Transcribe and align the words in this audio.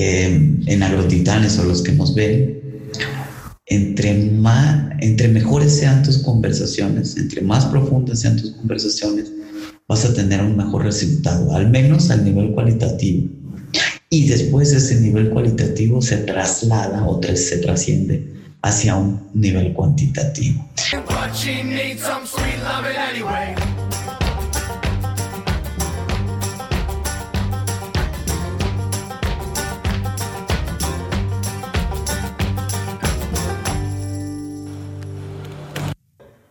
eh, 0.00 0.60
en 0.66 0.82
Agrotitanes 0.84 1.58
o 1.58 1.64
los 1.64 1.82
que 1.82 1.90
nos 1.90 2.14
ven, 2.14 2.60
entre, 3.66 4.14
más, 4.14 4.92
entre 5.00 5.26
mejores 5.26 5.74
sean 5.74 6.04
tus 6.04 6.18
conversaciones, 6.18 7.16
entre 7.16 7.42
más 7.42 7.66
profundas 7.66 8.20
sean 8.20 8.36
tus 8.36 8.52
conversaciones, 8.52 9.32
vas 9.88 10.04
a 10.04 10.14
tener 10.14 10.40
un 10.40 10.56
mejor 10.56 10.84
resultado, 10.84 11.52
al 11.52 11.68
menos 11.68 12.12
al 12.12 12.24
nivel 12.24 12.52
cualitativo. 12.52 13.28
Y 14.08 14.28
después 14.28 14.70
ese 14.70 15.00
nivel 15.00 15.30
cualitativo 15.30 16.00
se 16.00 16.18
traslada 16.18 17.04
o 17.04 17.20
se 17.20 17.58
trasciende 17.58 18.24
hacia 18.62 18.94
un 18.94 19.28
nivel 19.34 19.72
cuantitativo. 19.72 20.64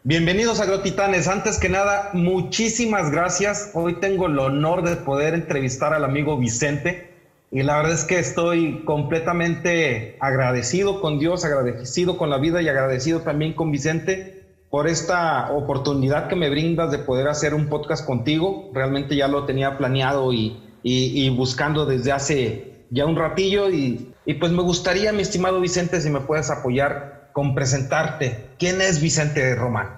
Bienvenidos 0.07 0.61
a 0.61 0.63
Agrotitanes. 0.63 1.27
Antes 1.27 1.57
que 1.57 1.67
nada, 1.67 2.11
muchísimas 2.13 3.11
gracias. 3.11 3.71
Hoy 3.73 3.95
tengo 3.95 4.27
el 4.27 4.39
honor 4.39 4.81
de 4.83 4.95
poder 4.95 5.33
entrevistar 5.33 5.93
al 5.93 6.05
amigo 6.05 6.37
Vicente 6.37 7.11
y 7.51 7.61
la 7.61 7.75
verdad 7.75 7.91
es 7.91 8.05
que 8.05 8.17
estoy 8.17 8.85
completamente 8.85 10.15
agradecido 10.21 11.01
con 11.01 11.19
Dios, 11.19 11.43
agradecido 11.43 12.17
con 12.17 12.29
la 12.29 12.37
vida 12.37 12.61
y 12.61 12.69
agradecido 12.69 13.19
también 13.19 13.51
con 13.51 13.69
Vicente 13.69 14.45
por 14.69 14.87
esta 14.87 15.51
oportunidad 15.51 16.29
que 16.29 16.37
me 16.37 16.49
brindas 16.49 16.89
de 16.89 16.99
poder 16.99 17.27
hacer 17.27 17.53
un 17.53 17.67
podcast 17.67 18.05
contigo. 18.05 18.71
Realmente 18.73 19.13
ya 19.13 19.27
lo 19.27 19.43
tenía 19.43 19.77
planeado 19.77 20.31
y, 20.31 20.57
buscando 21.35 21.85
desde 21.85 22.13
hace 22.13 22.85
ya 22.91 23.05
un 23.05 23.17
ratillo 23.17 23.69
y, 23.69 24.13
y 24.25 24.35
pues 24.35 24.53
me 24.53 24.63
gustaría, 24.63 25.11
mi 25.11 25.23
estimado 25.23 25.59
Vicente, 25.59 25.99
si 25.99 26.09
me 26.09 26.21
puedes 26.21 26.49
apoyar 26.49 27.16
con 27.37 27.53
presentarte. 27.53 28.47
¿Quién 28.57 28.81
es 28.81 28.99
Vicente 28.99 29.53
Román? 29.53 29.89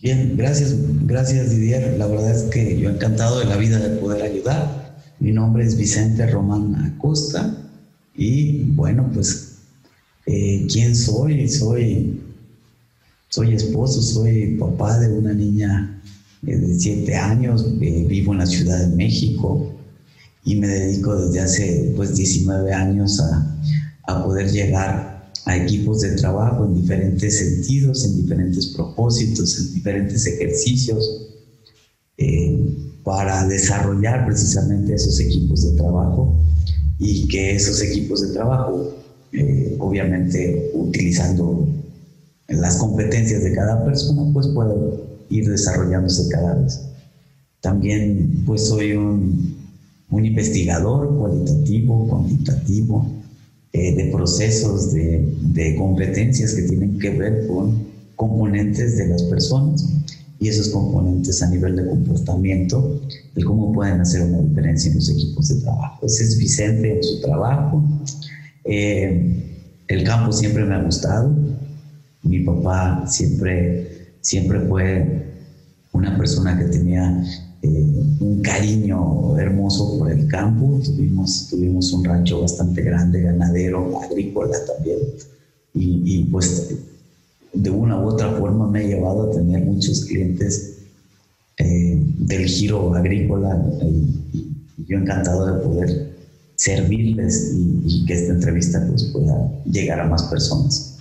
Bien, 0.00 0.36
gracias, 0.36 0.76
gracias 1.04 1.50
Didier. 1.50 1.96
La 1.98 2.06
verdad 2.06 2.30
es 2.30 2.44
que 2.44 2.78
yo 2.78 2.90
encantado 2.90 3.40
de 3.40 3.46
la 3.46 3.56
vida 3.56 3.80
de 3.80 3.96
poder 3.96 4.22
ayudar. 4.22 5.02
Mi 5.18 5.32
nombre 5.32 5.64
es 5.64 5.76
Vicente 5.76 6.24
Román 6.28 6.76
Acosta 6.94 7.52
y 8.14 8.62
bueno, 8.66 9.10
pues, 9.12 9.62
eh, 10.26 10.64
¿quién 10.72 10.94
soy? 10.94 11.48
Soy, 11.48 12.22
soy 13.28 13.54
esposo, 13.54 14.00
soy 14.00 14.56
papá 14.60 15.00
de 15.00 15.08
una 15.08 15.32
niña 15.32 16.00
eh, 16.46 16.56
de 16.56 16.78
siete 16.78 17.16
años, 17.16 17.66
eh, 17.80 18.04
vivo 18.08 18.30
en 18.30 18.38
la 18.38 18.46
Ciudad 18.46 18.78
de 18.78 18.94
México 18.94 19.74
y 20.44 20.54
me 20.54 20.68
dedico 20.68 21.16
desde 21.16 21.40
hace 21.40 21.92
pues 21.96 22.14
19 22.14 22.72
años 22.72 23.18
a, 23.18 23.56
a 24.04 24.22
poder 24.22 24.48
llegar 24.52 25.11
a 25.44 25.56
equipos 25.56 26.00
de 26.00 26.12
trabajo 26.12 26.64
en 26.64 26.74
diferentes 26.74 27.38
sentidos, 27.38 28.04
en 28.04 28.22
diferentes 28.22 28.68
propósitos, 28.68 29.58
en 29.58 29.74
diferentes 29.74 30.26
ejercicios, 30.26 31.28
eh, 32.16 32.92
para 33.02 33.46
desarrollar 33.48 34.26
precisamente 34.26 34.94
esos 34.94 35.18
equipos 35.18 35.68
de 35.68 35.76
trabajo 35.76 36.36
y 36.98 37.26
que 37.26 37.56
esos 37.56 37.82
equipos 37.82 38.22
de 38.22 38.32
trabajo, 38.32 38.94
eh, 39.32 39.76
obviamente 39.80 40.70
utilizando 40.74 41.68
las 42.46 42.76
competencias 42.76 43.42
de 43.42 43.52
cada 43.52 43.84
persona, 43.84 44.30
pues 44.32 44.46
puedan 44.48 44.78
ir 45.30 45.48
desarrollándose 45.48 46.28
cada 46.28 46.54
vez. 46.54 46.80
También 47.60 48.44
pues 48.46 48.68
soy 48.68 48.92
un, 48.92 49.56
un 50.10 50.24
investigador 50.24 51.16
cualitativo, 51.16 52.06
cuantitativo, 52.06 53.21
eh, 53.72 53.94
de 53.94 54.04
procesos, 54.12 54.92
de, 54.92 55.34
de, 55.40 55.76
competencias 55.76 56.54
que 56.54 56.62
tienen 56.62 56.98
que 56.98 57.10
ver 57.10 57.46
con 57.46 57.86
componentes 58.16 58.98
de 58.98 59.08
las 59.08 59.22
personas 59.24 59.88
y 60.38 60.48
esos 60.48 60.68
componentes 60.68 61.42
a 61.42 61.48
nivel 61.48 61.76
de 61.76 61.86
comportamiento, 61.86 63.00
de 63.34 63.44
cómo 63.44 63.72
pueden 63.72 64.00
hacer 64.00 64.22
una 64.22 64.42
diferencia 64.42 64.90
en 64.90 64.96
los 64.96 65.08
equipos 65.08 65.48
de 65.48 65.60
trabajo. 65.62 66.04
Ese 66.04 66.24
es 66.24 66.38
Vicente 66.38 66.96
en 66.96 67.02
su 67.02 67.20
trabajo. 67.20 67.82
Eh, 68.64 69.62
el 69.88 70.04
campo 70.04 70.32
siempre 70.32 70.64
me 70.64 70.74
ha 70.74 70.82
gustado. 70.82 71.34
Mi 72.22 72.40
papá 72.40 73.04
siempre, 73.06 74.16
siempre 74.20 74.60
fue 74.60 75.26
una 75.92 76.16
persona 76.18 76.58
que 76.58 76.64
tenía 76.64 77.24
eh, 77.62 77.86
un 78.20 78.42
cariño 78.42 79.38
hermoso 79.38 79.98
por 79.98 80.10
el 80.10 80.26
campo. 80.26 80.80
Tuvimos, 80.84 81.48
tuvimos 81.48 81.92
un 81.92 82.04
rancho 82.04 82.40
bastante 82.40 82.82
grande, 82.82 83.22
ganadero, 83.22 84.00
agrícola 84.02 84.56
también. 84.66 84.98
Y, 85.74 86.24
pues 86.24 86.74
de 87.54 87.70
una 87.70 87.98
u 87.98 88.08
otra 88.08 88.30
forma 88.32 88.68
me 88.68 88.80
ha 88.80 88.82
llevado 88.82 89.30
a 89.30 89.34
tener 89.34 89.64
muchos 89.64 90.04
clientes 90.04 90.78
eh, 91.58 92.02
del 92.18 92.46
giro 92.46 92.94
agrícola 92.94 93.62
y, 93.82 94.48
yo 94.88 94.98
encantado 94.98 95.46
de 95.46 95.64
poder 95.64 96.12
servirles 96.56 97.52
y, 97.54 97.80
y, 97.86 98.04
que 98.04 98.14
esta 98.14 98.32
entrevista 98.32 98.84
pues 98.88 99.04
pueda 99.04 99.50
llegar 99.64 100.00
a 100.00 100.08
más 100.08 100.24
personas. 100.24 100.91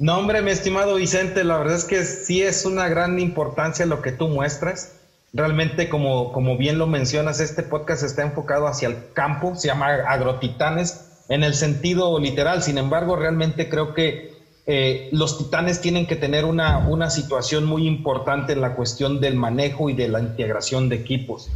No, 0.00 0.16
hombre, 0.16 0.42
mi 0.42 0.52
estimado 0.52 0.94
Vicente, 0.94 1.42
la 1.42 1.58
verdad 1.58 1.74
es 1.74 1.84
que 1.84 2.04
sí 2.04 2.40
es 2.40 2.64
una 2.64 2.86
gran 2.88 3.18
importancia 3.18 3.84
lo 3.84 4.00
que 4.00 4.12
tú 4.12 4.28
muestras. 4.28 4.92
Realmente, 5.32 5.88
como, 5.88 6.30
como 6.32 6.56
bien 6.56 6.78
lo 6.78 6.86
mencionas, 6.86 7.40
este 7.40 7.64
podcast 7.64 8.04
está 8.04 8.22
enfocado 8.22 8.68
hacia 8.68 8.86
el 8.86 9.12
campo, 9.12 9.56
se 9.56 9.66
llama 9.66 9.88
Agrotitanes 10.06 11.24
en 11.28 11.42
el 11.42 11.52
sentido 11.54 12.16
literal. 12.20 12.62
Sin 12.62 12.78
embargo, 12.78 13.16
realmente 13.16 13.68
creo 13.68 13.92
que 13.92 14.30
eh, 14.66 15.08
los 15.10 15.36
titanes 15.36 15.80
tienen 15.80 16.06
que 16.06 16.14
tener 16.14 16.44
una, 16.44 16.78
una 16.78 17.10
situación 17.10 17.64
muy 17.64 17.88
importante 17.88 18.52
en 18.52 18.60
la 18.60 18.76
cuestión 18.76 19.20
del 19.20 19.34
manejo 19.34 19.90
y 19.90 19.94
de 19.94 20.06
la 20.06 20.20
integración 20.20 20.88
de 20.88 20.94
equipos. 20.94 21.50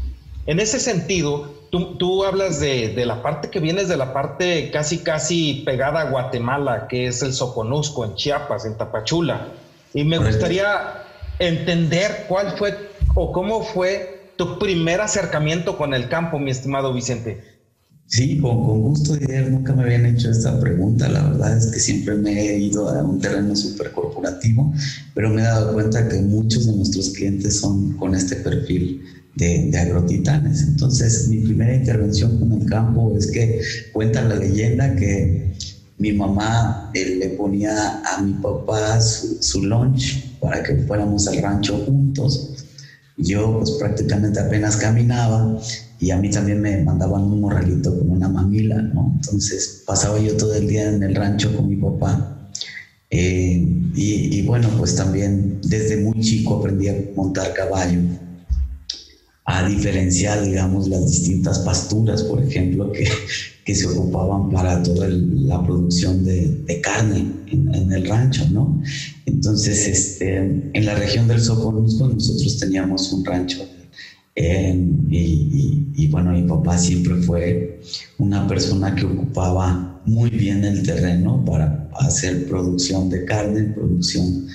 En 0.46 0.58
ese 0.58 0.80
sentido, 0.80 1.54
tú, 1.70 2.24
hablas 2.24 2.60
de, 2.60 2.94
la 3.06 3.22
parte 3.22 3.48
que 3.48 3.60
vienes 3.60 3.88
de 3.88 3.96
la 3.96 4.12
parte 4.12 4.70
casi, 4.72 4.98
casi 4.98 5.62
pegada 5.64 6.00
a 6.00 6.10
Guatemala, 6.10 6.86
que 6.88 7.06
es 7.06 7.22
el 7.22 7.32
Soconusco, 7.32 8.04
en 8.04 8.14
Chiapas, 8.14 8.64
en 8.66 8.76
Tapachula. 8.76 9.48
Y 9.94 10.04
me 10.04 10.18
gustaría 10.18 11.04
entender 11.38 12.26
cuál 12.28 12.56
fue 12.58 12.76
o 13.14 13.32
cómo 13.32 13.62
fue 13.62 14.32
tu 14.36 14.58
primer 14.58 15.00
acercamiento 15.00 15.76
con 15.76 15.94
el 15.94 16.08
campo, 16.08 16.38
mi 16.38 16.50
estimado 16.50 16.92
Vicente. 16.92 17.42
Sí, 18.06 18.38
con, 18.40 18.66
con 18.66 18.82
gusto, 18.82 19.14
Didier. 19.16 19.50
Nunca 19.50 19.72
me 19.72 19.84
habían 19.84 20.04
hecho 20.04 20.30
esta 20.30 20.58
pregunta. 20.60 21.08
La 21.08 21.22
verdad 21.22 21.56
es 21.56 21.68
que 21.68 21.78
siempre 21.78 22.14
me 22.16 22.32
he 22.32 22.58
ido 22.58 22.88
a 22.88 23.02
un 23.02 23.20
terreno 23.20 23.54
súper 23.54 23.92
corporativo, 23.92 24.74
pero 25.14 25.30
me 25.30 25.40
he 25.40 25.44
dado 25.44 25.72
cuenta 25.72 26.06
que 26.08 26.20
muchos 26.20 26.66
de 26.66 26.76
nuestros 26.76 27.10
clientes 27.10 27.60
son 27.60 27.92
con 27.96 28.14
este 28.14 28.36
perfil 28.36 29.02
de, 29.34 29.78
agrotitanes. 29.78 30.62
Entonces, 30.62 31.28
mi 31.28 31.38
primera 31.38 31.74
intervención 31.74 32.38
con 32.38 32.52
el 32.52 32.66
campo 32.66 33.16
es 33.16 33.30
que 33.30 33.60
cuenta 33.92 34.22
la 34.22 34.36
leyenda 34.36 34.94
que 34.94 35.52
mi 35.98 36.12
mamá 36.12 36.90
eh, 36.94 37.16
le 37.18 37.28
ponía 37.30 38.02
a 38.04 38.20
mi 38.22 38.34
papá 38.34 39.00
su, 39.00 39.62
lunch 39.62 40.38
para 40.40 40.62
que 40.62 40.76
fuéramos 40.76 41.28
al 41.28 41.38
rancho 41.38 41.76
juntos. 41.86 42.66
Yo 43.16 43.58
pues 43.58 43.72
prácticamente 43.72 44.40
apenas 44.40 44.76
caminaba 44.76 45.58
y 46.00 46.10
a 46.10 46.16
mí 46.16 46.30
también 46.30 46.60
me 46.60 46.82
mandaban 46.82 47.22
un 47.22 47.40
morralito 47.40 47.96
con 47.96 48.10
una 48.10 48.28
mamila, 48.28 48.82
¿no? 48.82 49.12
Entonces 49.14 49.82
pasaba 49.86 50.18
yo 50.18 50.36
todo 50.36 50.54
el 50.54 50.66
día 50.66 50.88
en 50.88 51.02
el 51.02 51.14
rancho 51.14 51.54
con 51.54 51.68
mi 51.68 51.76
papá. 51.76 52.50
Eh, 53.10 53.64
y, 53.94 54.38
y, 54.38 54.46
bueno, 54.46 54.70
pues 54.78 54.96
también 54.96 55.60
desde 55.62 55.98
muy 55.98 56.18
chico 56.20 56.56
aprendí 56.56 56.88
a 56.88 56.96
montar 57.14 57.52
caballo 57.52 58.00
a 59.44 59.66
diferenciar, 59.66 60.44
digamos, 60.44 60.88
las 60.88 61.06
distintas 61.10 61.58
pasturas, 61.60 62.22
por 62.22 62.42
ejemplo, 62.42 62.92
que, 62.92 63.08
que 63.64 63.74
se 63.74 63.86
ocupaban 63.86 64.50
para 64.50 64.82
toda 64.82 65.08
la 65.08 65.62
producción 65.64 66.24
de, 66.24 66.46
de 66.66 66.80
carne 66.80 67.26
en, 67.50 67.92
el 67.92 68.06
rancho, 68.06 68.48
¿no? 68.50 68.80
Entonces, 69.26 69.86
este, 69.86 70.36
en 70.72 70.86
la 70.86 70.94
región 70.94 71.26
del 71.28 71.40
Soconusco 71.40 72.08
nosotros 72.08 72.58
teníamos 72.58 73.12
un 73.12 73.24
rancho 73.24 73.66
y, 74.34 75.86
y, 75.94 76.08
bueno, 76.08 76.32
mi 76.32 76.42
papá 76.42 76.78
siempre 76.78 77.16
fue 77.16 77.80
una 78.18 78.46
persona 78.46 78.94
que 78.94 79.04
ocupaba 79.04 80.00
muy 80.06 80.30
bien 80.30 80.64
el 80.64 80.82
terreno 80.82 81.44
para 81.44 81.90
hacer 82.00 82.46
producción 82.46 83.10
de 83.10 83.24
carne, 83.24 83.64
producción 83.74 84.46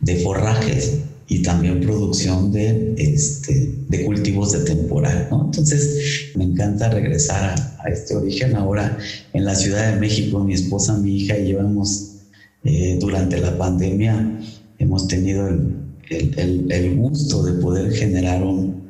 de 0.00 0.16
forrajes 0.16 1.00
y 1.26 1.42
también 1.42 1.80
producción 1.80 2.52
de, 2.52 2.94
este, 2.98 3.74
de 3.88 4.04
cultivos 4.04 4.52
de 4.52 4.60
temporal. 4.60 5.28
¿no? 5.30 5.46
Entonces, 5.46 6.32
me 6.36 6.44
encanta 6.44 6.90
regresar 6.90 7.54
a, 7.78 7.88
este 7.88 8.14
origen. 8.14 8.56
Ahora, 8.56 8.98
en 9.32 9.44
la 9.44 9.54
Ciudad 9.54 9.92
de 9.92 10.00
México, 10.00 10.42
mi 10.42 10.54
esposa, 10.54 10.96
mi 10.98 11.16
hija 11.16 11.38
y 11.38 11.52
yo 11.52 11.60
hemos, 11.60 12.16
eh, 12.64 12.96
durante 13.00 13.38
la 13.38 13.56
pandemia, 13.56 14.40
hemos 14.78 15.06
tenido 15.08 15.48
el, 15.48 15.76
el, 16.10 16.72
el, 16.72 16.96
gusto 16.96 17.42
de 17.42 17.52
poder 17.60 17.92
generar 17.92 18.42
un, 18.42 18.84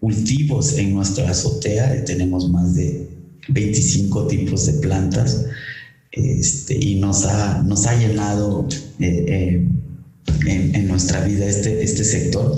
cultivos 0.00 0.78
en 0.78 0.94
nuestra 0.94 1.30
azotea. 1.30 2.04
Tenemos 2.04 2.48
más 2.48 2.74
de 2.74 3.08
25 3.48 4.26
tipos 4.26 4.66
de 4.66 4.72
plantas 4.74 5.46
este, 6.12 6.74
y 6.74 6.98
nos 6.98 7.24
ha, 7.26 7.62
nos 7.62 7.86
ha 7.86 7.96
llenado 7.96 8.66
eh, 8.98 9.24
eh, 9.28 9.68
en, 10.46 10.88
nuestra 10.88 11.20
vida 11.20 11.46
este, 11.46 11.82
este 11.82 12.04
sector. 12.04 12.56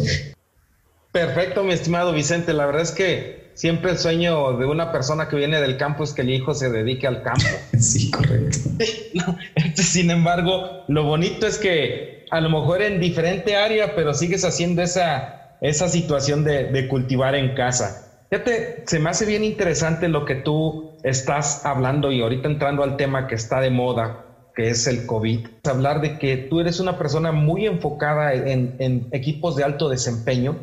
Perfecto, 1.12 1.62
mi 1.64 1.72
estimado 1.72 2.12
Vicente. 2.12 2.52
La 2.52 2.66
verdad 2.66 2.82
es 2.82 2.92
que 2.92 3.50
siempre 3.54 3.90
el 3.90 3.98
sueño 3.98 4.56
de 4.56 4.66
una 4.66 4.92
persona 4.92 5.28
que 5.28 5.36
viene 5.36 5.60
del 5.60 5.76
campo 5.76 6.04
es 6.04 6.12
que 6.12 6.22
el 6.22 6.30
hijo 6.30 6.54
se 6.54 6.70
dedique 6.70 7.06
al 7.06 7.22
campo. 7.22 7.44
Sí, 7.78 8.10
correcto. 8.10 8.58
Este, 9.54 9.82
sin 9.82 10.10
embargo, 10.10 10.84
lo 10.88 11.04
bonito 11.04 11.46
es 11.46 11.58
que 11.58 12.26
a 12.30 12.40
lo 12.40 12.48
mejor 12.48 12.82
en 12.82 13.00
diferente 13.00 13.56
área, 13.56 13.94
pero 13.94 14.14
sigues 14.14 14.44
haciendo 14.44 14.82
esa, 14.82 15.56
esa 15.60 15.88
situación 15.88 16.44
de, 16.44 16.64
de 16.64 16.88
cultivar 16.88 17.34
en 17.34 17.54
casa. 17.54 18.08
Fíjate, 18.30 18.84
se 18.86 18.98
me 18.98 19.10
hace 19.10 19.26
bien 19.26 19.44
interesante 19.44 20.08
lo 20.08 20.24
que 20.24 20.36
tú 20.36 20.92
estás 21.02 21.66
hablando 21.66 22.10
y 22.10 22.22
ahorita 22.22 22.48
entrando 22.48 22.82
al 22.82 22.96
tema 22.96 23.26
que 23.26 23.34
está 23.34 23.60
de 23.60 23.68
moda, 23.68 24.24
que 24.54 24.68
es 24.68 24.86
el 24.86 25.06
COVID. 25.06 25.46
Hablar 25.64 26.00
de 26.00 26.18
que 26.18 26.36
tú 26.36 26.60
eres 26.60 26.80
una 26.80 26.98
persona 26.98 27.32
muy 27.32 27.66
enfocada 27.66 28.34
en, 28.34 29.08
equipos 29.12 29.56
de 29.56 29.64
alto 29.64 29.88
desempeño 29.88 30.56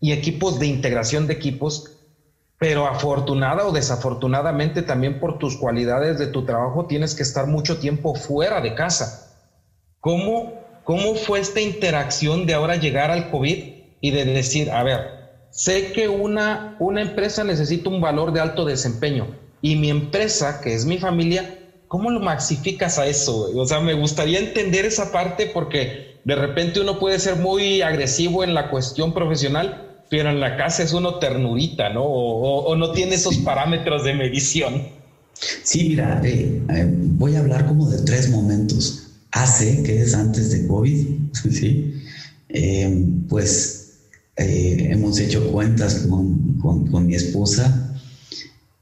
y 0.00 0.12
equipos 0.12 0.58
de 0.58 0.66
integración 0.66 1.26
de 1.26 1.34
equipos, 1.34 1.90
pero 2.58 2.86
afortunada 2.86 3.66
o 3.66 3.72
desafortunadamente 3.72 4.82
también 4.82 5.20
por 5.20 5.38
tus 5.38 5.56
cualidades 5.56 6.18
de 6.18 6.28
tu 6.28 6.44
trabajo 6.44 6.86
tienes 6.86 7.14
que 7.14 7.22
estar 7.22 7.46
mucho 7.46 7.78
tiempo 7.78 8.14
fuera 8.14 8.60
de 8.60 8.74
casa. 8.74 9.32
¿Cómo, 10.00 10.54
cómo 10.84 11.14
fue 11.14 11.40
esta 11.40 11.60
interacción 11.60 12.46
de 12.46 12.54
ahora 12.54 12.76
llegar 12.76 13.10
al 13.10 13.30
COVID 13.30 13.74
y 14.00 14.10
de 14.10 14.24
decir, 14.24 14.70
a 14.70 14.82
ver, 14.84 15.18
sé 15.50 15.92
que 15.92 16.08
una, 16.08 16.76
una 16.78 17.02
empresa 17.02 17.42
necesita 17.42 17.90
un 17.90 18.00
valor 18.00 18.32
de 18.32 18.40
alto 18.40 18.64
desempeño 18.64 19.26
y 19.60 19.74
mi 19.76 19.90
empresa, 19.90 20.60
que 20.60 20.74
es 20.74 20.84
mi 20.84 20.98
familia, 20.98 21.57
¿cómo 21.88 22.10
lo 22.10 22.20
maxificas 22.20 22.98
a 22.98 23.06
eso? 23.06 23.50
O 23.54 23.66
sea, 23.66 23.80
me 23.80 23.94
gustaría 23.94 24.38
entender 24.38 24.84
esa 24.84 25.10
parte 25.10 25.46
porque 25.46 26.18
de 26.24 26.34
repente 26.34 26.80
uno 26.80 26.98
puede 26.98 27.18
ser 27.18 27.36
muy 27.36 27.82
agresivo 27.82 28.44
en 28.44 28.54
la 28.54 28.70
cuestión 28.70 29.12
profesional, 29.12 30.02
pero 30.10 30.30
en 30.30 30.40
la 30.40 30.56
casa 30.56 30.82
es 30.82 30.92
uno 30.92 31.18
ternurita, 31.18 31.90
¿no? 31.90 32.04
O, 32.04 32.76
no 32.76 32.92
tiene 32.92 33.16
esos 33.16 33.38
parámetros 33.38 34.04
de 34.04 34.14
medición. 34.14 34.88
Sí, 35.62 35.90
mira, 35.90 36.20
eh, 36.24 36.62
eh, 36.70 36.86
voy 36.88 37.36
a 37.36 37.40
hablar 37.40 37.66
como 37.66 37.88
de 37.88 38.02
tres 38.02 38.30
momentos. 38.30 39.04
Hace, 39.30 39.82
que 39.82 40.00
es 40.00 40.14
antes 40.14 40.50
de 40.50 40.66
COVID, 40.66 41.06
¿sí? 41.50 42.02
Eh, 42.48 43.04
pues 43.28 43.88
eh, 44.38 44.88
hemos 44.90 45.18
hecho 45.18 45.50
cuentas 45.50 46.06
con, 46.08 46.58
con, 46.60 47.06
mi 47.06 47.14
esposa 47.14 47.97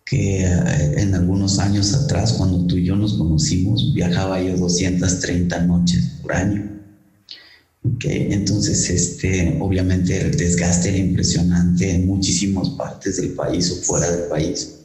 que 0.06 0.44
eh, 0.44 0.94
en 0.96 1.14
algunos 1.14 1.58
años 1.58 1.92
atrás, 1.92 2.32
cuando 2.34 2.64
tú 2.66 2.76
y 2.76 2.84
yo 2.84 2.96
nos 2.96 3.14
conocimos, 3.14 3.92
viajaba 3.92 4.40
yo 4.40 4.56
230 4.56 5.62
noches 5.64 6.12
por 6.22 6.32
año. 6.32 6.70
Okay, 7.96 8.28
entonces, 8.32 8.88
este, 8.88 9.58
obviamente 9.60 10.20
el 10.20 10.36
desgaste 10.36 10.88
era 10.88 10.98
impresionante 10.98 11.90
en 11.92 12.06
muchísimas 12.06 12.70
partes 12.70 13.16
del 13.16 13.30
país 13.30 13.70
o 13.70 13.76
fuera 13.82 14.10
del 14.10 14.28
país. 14.28 14.76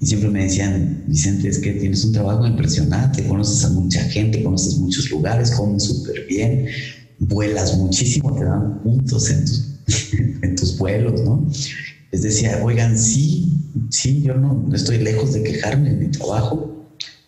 Y 0.00 0.06
siempre 0.06 0.30
me 0.30 0.44
decían, 0.44 1.04
Vicente, 1.06 1.48
es 1.48 1.58
que 1.58 1.72
tienes 1.72 2.04
un 2.04 2.12
trabajo 2.12 2.46
impresionante, 2.46 3.24
conoces 3.26 3.64
a 3.64 3.70
mucha 3.70 4.02
gente, 4.04 4.42
conoces 4.42 4.76
muchos 4.78 5.10
lugares, 5.10 5.52
comes 5.52 5.84
súper 5.84 6.26
bien, 6.26 6.66
vuelas 7.18 7.76
muchísimo, 7.76 8.34
te 8.34 8.44
dan 8.44 8.82
puntos 8.82 9.30
en 9.30 9.44
tus 9.44 9.72
en 10.42 10.56
tus 10.56 10.78
vuelos, 10.78 11.20
¿no? 11.22 11.48
Les 12.12 12.22
decía, 12.22 12.60
oigan, 12.62 12.98
sí, 12.98 13.52
sí, 13.88 14.22
yo 14.22 14.34
no 14.34 14.68
estoy 14.74 14.98
lejos 14.98 15.32
de 15.32 15.42
quejarme 15.42 15.90
en 15.90 15.98
mi 15.98 16.08
trabajo, 16.08 16.86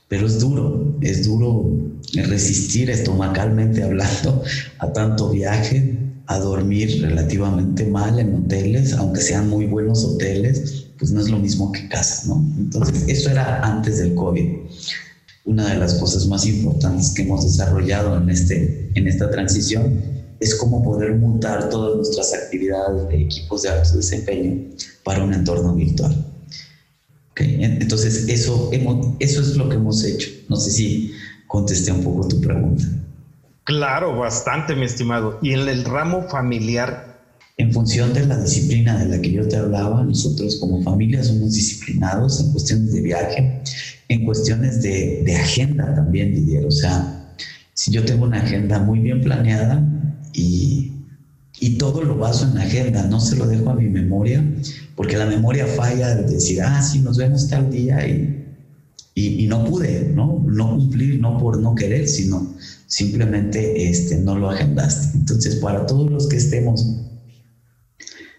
pero 0.09 0.27
es 0.27 0.39
duro, 0.39 0.99
es 1.01 1.25
duro 1.25 1.71
resistir 2.13 2.91
estomacalmente 2.91 3.83
hablando 3.83 4.45
a 4.79 4.93
tanto 4.93 5.31
viaje, 5.31 5.99
a 6.27 6.39
dormir 6.39 7.01
relativamente 7.01 7.87
mal 7.87 8.19
en 8.19 8.35
hoteles, 8.35 8.93
aunque 8.93 9.23
sean 9.23 9.49
muy 9.49 9.67
buenos 9.67 10.05
hoteles, 10.05 10.87
pues 10.99 11.11
no 11.13 11.21
es 11.21 11.31
lo 11.31 11.39
mismo 11.39 11.73
que 11.73 11.89
casa, 11.89 12.29
¿no? 12.29 12.47
Entonces, 12.59 13.05
eso 13.09 13.31
era 13.31 13.61
antes 13.61 13.99
del 13.99 14.15
COVID. 14.15 14.49
Una 15.47 15.69
de 15.71 15.79
las 15.79 15.95
cosas 15.95 16.27
más 16.27 16.47
importantes 16.47 17.11
que 17.11 17.23
hemos 17.23 17.45
desarrollado 17.45 18.17
en, 18.17 18.29
este, 18.31 18.91
en 18.95 19.09
esta 19.09 19.31
transición 19.31 20.24
es 20.44 20.55
cómo 20.55 20.82
poder 20.82 21.14
montar 21.17 21.69
todas 21.70 21.96
nuestras 21.96 22.35
actividades 22.35 23.08
de 23.08 23.23
equipos 23.23 23.62
de 23.62 23.70
alto 23.70 23.96
desempeño 23.96 24.62
para 25.02 25.25
un 25.25 25.32
entorno 25.32 25.75
virtual. 25.75 26.14
Entonces, 27.37 28.29
eso, 28.29 28.70
eso 29.19 29.41
es 29.41 29.56
lo 29.56 29.69
que 29.69 29.76
hemos 29.76 30.05
hecho. 30.05 30.31
No 30.49 30.56
sé 30.56 30.70
si 30.70 31.12
contesté 31.46 31.91
un 31.93 32.05
poco 32.05 32.29
tu 32.29 32.41
pregunta. 32.41 32.85
Claro, 33.64 34.17
bastante, 34.17 34.76
mi 34.76 34.85
estimado. 34.85 35.38
¿Y 35.43 35.52
en 35.52 35.69
el 35.69 35.85
ramo 35.85 36.29
familiar? 36.29 37.14
En 37.56 37.73
función 37.73 38.12
de 38.12 38.26
la 38.26 38.37
disciplina 38.37 38.99
de 38.99 39.06
la 39.06 39.20
que 39.20 39.32
yo 39.32 39.47
te 39.49 39.56
hablaba, 39.56 40.02
nosotros 40.02 40.56
como 40.56 40.82
familia 40.82 41.23
somos 41.23 41.55
disciplinados 41.55 42.40
en 42.40 42.50
cuestiones 42.50 42.93
de 42.93 43.00
viaje, 43.00 43.62
en 44.08 44.25
cuestiones 44.25 44.82
de, 44.82 45.23
de 45.25 45.37
agenda 45.37 45.94
también, 45.94 46.35
Didier. 46.35 46.67
O 46.67 46.70
sea, 46.70 47.25
si 47.73 47.93
yo 47.93 48.05
tengo 48.05 48.25
una 48.25 48.38
agenda 48.38 48.79
muy 48.79 49.00
bien 49.00 49.20
planeada, 49.20 49.82
y, 50.35 50.91
todo 51.79 52.03
lo 52.03 52.17
baso 52.17 52.47
en 52.47 52.55
la 52.55 52.63
agenda, 52.63 53.07
no 53.07 53.21
se 53.21 53.37
lo 53.37 53.47
dejo 53.47 53.71
a 53.71 53.75
mi 53.75 53.89
memoria, 53.89 54.45
porque 54.97 55.17
la 55.17 55.27
memoria 55.27 55.67
falla 55.67 56.15
de 56.15 56.31
decir, 56.31 56.63
ah, 56.63 56.83
sí, 56.83 57.01
nos 57.01 57.17
vemos 57.17 57.49
tal 57.49 57.71
día 57.71 58.07
y, 58.07 58.45
y, 59.15 59.47
no 59.47 59.65
pude, 59.65 60.13
¿no? 60.15 60.45
No 60.47 60.77
cumplir, 60.77 61.21
no 61.21 61.39
por 61.39 61.59
no 61.59 61.75
querer, 61.75 62.09
sino 62.09 62.55
simplemente 62.87 63.89
este, 63.89 64.17
no 64.19 64.39
lo 64.39 64.51
agendaste. 64.51 65.19
Entonces, 65.19 65.57
para 65.57 65.87
todos 65.87 66.11
los 66.11 66.29
que 66.29 66.37
estemos 66.37 66.87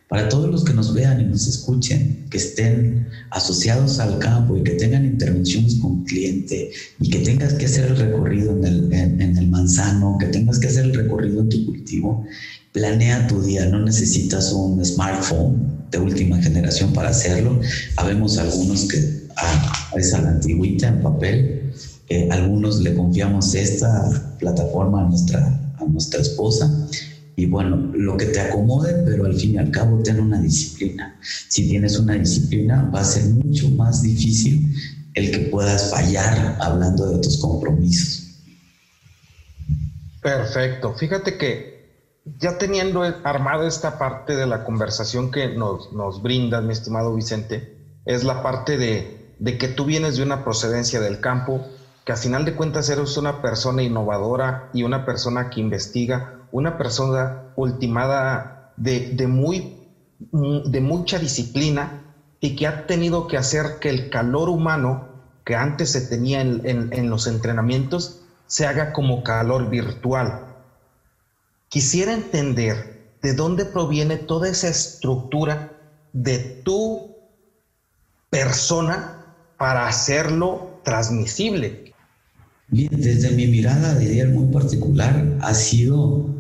para 0.08 0.30
todos 0.30 0.50
los 0.50 0.64
que 0.64 0.74
nos 0.74 0.94
vean 0.94 1.20
y 1.20 1.24
nos 1.24 1.48
escuchen, 1.48 2.28
que 2.30 2.38
estén 2.38 3.08
asociados 3.32 4.00
al 4.00 4.20
campo 4.20 4.56
y 4.56 4.64
que 4.64 4.74
tengan 4.74 5.04
intervenciones 5.04 5.76
con 5.76 6.04
cliente 6.04 6.72
y 7.00 7.10
que 7.10 7.20
tengas 7.20 7.54
que 7.54 7.66
hacer 7.66 7.86
el 7.86 7.98
recorrido 7.98 8.52
en 8.52 8.66
el, 8.66 8.94
en, 8.94 9.38
el 9.38 9.48
manzano, 9.48 10.18
que 10.20 10.28
tengas 10.28 10.60
que 10.60 10.68
hacer 10.68 10.86
el 10.86 10.94
recorrido 10.94 11.42
en 11.42 11.50
tu 11.50 11.66
cultivo, 11.66 12.24
planea 12.72 13.26
tu 13.28 13.42
día. 13.42 13.66
No 13.66 13.84
necesitas 13.84 14.54
un 14.54 14.84
smartphone 14.86 15.88
de 15.90 15.98
última 15.98 16.40
generación 16.42 16.94
para 16.94 17.10
hacerlo. 17.10 17.60
Habemos 17.98 18.38
algunos 18.38 18.86
que 18.86 19.28
ah, 19.38 19.92
es 19.98 20.14
a 20.14 20.22
la 20.22 20.30
antigüita 20.30 20.90
en 20.90 21.02
papel. 21.02 21.74
Eh, 22.10 22.30
algunos 22.30 22.80
le 22.82 22.94
confiamos 22.94 23.56
esta 23.56 24.38
plataforma 24.38 25.04
a 25.04 25.10
nuestra, 25.10 25.60
a 25.80 25.86
nuestra 25.86 26.22
esposa 26.22 26.88
y 27.36 27.46
bueno, 27.48 27.92
lo 27.94 28.16
que 28.16 28.28
te 28.28 28.40
acomode, 28.40 29.04
pero 29.06 29.26
al 29.26 29.36
fin 29.36 29.56
y 29.56 29.58
al 29.58 29.70
cabo 29.72 30.02
ten 30.02 30.20
una 30.20 30.40
disciplina. 30.42 31.20
Si 31.22 31.68
tienes 31.68 32.00
una 32.00 32.14
disciplina, 32.14 32.90
va 32.94 33.02
a 33.02 33.04
ser 33.04 33.26
mucho 33.26 33.70
más 33.70 34.02
difícil 34.02 34.74
el 35.14 35.32
que 35.32 35.40
puedas 35.50 35.92
fallar 35.92 36.58
hablando 36.62 37.10
de 37.10 37.22
tus 37.22 37.38
compromisos. 37.40 38.42
Perfecto. 40.22 40.94
Fíjate 40.94 41.38
que 41.38 41.76
ya 42.40 42.58
teniendo 42.58 43.04
armada 43.24 43.68
esta 43.68 44.00
parte 44.00 44.36
de 44.36 44.48
la 44.48 44.64
conversación 44.64 45.30
que 45.30 45.50
nos, 45.50 45.94
nos 45.94 46.22
brindas, 46.22 46.64
mi 46.64 46.74
estimado 46.74 47.14
Vicente, 47.14 47.78
es 48.06 48.24
la 48.24 48.42
parte 48.42 48.78
de, 48.78 49.36
de 49.40 49.58
que 49.58 49.68
tú 49.68 49.86
vienes 49.86 50.18
de 50.18 50.24
una 50.24 50.44
procedencia 50.44 51.00
del 51.00 51.20
campo, 51.20 51.66
que 52.06 52.14
a 52.14 52.18
final 52.18 52.46
de 52.46 52.56
cuentas 52.56 52.90
eres 52.90 53.18
una 53.18 53.42
persona 53.42 53.84
innovadora 53.84 54.70
y 54.74 54.84
una 54.84 55.06
persona 55.06 55.50
que 55.50 55.60
investiga, 55.60 56.35
una 56.56 56.78
persona 56.78 57.52
ultimada 57.58 58.72
de, 58.78 59.28
muy, 59.28 59.90
de 60.32 60.80
mucha 60.80 61.20
disciplina 61.20 62.02
y 62.40 62.56
que 62.56 62.66
ha 62.66 62.88
tenido 62.88 63.28
que 63.28 63.36
hacer 63.36 63.80
que 63.82 63.90
el 63.90 64.10
calor 64.10 64.48
humano 64.48 65.10
que 65.44 65.54
antes 65.54 65.92
se 65.92 66.00
tenía 66.00 66.40
en, 66.40 67.10
los 67.10 67.28
entrenamientos 67.28 68.22
se 68.48 68.66
haga 68.66 68.94
como 68.94 69.22
calor 69.22 69.70
virtual. 69.70 70.46
Quisiera 71.68 72.14
entender 72.14 73.12
de 73.22 73.34
dónde 73.34 73.66
proviene 73.66 74.16
toda 74.16 74.48
esa 74.48 74.70
estructura 74.70 75.74
de 76.14 76.40
tu 76.64 77.18
persona 78.30 79.26
para 79.58 79.90
hacerlo 79.90 80.80
transmisible. 80.86 81.92
Bien, 82.70 82.90
desde 82.92 83.32
mi 83.32 83.46
mirada, 83.48 83.94
diría 83.96 84.26
muy 84.26 84.52
particular, 84.54 85.38
ha 85.42 85.54
sido 85.54 86.35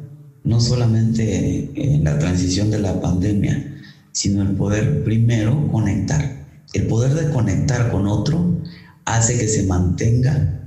no 0.46 0.62
solamente 0.62 1.72
en 1.76 2.04
la 2.04 2.18
transición 2.20 2.70
de 2.70 2.80
la 2.80 3.02
pandemia, 3.02 3.82
sino 4.12 4.44
el 4.44 4.56
poder 4.56 5.04
primero 5.04 5.68
conectar. 5.72 6.46
El 6.74 6.88
poder 6.88 7.14
de 7.16 7.32
conectar 7.32 7.92
con 7.92 8.08
otro 8.08 8.62
hace 9.06 9.38
que 9.38 9.48
se 9.48 9.64
mantenga 9.64 10.62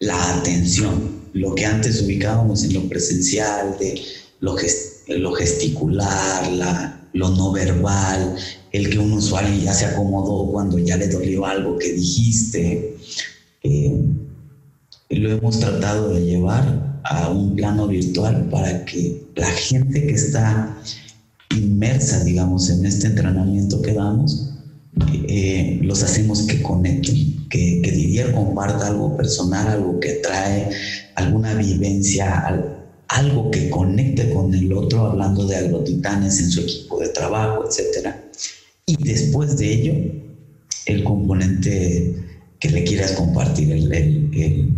la 0.00 0.38
atención, 0.38 1.20
lo 1.32 1.54
que 1.54 1.64
antes 1.64 2.02
ubicábamos 2.02 2.64
en 2.64 2.74
lo 2.74 2.88
presencial, 2.88 3.76
de 3.78 4.02
lo, 4.40 4.56
gesticular, 5.32 6.50
lo 7.12 7.28
no 7.30 7.52
verbal, 7.52 8.36
el 8.72 8.90
que 8.90 8.98
un 8.98 9.12
usuario 9.12 9.62
ya 9.62 9.72
se 9.72 9.86
acomodó 9.86 10.50
cuando 10.50 10.78
ya 10.78 10.96
le 10.96 11.06
dolió 11.06 11.46
algo 11.46 11.78
que 11.78 11.92
dijiste. 11.92 12.96
Eh, 13.62 14.04
lo 15.10 15.32
hemos 15.32 15.60
tratado 15.60 16.14
de 16.14 16.24
llevar 16.24 16.89
a 17.04 17.28
un 17.30 17.56
plano 17.56 17.86
virtual 17.88 18.48
para 18.50 18.84
que 18.84 19.26
la 19.36 19.46
gente 19.46 20.06
que 20.06 20.14
está 20.14 20.76
inmersa, 21.56 22.24
digamos, 22.24 22.70
en 22.70 22.86
este 22.86 23.08
entrenamiento 23.08 23.82
que 23.82 23.92
damos, 23.92 24.50
eh, 25.28 25.78
los 25.82 26.02
hacemos 26.02 26.42
que 26.42 26.62
conecten, 26.62 27.48
que, 27.48 27.80
que 27.82 27.90
Didier 27.90 28.32
comparta 28.32 28.88
algo 28.88 29.16
personal, 29.16 29.68
algo 29.68 30.00
que 30.00 30.14
trae, 30.14 30.70
alguna 31.14 31.54
vivencia, 31.54 32.76
algo 33.08 33.50
que 33.50 33.70
conecte 33.70 34.32
con 34.32 34.54
el 34.54 34.72
otro, 34.72 35.06
hablando 35.06 35.46
de 35.46 35.56
agrotitanes 35.56 36.40
en 36.40 36.50
su 36.50 36.60
equipo 36.60 37.00
de 37.00 37.08
trabajo, 37.08 37.64
etc. 37.64 38.14
Y 38.86 38.96
después 39.02 39.56
de 39.56 39.72
ello, 39.72 39.94
el 40.86 41.04
componente 41.04 42.14
que 42.58 42.70
le 42.70 42.84
quieras 42.84 43.12
compartir, 43.12 43.72
el, 43.72 43.92
el, 43.92 44.30
el, 44.34 44.74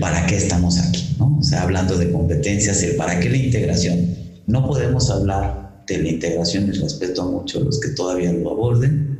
para 0.00 0.26
qué 0.26 0.36
estamos 0.36 0.78
aquí, 0.78 1.16
¿no? 1.18 1.38
O 1.38 1.42
sea, 1.42 1.62
hablando 1.62 1.96
de 1.98 2.10
competencias, 2.10 2.82
el 2.82 2.96
para 2.96 3.20
qué 3.20 3.30
la 3.30 3.36
integración. 3.36 4.16
No 4.46 4.66
podemos 4.66 5.10
hablar 5.10 5.84
de 5.86 5.98
la 5.98 6.08
integración 6.08 6.68
y 6.68 6.72
respeto 6.72 7.22
a 7.22 7.30
muchos 7.30 7.62
los 7.62 7.80
que 7.80 7.90
todavía 7.90 8.32
lo 8.32 8.50
aborden. 8.50 9.18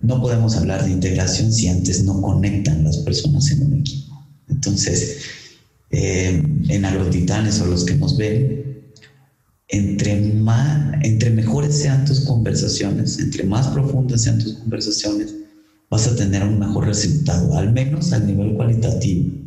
No 0.00 0.20
podemos 0.20 0.56
hablar 0.56 0.84
de 0.84 0.92
integración 0.92 1.52
si 1.52 1.68
antes 1.68 2.04
no 2.04 2.20
conectan 2.20 2.84
las 2.84 2.98
personas 2.98 3.50
en 3.50 3.62
un 3.64 3.80
equipo. 3.80 4.14
Entonces, 4.48 5.18
eh, 5.90 6.42
en 6.68 6.84
agrotitanes 6.84 7.60
o 7.60 7.66
los 7.66 7.84
que 7.84 7.94
nos 7.94 8.16
ven, 8.16 8.92
entre, 9.68 10.16
más, 10.34 10.94
entre 11.02 11.30
mejores 11.30 11.76
sean 11.76 12.04
tus 12.04 12.20
conversaciones, 12.20 13.18
entre 13.18 13.44
más 13.44 13.68
profundas 13.68 14.22
sean 14.22 14.38
tus 14.38 14.54
conversaciones, 14.54 15.34
vas 15.90 16.06
a 16.06 16.16
tener 16.16 16.44
un 16.44 16.58
mejor 16.58 16.86
resultado, 16.86 17.56
al 17.56 17.72
menos 17.72 18.12
al 18.12 18.26
nivel 18.26 18.54
cualitativo. 18.54 19.45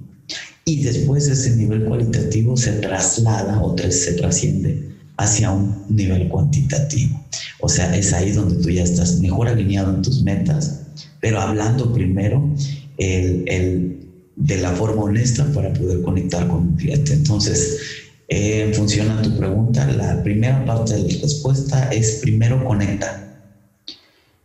Y 0.65 0.83
después 0.83 1.27
ese 1.27 1.55
nivel 1.55 1.85
cualitativo 1.85 2.55
se 2.55 2.73
traslada 2.73 3.61
o 3.61 3.75
se 3.77 4.13
trasciende 4.13 4.89
hacia 5.17 5.51
un 5.51 5.85
nivel 5.89 6.29
cuantitativo. 6.29 7.19
O 7.59 7.67
sea, 7.67 7.95
es 7.95 8.13
ahí 8.13 8.31
donde 8.31 8.61
tú 8.63 8.69
ya 8.69 8.83
estás 8.83 9.19
mejor 9.19 9.47
alineado 9.47 9.93
en 9.93 10.01
tus 10.01 10.23
metas, 10.23 10.81
pero 11.19 11.39
hablando 11.39 11.91
primero 11.93 12.49
el, 12.97 13.43
el 13.47 14.07
de 14.35 14.57
la 14.57 14.71
forma 14.71 15.03
honesta 15.03 15.45
para 15.53 15.73
poder 15.73 16.01
conectar 16.01 16.47
con 16.47 16.69
un 16.69 16.75
cliente. 16.75 17.13
Entonces, 17.13 17.77
eh, 18.29 18.61
en 18.67 18.73
función 18.73 19.09
a 19.09 19.21
tu 19.21 19.35
pregunta, 19.37 19.85
la 19.91 20.23
primera 20.23 20.63
parte 20.65 20.93
de 20.93 21.01
la 21.01 21.21
respuesta 21.21 21.89
es 21.89 22.19
primero 22.21 22.63
conecta. 22.63 23.25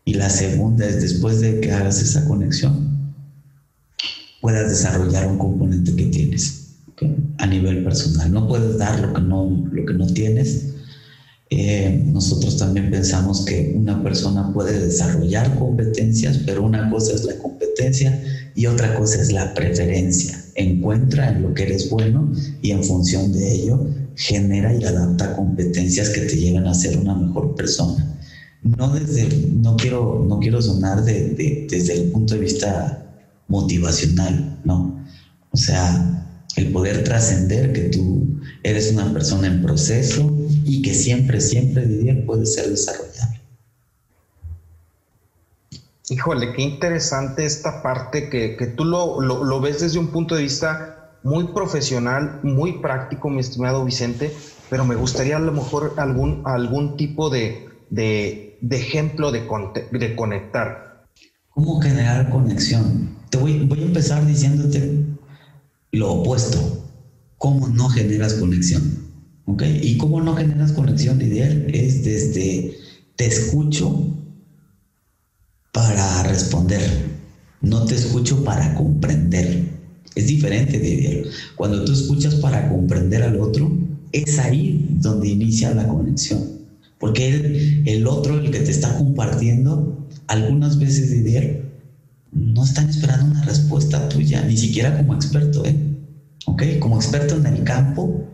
Y 0.04 0.14
la 0.14 0.28
segunda 0.30 0.87
es 0.87 1.00
después 1.00 1.40
de 1.40 1.61
que 1.61 1.71
hagas 1.71 2.02
esa 2.02 2.26
conexión, 2.26 2.94
puedas 4.45 4.69
desarrollar 4.69 5.27
un 5.27 5.39
componente 5.39 5.97
que 5.97 6.05
tienes 6.05 6.67
a 7.39 7.47
nivel 7.47 7.83
personal. 7.83 8.31
No 8.31 8.47
puedes 8.47 8.77
dar 8.77 9.01
lo 9.01 9.15
que 9.15 9.23
no, 9.23 9.67
lo 9.73 9.87
que 9.87 9.95
no 9.95 10.07
tienes. 10.07 10.75
Eh, 11.49 12.03
nosotros 12.13 12.59
también 12.59 12.91
pensamos 12.91 13.47
que 13.47 13.73
una 13.75 14.03
persona 14.03 14.53
puede 14.53 14.79
desarrollar 14.79 15.59
competencias, 15.59 16.41
pero 16.45 16.63
una 16.63 16.91
cosa 16.91 17.15
es 17.15 17.25
la 17.25 17.39
competencia 17.39 18.23
y 18.55 18.67
otra 18.67 18.95
cosa 18.97 19.23
es 19.23 19.33
la 19.33 19.55
preferencia. 19.55 20.39
Encuentra 20.57 21.31
en 21.31 21.41
lo 21.41 21.55
que 21.55 21.63
eres 21.63 21.89
bueno 21.89 22.31
y 22.61 22.73
en 22.73 22.85
función 22.85 23.33
de 23.33 23.51
ello 23.51 23.89
genera 24.15 24.75
y 24.75 24.85
adapta 24.85 25.35
competencias 25.37 26.11
que 26.11 26.21
te 26.21 26.37
llevan 26.37 26.67
a 26.67 26.75
ser 26.75 26.99
una 26.99 27.15
mejor 27.15 27.55
persona. 27.55 28.15
No, 28.63 28.93
desde, 28.93 29.27
no, 29.55 29.75
quiero, 29.79 30.23
no 30.29 30.39
quiero 30.39 30.61
sonar 30.61 31.03
de, 31.03 31.67
desde 31.71 31.95
el 31.95 32.11
punto 32.11 32.35
de 32.35 32.41
vista 32.41 33.04
motivacional, 33.49 34.61
¿no? 34.65 35.05
O 35.51 35.57
sea, 35.57 36.25
el 36.57 36.73
poder 36.73 37.05
trascender 37.05 37.73
que 37.73 37.83
tú 37.83 38.41
eres 38.63 38.93
una 38.93 39.13
persona 39.13 39.47
en 39.47 39.63
proceso 39.63 40.31
y 40.65 40.83
que 40.83 40.95
siempre, 40.95 41.41
siempre, 41.41 41.87
diría, 41.87 42.25
puede 42.25 42.47
ser 42.47 42.71
desarrollable. 42.71 43.41
Híjole, 46.11 46.53
qué 46.53 46.63
interesante 46.63 47.45
esta 47.45 47.83
parte 47.83 48.29
que, 48.29 48.57
que 48.57 48.67
tú 48.67 48.85
lo, 48.85 49.21
lo, 49.21 49.61
ves 49.61 49.81
desde 49.81 49.99
un 49.99 50.09
punto 50.09 50.35
de 50.35 50.43
vista 50.43 51.19
muy 51.23 51.49
profesional, 51.49 52.41
muy 52.43 52.81
práctico, 52.81 53.31
mi 53.31 53.41
estimado 53.41 53.85
Vicente, 53.85 54.31
pero 54.69 54.85
me 54.85 54.97
gustaría 54.97 55.37
a 55.37 55.41
lo 55.41 55.53
mejor 55.53 55.95
algún, 55.97 56.43
algún 56.45 56.99
tipo 56.99 57.31
de, 57.31 57.69
de, 57.89 58.59
de 58.61 58.77
ejemplo 58.77 59.33
de, 59.33 59.47
de, 59.93 60.15
conectar. 60.15 61.07
¿Cómo 61.49 61.81
generar 61.81 62.29
conexión? 62.29 63.17
Te 63.35 63.41
voy, 63.41 63.67
voy 63.67 63.81
a 63.81 63.87
empezar 63.87 64.25
diciéndote 64.25 65.07
lo 65.91 66.12
opuesto. 66.12 66.88
¿Cómo 67.37 67.67
no 67.67 67.88
generas 67.88 68.35
conexión? 68.35 69.09
¿Ok? 69.47 69.64
Y 69.83 69.97
cómo 69.97 70.21
no 70.21 70.37
generas 70.37 70.71
conexión, 70.71 71.19
Didier, 71.19 71.67
es 71.75 72.05
desde 72.05 72.76
te 73.17 73.26
escucho 73.26 74.07
para 75.73 76.23
responder, 76.23 76.88
no 77.61 77.85
te 77.87 77.97
escucho 77.97 78.45
para 78.45 78.73
comprender. 78.76 79.64
Es 80.14 80.29
diferente, 80.29 80.79
Didier. 80.79 81.26
Cuando 81.57 81.85
tú 81.85 81.91
escuchas 81.91 82.37
para 82.37 82.69
comprender 82.69 83.25
al 83.25 83.41
otro, 83.41 83.76
es 84.12 84.38
ahí 84.38 84.87
donde 85.00 85.31
inicia 85.31 85.75
la 85.75 85.88
conexión. 85.88 86.41
Porque 87.00 87.31
el, 87.31 87.83
el 87.85 88.07
otro, 88.07 88.38
el 88.38 88.53
que 88.53 88.61
te 88.61 88.71
está 88.71 88.97
compartiendo, 88.97 90.07
algunas 90.29 90.79
veces, 90.79 91.11
Didier, 91.11 91.63
no 92.35 92.64
están 92.64 92.88
esperando 92.88 93.26
una 93.26 93.45
respuesta 93.45 94.09
tuya, 94.09 94.43
ni 94.43 94.57
siquiera 94.57 94.97
como 94.97 95.14
experto, 95.14 95.64
¿eh? 95.64 95.76
¿Ok? 96.47 96.62
Como 96.81 96.97
experto 96.97 97.37
en 97.37 97.47
el 97.47 97.62
campo, 97.62 98.25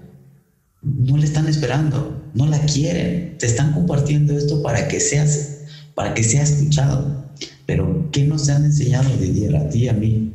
no 0.83 1.16
le 1.16 1.25
están 1.26 1.47
esperando, 1.47 2.23
no 2.35 2.47
la 2.47 2.59
quieren. 2.61 3.37
Te 3.38 3.47
están 3.47 3.73
compartiendo 3.73 4.37
esto 4.37 4.62
para 4.62 4.88
que 4.88 5.00
seas, 5.00 5.59
para 5.95 6.14
que 6.14 6.25
sea 6.25 6.42
escuchado. 6.42 7.30
Pero, 7.66 8.09
¿qué 8.11 8.25
nos 8.25 8.49
han 8.49 8.64
enseñado 8.64 9.09
de 9.19 9.57
a 9.57 9.69
ti, 9.69 9.88
a 9.88 9.92
mí? 9.92 10.33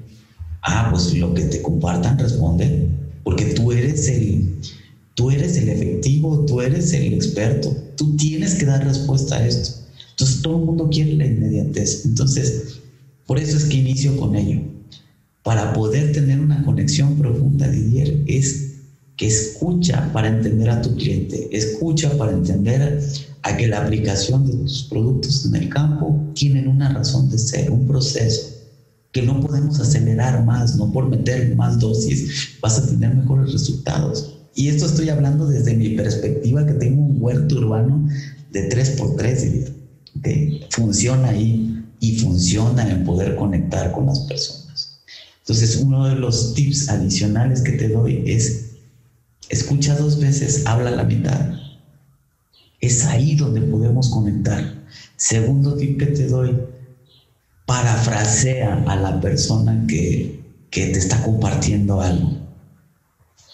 Ah, 0.62 0.90
pues 0.92 1.14
lo 1.16 1.34
que 1.34 1.44
te 1.44 1.62
compartan, 1.62 2.18
responde, 2.18 2.90
porque 3.24 3.46
tú 3.46 3.72
eres 3.72 4.08
el, 4.08 4.56
tú 5.16 5.32
eres 5.32 5.58
el 5.58 5.70
efectivo, 5.70 6.46
tú 6.46 6.62
eres 6.62 6.94
el 6.94 7.14
experto, 7.14 7.76
tú 7.98 8.16
tienes 8.16 8.56
que 8.56 8.66
dar 8.66 8.84
respuesta 8.84 9.38
a 9.38 9.48
esto. 9.48 9.86
Entonces, 10.12 10.42
todo 10.42 10.60
el 10.60 10.66
mundo 10.66 10.90
quiere 10.90 11.14
la 11.14 11.26
inmediatez. 11.26 12.06
Entonces, 12.06 12.80
por 13.26 13.40
eso 13.40 13.58
es 13.58 13.66
que 13.66 13.78
inicio 13.78 14.16
con 14.18 14.36
ello. 14.36 14.62
Para 15.44 15.74
poder 15.74 16.12
tener 16.12 16.40
una 16.40 16.64
conexión 16.64 17.16
profunda, 17.18 17.68
Didier, 17.70 18.24
es 18.28 18.74
que 19.16 19.28
escucha 19.28 20.12
para 20.12 20.28
entender 20.28 20.70
a 20.70 20.82
tu 20.82 20.96
cliente, 20.96 21.50
escucha 21.56 22.18
para 22.18 22.34
entender 22.34 23.00
a 23.44 23.58
que 23.58 23.68
la 23.68 23.84
aplicación 23.84 24.46
de 24.46 24.54
tus 24.58 24.84
productos 24.84 25.46
en 25.46 25.56
el 25.56 25.70
campo 25.70 26.32
tienen 26.34 26.68
una 26.68 26.92
razón 26.94 27.30
de 27.30 27.38
ser, 27.38 27.72
un 27.72 27.88
proceso 27.88 28.56
que 29.12 29.22
no 29.22 29.40
podemos 29.40 29.80
acelerar 29.80 30.44
más, 30.44 30.76
no 30.76 30.92
por 30.92 31.08
meter 31.08 31.56
más 31.56 31.80
dosis 31.80 32.58
vas 32.62 32.78
a 32.78 32.86
tener 32.86 33.16
mejores 33.16 33.54
resultados. 33.54 34.40
Y 34.56 34.68
esto 34.68 34.86
estoy 34.86 35.08
hablando 35.08 35.48
desde 35.48 35.74
mi 35.74 35.90
perspectiva 35.90 36.66
que 36.66 36.74
tengo 36.74 37.02
un 37.02 37.22
huerto 37.22 37.56
urbano 37.56 38.10
de 38.52 38.70
3x3 38.70 39.72
que 40.22 40.68
funciona 40.70 41.30
ahí 41.30 41.85
y 42.00 42.18
funciona 42.18 42.90
en 42.90 43.04
poder 43.04 43.36
conectar 43.36 43.92
con 43.92 44.06
las 44.06 44.20
personas. 44.22 45.02
Entonces, 45.40 45.78
uno 45.78 46.08
de 46.08 46.16
los 46.16 46.54
tips 46.54 46.90
adicionales 46.90 47.62
que 47.62 47.74
te 47.74 47.90
doy 47.90 48.24
es 48.26 48.66
escucha 49.50 49.96
dos 49.96 50.20
veces, 50.20 50.66
habla 50.66 50.92
la 50.92 51.04
mitad. 51.04 51.54
Es 52.82 53.06
ahí 53.06 53.36
donde 53.36 53.62
podemos 53.62 54.10
conectar. 54.10 54.86
Segundo 55.16 55.76
tip 55.76 56.00
que 56.00 56.08
te 56.08 56.28
doy, 56.28 56.56
parafrasea 57.66 58.84
a 58.88 58.96
la 58.96 59.20
persona 59.22 59.86
que, 59.88 60.40
que 60.70 60.88
te 60.88 61.00
está 61.00 61.22
compartiendo 61.24 62.02
algo. 62.02 62.38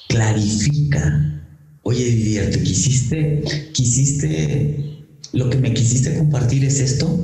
Clarifica. 0.08 1.44
Oye, 1.84 2.06
Didier, 2.06 2.52
¿te 2.52 2.62
quisiste, 2.62 3.44
quisiste, 3.74 5.06
lo 5.34 5.50
que 5.50 5.58
me 5.58 5.74
quisiste 5.74 6.18
compartir 6.18 6.66
es 6.66 6.80
esto? 6.80 7.20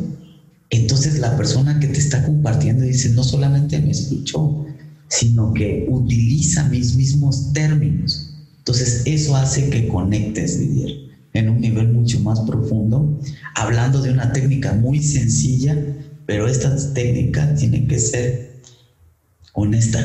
Entonces 0.70 1.20
la 1.20 1.36
persona 1.38 1.80
que 1.80 1.88
te 1.88 2.00
está 2.00 2.24
compartiendo 2.24 2.84
dice, 2.84 3.10
no 3.10 3.24
solamente 3.24 3.80
me 3.80 3.92
escuchó, 3.92 4.66
sino 5.08 5.54
que 5.54 5.86
utiliza 5.90 6.68
mis 6.70 6.96
mismos 6.96 7.54
términos. 7.54 8.34
Entonces 8.60 9.04
eso 9.06 9.36
hace 9.36 9.70
que 9.70 9.88
conectes, 9.88 10.60
Didier 10.60 11.08
en 11.38 11.50
un 11.50 11.62
nivel 11.62 11.90
mucho 11.90 12.20
más 12.22 12.40
profundo, 12.42 13.20
hablando 13.56 14.02
de 14.02 14.12
una 14.12 14.32
técnica 14.32 14.74
muy 14.74 15.02
sencilla, 15.02 15.78
pero 16.26 16.48
esta 16.48 16.76
técnica 16.94 17.54
tiene 17.56 17.88
que 17.88 18.00
ser 18.00 18.62
honesta. 19.54 20.00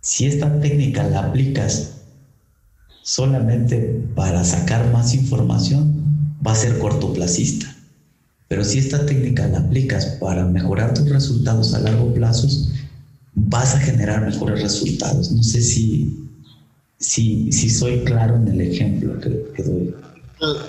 Si 0.00 0.26
esta 0.26 0.60
técnica 0.60 1.04
la 1.04 1.20
aplicas 1.20 1.92
solamente 3.02 4.02
para 4.16 4.44
sacar 4.44 4.92
más 4.92 5.14
información, 5.14 6.36
va 6.44 6.52
a 6.52 6.56
ser 6.56 6.78
cortoplacista. 6.78 7.71
Pero 8.52 8.64
si 8.64 8.80
esta 8.80 9.06
técnica 9.06 9.46
la 9.46 9.60
aplicas 9.60 10.04
para 10.20 10.44
mejorar 10.44 10.92
tus 10.92 11.08
resultados 11.08 11.72
a 11.72 11.78
largo 11.78 12.12
plazo, 12.12 12.46
vas 13.32 13.74
a 13.74 13.78
generar 13.78 14.20
mejores 14.20 14.60
resultados. 14.60 15.32
No 15.32 15.42
sé 15.42 15.62
si, 15.62 16.28
si, 16.98 17.50
si 17.50 17.70
soy 17.70 18.04
claro 18.04 18.36
en 18.36 18.48
el 18.48 18.60
ejemplo 18.60 19.18
que, 19.20 19.62
doy. 19.62 19.96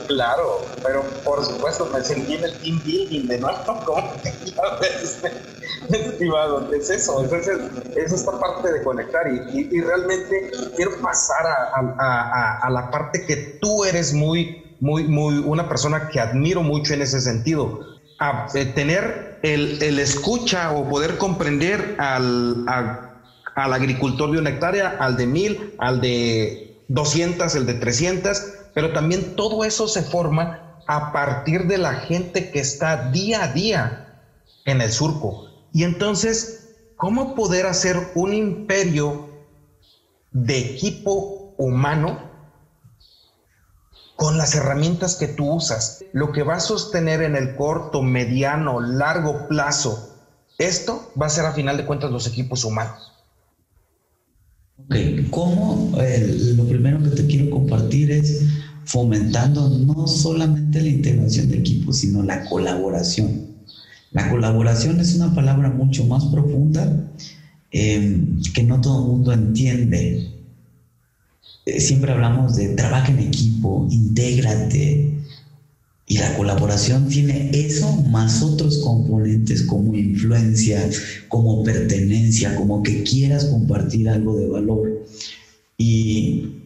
Claro, 0.07 0.61
pero 0.81 1.03
por 1.25 1.43
supuesto 1.43 1.89
me 1.93 2.01
sentí 2.01 2.35
en 2.35 2.45
el 2.45 2.53
team 2.59 2.81
building 2.85 3.27
de 3.27 3.41
como 3.41 4.13
estimado, 5.89 6.73
es 6.73 6.89
eso, 6.89 7.21
es, 7.25 7.33
es, 7.97 8.13
esta 8.13 8.39
parte 8.39 8.71
de 8.71 8.81
conectar 8.81 9.23
y, 9.27 9.59
y, 9.59 9.81
realmente 9.81 10.51
quiero 10.77 10.91
pasar 11.01 11.45
a, 11.45 11.95
a, 11.99 12.59
a, 12.59 12.69
la 12.69 12.89
parte 12.89 13.25
que 13.25 13.57
tú 13.61 13.83
eres 13.83 14.13
muy, 14.13 14.62
muy, 14.83 15.05
muy, 15.05 15.37
una 15.37 15.69
persona 15.69 16.09
que 16.09 16.19
admiro 16.19 16.61
mucho 16.61 16.93
en 16.93 17.01
ese 17.01 17.21
sentido, 17.21 17.79
a, 18.19 18.47
eh, 18.53 18.65
tener 18.65 19.39
el, 19.41 19.81
el, 19.81 19.97
escucha 19.97 20.73
o 20.73 20.89
poder 20.89 21.17
comprender 21.17 21.95
al, 21.99 22.65
al 23.55 23.73
agricultor 23.73 24.31
de 24.31 24.39
una 24.39 24.49
hectárea, 24.49 24.97
al 24.99 25.15
de 25.15 25.25
mil, 25.25 25.73
al 25.77 26.01
de 26.01 26.83
200, 26.89 27.55
el 27.55 27.65
de 27.65 27.75
300, 27.75 28.43
pero 28.73 28.91
también 28.91 29.37
todo 29.37 29.63
eso 29.63 29.87
se 29.87 30.03
forma 30.03 30.81
a 30.85 31.13
partir 31.13 31.65
de 31.67 31.77
la 31.77 31.93
gente 31.93 32.51
que 32.51 32.59
está 32.59 33.09
día 33.09 33.43
a 33.43 33.47
día 33.53 34.19
en 34.65 34.81
el 34.81 34.91
surco. 34.91 35.47
Y 35.71 35.85
entonces, 35.85 36.75
¿cómo 36.97 37.35
poder 37.35 37.67
hacer 37.67 38.11
un 38.15 38.33
imperio 38.33 39.29
de 40.31 40.59
equipo 40.59 41.53
humano 41.57 42.32
con 44.15 44.37
las 44.37 44.55
herramientas 44.55 45.15
que 45.15 45.27
tú 45.27 45.51
usas? 45.51 46.03
Lo 46.13 46.31
que 46.31 46.43
va 46.43 46.55
a 46.55 46.59
sostener 46.59 47.21
en 47.21 47.35
el 47.35 47.55
corto, 47.55 48.01
mediano, 48.01 48.79
largo 48.79 49.47
plazo, 49.47 50.13
esto 50.57 51.11
va 51.19 51.27
a 51.27 51.29
ser 51.29 51.45
a 51.45 51.53
final 51.53 51.77
de 51.77 51.85
cuentas 51.85 52.11
los 52.11 52.27
equipos 52.27 52.63
humanos. 52.63 53.11
¿Cómo? 55.29 55.91
lo 55.95 56.67
primero 56.67 57.01
que 57.03 57.09
te 57.09 57.25
quiero 57.25 57.49
compartir 57.49 58.11
es 58.11 58.43
fomentando 58.85 59.69
no 59.69 60.07
solamente 60.07 60.81
la 60.81 60.89
integración 60.89 61.49
de 61.49 61.57
equipos, 61.57 61.99
sino 61.99 62.23
la 62.23 62.45
colaboración. 62.45 63.53
La 64.11 64.29
colaboración 64.29 64.99
es 64.99 65.15
una 65.15 65.33
palabra 65.33 65.69
mucho 65.69 66.05
más 66.05 66.25
profunda 66.25 67.11
em, 67.71 68.41
que 68.53 68.63
no 68.63 68.79
todo 68.81 69.01
el 69.01 69.07
mundo 69.07 69.33
entiende. 69.33 70.32
Eh, 71.65 71.79
siempre 71.79 72.11
hablamos 72.11 72.55
de 72.55 72.69
trabaja 72.69 73.11
en 73.11 73.19
equipo, 73.19 73.87
intégrate, 73.89 75.13
y 76.05 76.17
la 76.17 76.35
colaboración 76.35 77.07
tiene 77.07 77.49
eso 77.53 77.91
más 78.09 78.43
otros 78.43 78.79
componentes 78.79 79.63
como 79.63 79.95
influencia, 79.95 80.89
como 81.29 81.63
pertenencia, 81.63 82.55
como 82.55 82.83
que 82.83 83.03
quieras 83.03 83.45
compartir 83.45 84.09
algo 84.09 84.35
de 84.35 84.47
valor. 84.47 85.05
Y 85.77 86.57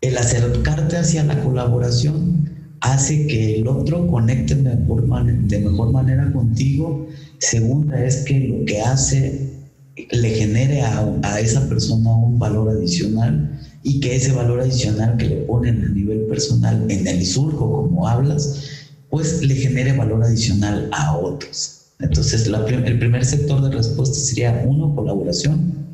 el 0.00 0.16
acercarte 0.16 0.96
hacia 0.96 1.24
la 1.24 1.42
colaboración 1.42 2.50
hace 2.80 3.26
que 3.26 3.56
el 3.56 3.66
otro 3.66 4.06
conecte 4.06 4.54
de 4.54 4.76
mejor, 4.76 5.24
de 5.24 5.58
mejor 5.58 5.90
manera 5.90 6.32
contigo. 6.32 7.08
Segunda 7.38 8.04
es 8.04 8.18
que 8.24 8.38
lo 8.40 8.64
que 8.64 8.80
hace 8.80 9.53
le 9.96 10.30
genere 10.30 10.82
a, 10.82 11.06
a 11.22 11.40
esa 11.40 11.68
persona 11.68 12.14
un 12.14 12.38
valor 12.38 12.70
adicional 12.70 13.60
y 13.82 14.00
que 14.00 14.16
ese 14.16 14.32
valor 14.32 14.60
adicional 14.60 15.16
que 15.16 15.26
le 15.26 15.36
ponen 15.42 15.84
a 15.84 15.88
nivel 15.88 16.22
personal 16.22 16.90
en 16.90 17.06
el 17.06 17.24
surco, 17.24 17.70
como 17.70 18.08
hablas, 18.08 18.62
pues 19.10 19.42
le 19.42 19.54
genere 19.54 19.92
valor 19.92 20.24
adicional 20.24 20.88
a 20.92 21.16
otros. 21.16 21.82
Entonces, 22.00 22.46
el 22.46 22.98
primer 22.98 23.24
sector 23.24 23.62
de 23.62 23.70
respuesta 23.70 24.16
sería 24.16 24.64
uno, 24.66 24.94
colaboración, 24.94 25.86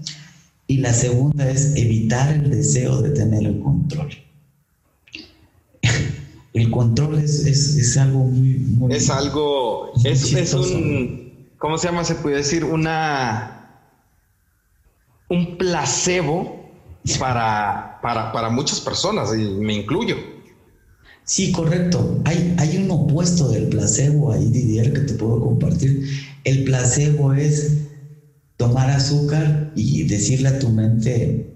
y 0.66 0.78
la 0.78 0.94
segunda 0.94 1.50
es 1.50 1.74
evitar 1.76 2.32
el 2.32 2.48
deseo 2.48 3.02
de 3.02 3.10
tener 3.10 3.44
el 3.44 3.60
control. 3.60 4.08
el 6.54 6.70
control 6.70 7.18
es, 7.18 7.44
es, 7.44 7.96
algo 7.96 8.20
muy, 8.20 8.54
muy, 8.54 8.94
Es 8.94 9.10
algo, 9.10 9.92
es, 10.04 10.32
es 10.32 10.54
un, 10.54 11.32
¿cómo 11.58 11.76
se 11.76 11.88
llama? 11.88 12.04
Se 12.04 12.14
puede 12.14 12.36
decir 12.36 12.64
una, 12.64 13.59
un 15.30 15.56
placebo 15.56 16.70
para, 17.18 17.98
para, 18.02 18.32
para 18.32 18.50
muchas 18.50 18.80
personas, 18.80 19.30
y 19.34 19.42
me 19.54 19.74
incluyo. 19.74 20.16
Sí, 21.24 21.52
correcto. 21.52 22.20
Hay, 22.24 22.54
hay 22.58 22.76
un 22.76 22.90
opuesto 22.90 23.48
del 23.48 23.68
placebo 23.68 24.32
ahí, 24.32 24.50
Didier, 24.50 24.92
que 24.92 25.00
te 25.00 25.14
puedo 25.14 25.40
compartir. 25.40 26.04
El 26.44 26.64
placebo 26.64 27.32
es 27.32 27.78
tomar 28.56 28.90
azúcar 28.90 29.72
y 29.76 30.02
decirle 30.02 30.48
a 30.48 30.58
tu 30.58 30.68
mente, 30.68 31.54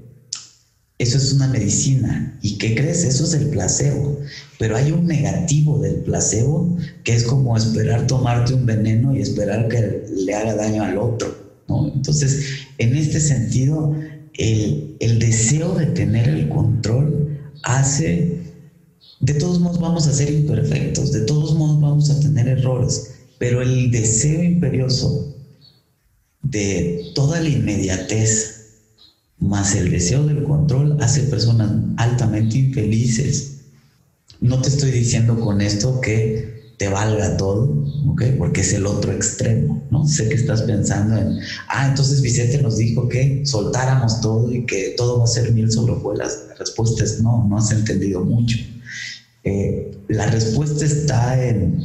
eso 0.99 1.19
es 1.19 1.33
una 1.33 1.49
medicina. 1.49 2.39
¿Y 2.41 2.57
qué 2.57 2.77
crees? 2.77 3.03
Eso 3.03 3.25
es 3.25 3.35
el 3.35 3.49
placebo. 3.49 4.21
Pero 4.59 4.77
hay 4.77 4.93
un 4.93 5.07
negativo 5.07 5.81
del 5.81 5.97
placebo 5.97 6.79
que 7.03 7.15
es 7.15 7.25
como 7.25 7.57
esperar 7.57 8.07
tomarte 8.07 8.55
un 8.55 8.65
veneno 8.65 9.15
y 9.15 9.21
esperar 9.21 9.69
que 9.69 10.05
le 10.15 10.35
haga 10.35 10.55
daño 10.55 10.85
al 10.85 10.97
otro. 10.99 11.37
¿no? 11.69 11.91
Entonces, 11.93 12.64
en 12.79 12.97
este 12.97 13.21
sentido, 13.21 13.95
el, 14.35 15.19
deseo 15.19 15.75
de 15.75 15.87
tener 15.87 16.29
el 16.29 16.49
control 16.49 17.39
hace, 17.63 18.39
de 19.21 19.35
todos 19.35 19.61
modos 19.61 19.81
vamos 19.81 20.07
a 20.07 20.13
ser 20.13 20.31
imperfectos, 20.31 21.13
de 21.13 21.21
todos 21.21 21.55
modos 21.55 21.81
vamos 21.81 22.11
a 22.11 22.21
tener 22.21 22.49
errores, 22.49 23.13
pero 23.39 23.63
el 23.63 23.91
deseo 23.91 24.43
imperioso 24.43 25.35
de 26.43 27.13
toda 27.15 27.41
la 27.41 27.49
inmediatez 27.49 28.55
más 29.39 29.75
el 29.75 29.91
deseo 29.91 30.25
del 30.25 30.43
control 30.45 30.97
hace 31.01 31.23
personas 31.25 31.71
altamente 31.97 32.59
infelices. 32.59 33.59
No 34.41 34.61
te 34.61 34.69
estoy 34.69 34.91
diciendo 34.91 35.39
con 35.39 35.61
esto 35.61 36.01
que 36.01 36.54
te 36.77 36.89
valga 36.89 37.37
todo, 37.37 37.85
¿ok? 38.09 38.23
Porque 38.39 38.63
es 38.63 38.73
el 38.73 38.87
otro 38.87 39.13
extremo, 39.13 39.87
¿no? 39.91 40.07
Sé 40.07 40.29
que 40.29 40.35
estás 40.35 40.63
pensando 40.63 41.17
en, 41.17 41.39
ah, 41.69 41.89
entonces 41.89 42.21
Vicente 42.21 42.61
nos 42.61 42.79
dijo 42.79 43.09
que 43.09 43.47
soltáramos 43.47 44.21
todo 44.21 44.53
y 44.53 44.67
que 44.67 44.95
todo 44.97 45.19
va 45.19 45.25
a 45.25 45.29
ser 45.29 45.53
mil 45.53 45.71
sobre 45.71 45.93
hojuelas. 45.93 46.47
La 46.49 46.55
respuesta 46.57 47.05
es 47.05 47.23
no, 47.23 47.47
no 47.49 47.59
has 47.59 47.71
entendido 47.71 48.25
mucho. 48.25 48.57
Eh, 49.45 49.99
la 50.09 50.27
respuesta 50.27 50.85
está 50.85 51.43
en, 51.43 51.85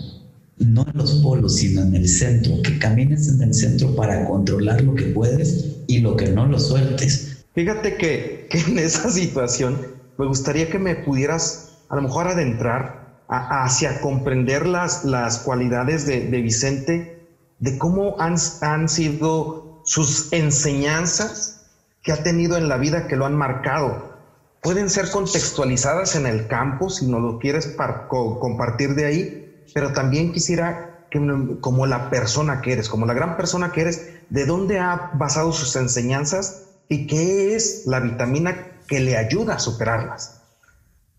no 0.58 0.86
en 0.92 0.98
los 0.98 1.14
polos, 1.16 1.58
sino 1.58 1.82
en 1.82 1.96
el 1.96 2.08
centro, 2.08 2.62
que 2.64 2.80
camines 2.80 3.28
en 3.28 3.42
el 3.42 3.54
centro 3.54 3.96
para 3.96 4.26
controlar 4.26 4.82
lo 4.82 4.96
que 4.96 5.06
puedes 5.06 5.78
y 5.88 6.00
lo 6.00 6.16
que 6.16 6.30
no 6.30 6.48
lo 6.48 6.60
sueltes. 6.60 7.46
Fíjate 7.54 7.98
que, 7.98 8.48
que 8.50 8.60
en 8.60 8.80
esa 8.80 9.12
situación 9.12 9.78
me 10.18 10.26
gustaría 10.26 10.70
que 10.70 10.80
me 10.80 10.96
pudieras 10.96 11.70
a 11.90 11.96
lo 11.96 12.04
mejor 12.04 12.28
adentrar 12.28 13.09
hacia 13.30 14.02
comprender 14.02 14.66
las, 14.66 15.06
las 15.06 15.40
cualidades 15.40 16.06
de, 16.08 16.42
Vicente, 16.42 17.28
de 17.60 17.78
cómo 17.78 18.20
han, 18.20 18.36
han 18.62 18.90
sido 18.90 19.82
sus 19.86 20.34
enseñanzas 20.34 21.62
que 22.02 22.12
ha 22.12 22.24
tenido 22.24 22.58
en 22.58 22.68
la 22.68 22.78
vida 22.78 23.08
que 23.08 23.16
lo 23.16 23.26
han 23.26 23.36
marcado. 23.36 24.18
Pueden 24.62 24.90
ser 24.90 25.12
contextualizadas 25.12 26.16
en 26.16 26.26
el 26.26 26.48
campo 26.48 26.90
si 26.90 27.06
no 27.06 27.20
lo 27.20 27.38
quieres 27.38 27.76
compartir 28.08 28.96
de 28.96 29.06
ahí, 29.06 29.64
pero 29.74 29.94
también 29.94 30.32
quisiera 30.34 31.06
que 31.12 31.20
como 31.62 31.86
la 31.86 32.10
persona 32.10 32.62
que 32.62 32.74
eres, 32.74 32.90
como 32.90 33.06
la 33.06 33.14
gran 33.14 33.38
persona 33.38 33.72
que 33.72 33.82
eres, 33.82 34.10
de 34.30 34.46
dónde 34.46 34.80
ha 34.80 35.12
basado 35.14 35.52
sus 35.52 35.76
enseñanzas 35.76 36.64
y 36.88 37.08
qué 37.08 37.56
es 37.56 37.84
la 37.86 38.00
vitamina 38.00 38.80
que 38.88 39.00
le 39.00 39.18
ayuda 39.18 39.56
a 39.56 39.60
superarlas, 39.60 40.42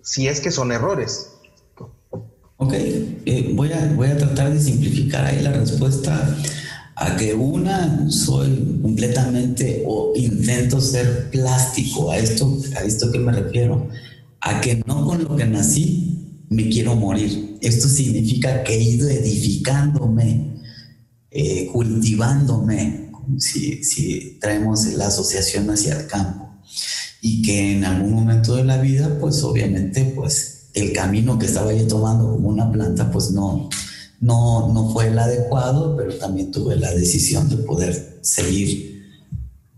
si 0.02 0.26
es 0.26 0.40
que 0.40 0.50
son 0.50 0.72
errores. 0.72 1.39
Ok, 2.62 2.74
eh, 2.74 3.52
voy, 3.54 3.72
a, 3.72 3.90
voy 3.96 4.08
a 4.08 4.18
tratar 4.18 4.52
de 4.52 4.60
simplificar 4.60 5.24
ahí 5.24 5.42
la 5.42 5.50
respuesta 5.50 6.36
a 6.94 7.16
que 7.16 7.32
una, 7.32 8.10
soy 8.10 8.78
completamente 8.82 9.82
o 9.86 10.12
intento 10.14 10.78
ser 10.78 11.30
plástico. 11.30 12.10
A 12.10 12.18
esto, 12.18 12.60
a 12.76 12.80
esto 12.80 13.10
que 13.10 13.18
me 13.18 13.32
refiero. 13.32 13.88
A 14.42 14.60
que 14.60 14.82
no 14.84 15.06
con 15.06 15.24
lo 15.24 15.36
que 15.36 15.46
nací 15.46 16.44
me 16.50 16.68
quiero 16.68 16.94
morir. 16.96 17.56
Esto 17.62 17.88
significa 17.88 18.62
que 18.62 18.74
he 18.74 18.82
ido 18.82 19.08
edificándome, 19.08 20.60
eh, 21.30 21.66
cultivándome, 21.72 23.10
si, 23.38 23.82
si 23.82 24.36
traemos 24.38 24.84
la 24.84 25.06
asociación 25.06 25.70
hacia 25.70 25.98
el 25.98 26.06
campo. 26.06 26.60
Y 27.22 27.40
que 27.40 27.72
en 27.72 27.86
algún 27.86 28.12
momento 28.12 28.54
de 28.54 28.64
la 28.64 28.76
vida, 28.76 29.18
pues 29.18 29.42
obviamente, 29.44 30.12
pues 30.14 30.49
el 30.74 30.92
camino 30.92 31.38
que 31.38 31.46
estaba 31.46 31.72
yo 31.72 31.86
tomando 31.86 32.30
como 32.30 32.48
una 32.48 32.70
planta, 32.70 33.10
pues 33.10 33.30
no, 33.30 33.68
no, 34.20 34.72
no 34.72 34.90
fue 34.90 35.08
el 35.08 35.18
adecuado, 35.18 35.96
pero 35.96 36.14
también 36.16 36.50
tuve 36.50 36.76
la 36.76 36.92
decisión 36.92 37.48
de 37.48 37.56
poder 37.56 38.20
seguir 38.22 39.04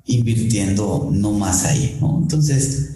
invirtiendo 0.05 1.09
no 1.13 1.33
más 1.33 1.65
ahí. 1.65 1.99
Entonces, 2.01 2.89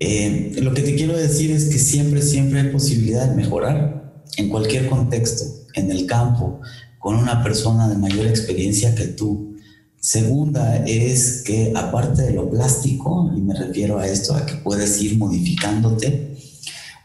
Eh, 0.00 0.54
lo 0.62 0.72
que 0.74 0.82
te 0.82 0.94
quiero 0.94 1.16
decir 1.16 1.50
es 1.50 1.64
que 1.64 1.78
siempre, 1.80 2.22
siempre 2.22 2.60
hay 2.60 2.68
posibilidad 2.70 3.28
de 3.28 3.34
mejorar 3.34 4.22
en 4.36 4.48
cualquier 4.48 4.88
contexto, 4.88 5.42
en 5.74 5.90
el 5.90 6.06
campo, 6.06 6.60
con 7.00 7.16
una 7.16 7.42
persona 7.42 7.88
de 7.88 7.96
mayor 7.96 8.28
experiencia 8.28 8.94
que 8.94 9.08
tú. 9.08 9.56
Segunda 10.00 10.86
es 10.86 11.42
que 11.42 11.72
aparte 11.74 12.22
de 12.22 12.32
lo 12.32 12.48
plástico, 12.48 13.28
y 13.36 13.40
me 13.40 13.54
refiero 13.54 13.98
a 13.98 14.06
esto, 14.06 14.34
a 14.36 14.46
que 14.46 14.54
puedes 14.62 15.02
ir 15.02 15.18
modificándote, 15.18 16.37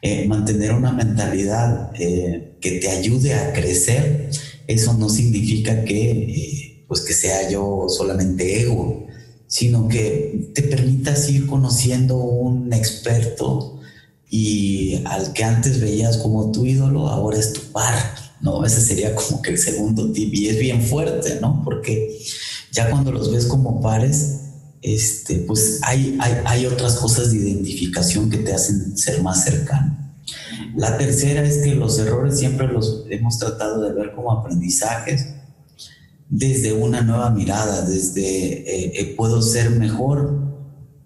eh, 0.05 0.27
mantener 0.27 0.73
una 0.73 0.91
mentalidad 0.91 1.91
eh, 1.97 2.57
que 2.59 2.71
te 2.71 2.89
ayude 2.89 3.35
a 3.35 3.53
crecer, 3.53 4.29
eso 4.67 4.93
no 4.95 5.07
significa 5.07 5.85
que, 5.85 6.83
pues 6.89 6.99
que 6.99 7.13
sea 7.13 7.49
yo 7.49 7.85
solamente 7.87 8.59
ego, 8.63 9.07
sino 9.47 9.87
que 9.87 10.51
te 10.53 10.63
permitas 10.63 11.29
ir 11.29 11.47
conociendo 11.47 12.17
un 12.17 12.73
experto 12.73 13.79
y 14.29 15.01
al 15.05 15.31
que 15.31 15.45
antes 15.45 15.79
veías 15.79 16.17
como 16.17 16.51
tu 16.51 16.65
ídolo, 16.65 17.07
ahora 17.07 17.39
es 17.39 17.53
tu 17.53 17.61
par, 17.71 17.95
¿no? 18.41 18.65
Ese 18.65 18.81
sería 18.81 19.15
como 19.15 19.41
que 19.41 19.51
el 19.51 19.57
segundo 19.57 20.11
tip 20.11 20.33
y 20.33 20.49
es 20.49 20.59
bien 20.59 20.81
fuerte, 20.81 21.39
¿no? 21.39 21.61
Porque 21.63 22.19
ya 22.73 22.89
cuando 22.89 23.13
los 23.13 23.31
ves 23.31 23.45
como 23.45 23.79
pares, 23.79 24.42
este, 24.83 25.39
pues 25.39 25.79
hay, 25.81 26.17
hay, 26.19 26.33
hay 26.45 26.65
otras 26.65 26.95
cosas 26.95 27.31
de 27.31 27.37
identificación 27.37 28.29
que 28.29 28.37
te 28.37 28.53
hacen 28.53 28.97
ser 28.97 29.23
más 29.23 29.43
cercano. 29.43 29.97
La 30.75 30.97
tercera 30.97 31.43
es 31.43 31.63
que 31.63 31.75
los 31.75 31.97
errores 31.99 32.37
siempre 32.37 32.67
los 32.67 33.05
hemos 33.09 33.37
tratado 33.37 33.81
de 33.81 33.93
ver 33.93 34.13
como 34.13 34.31
aprendizajes 34.31 35.27
desde 36.29 36.73
una 36.73 37.01
nueva 37.01 37.29
mirada, 37.29 37.83
desde 37.83 38.21
eh, 38.21 38.91
eh, 38.95 39.13
puedo 39.15 39.41
ser 39.41 39.69
mejor, 39.69 40.41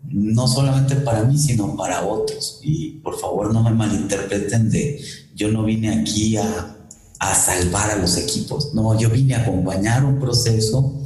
no 0.03 0.47
solamente 0.47 0.95
para 0.95 1.23
mí, 1.23 1.37
sino 1.37 1.75
para 1.75 2.05
otros. 2.05 2.61
Y 2.63 2.91
por 2.99 3.19
favor 3.19 3.53
no 3.53 3.61
me 3.61 3.71
malinterpreten 3.71 4.69
de 4.69 5.01
yo 5.35 5.49
no 5.51 5.65
vine 5.65 5.89
aquí 5.99 6.37
a, 6.37 6.77
a 7.19 7.35
salvar 7.35 7.91
a 7.91 7.97
los 7.97 8.17
equipos, 8.17 8.73
no, 8.73 8.97
yo 8.97 9.09
vine 9.09 9.35
a 9.35 9.41
acompañar 9.41 10.05
un 10.05 10.19
proceso 10.19 11.01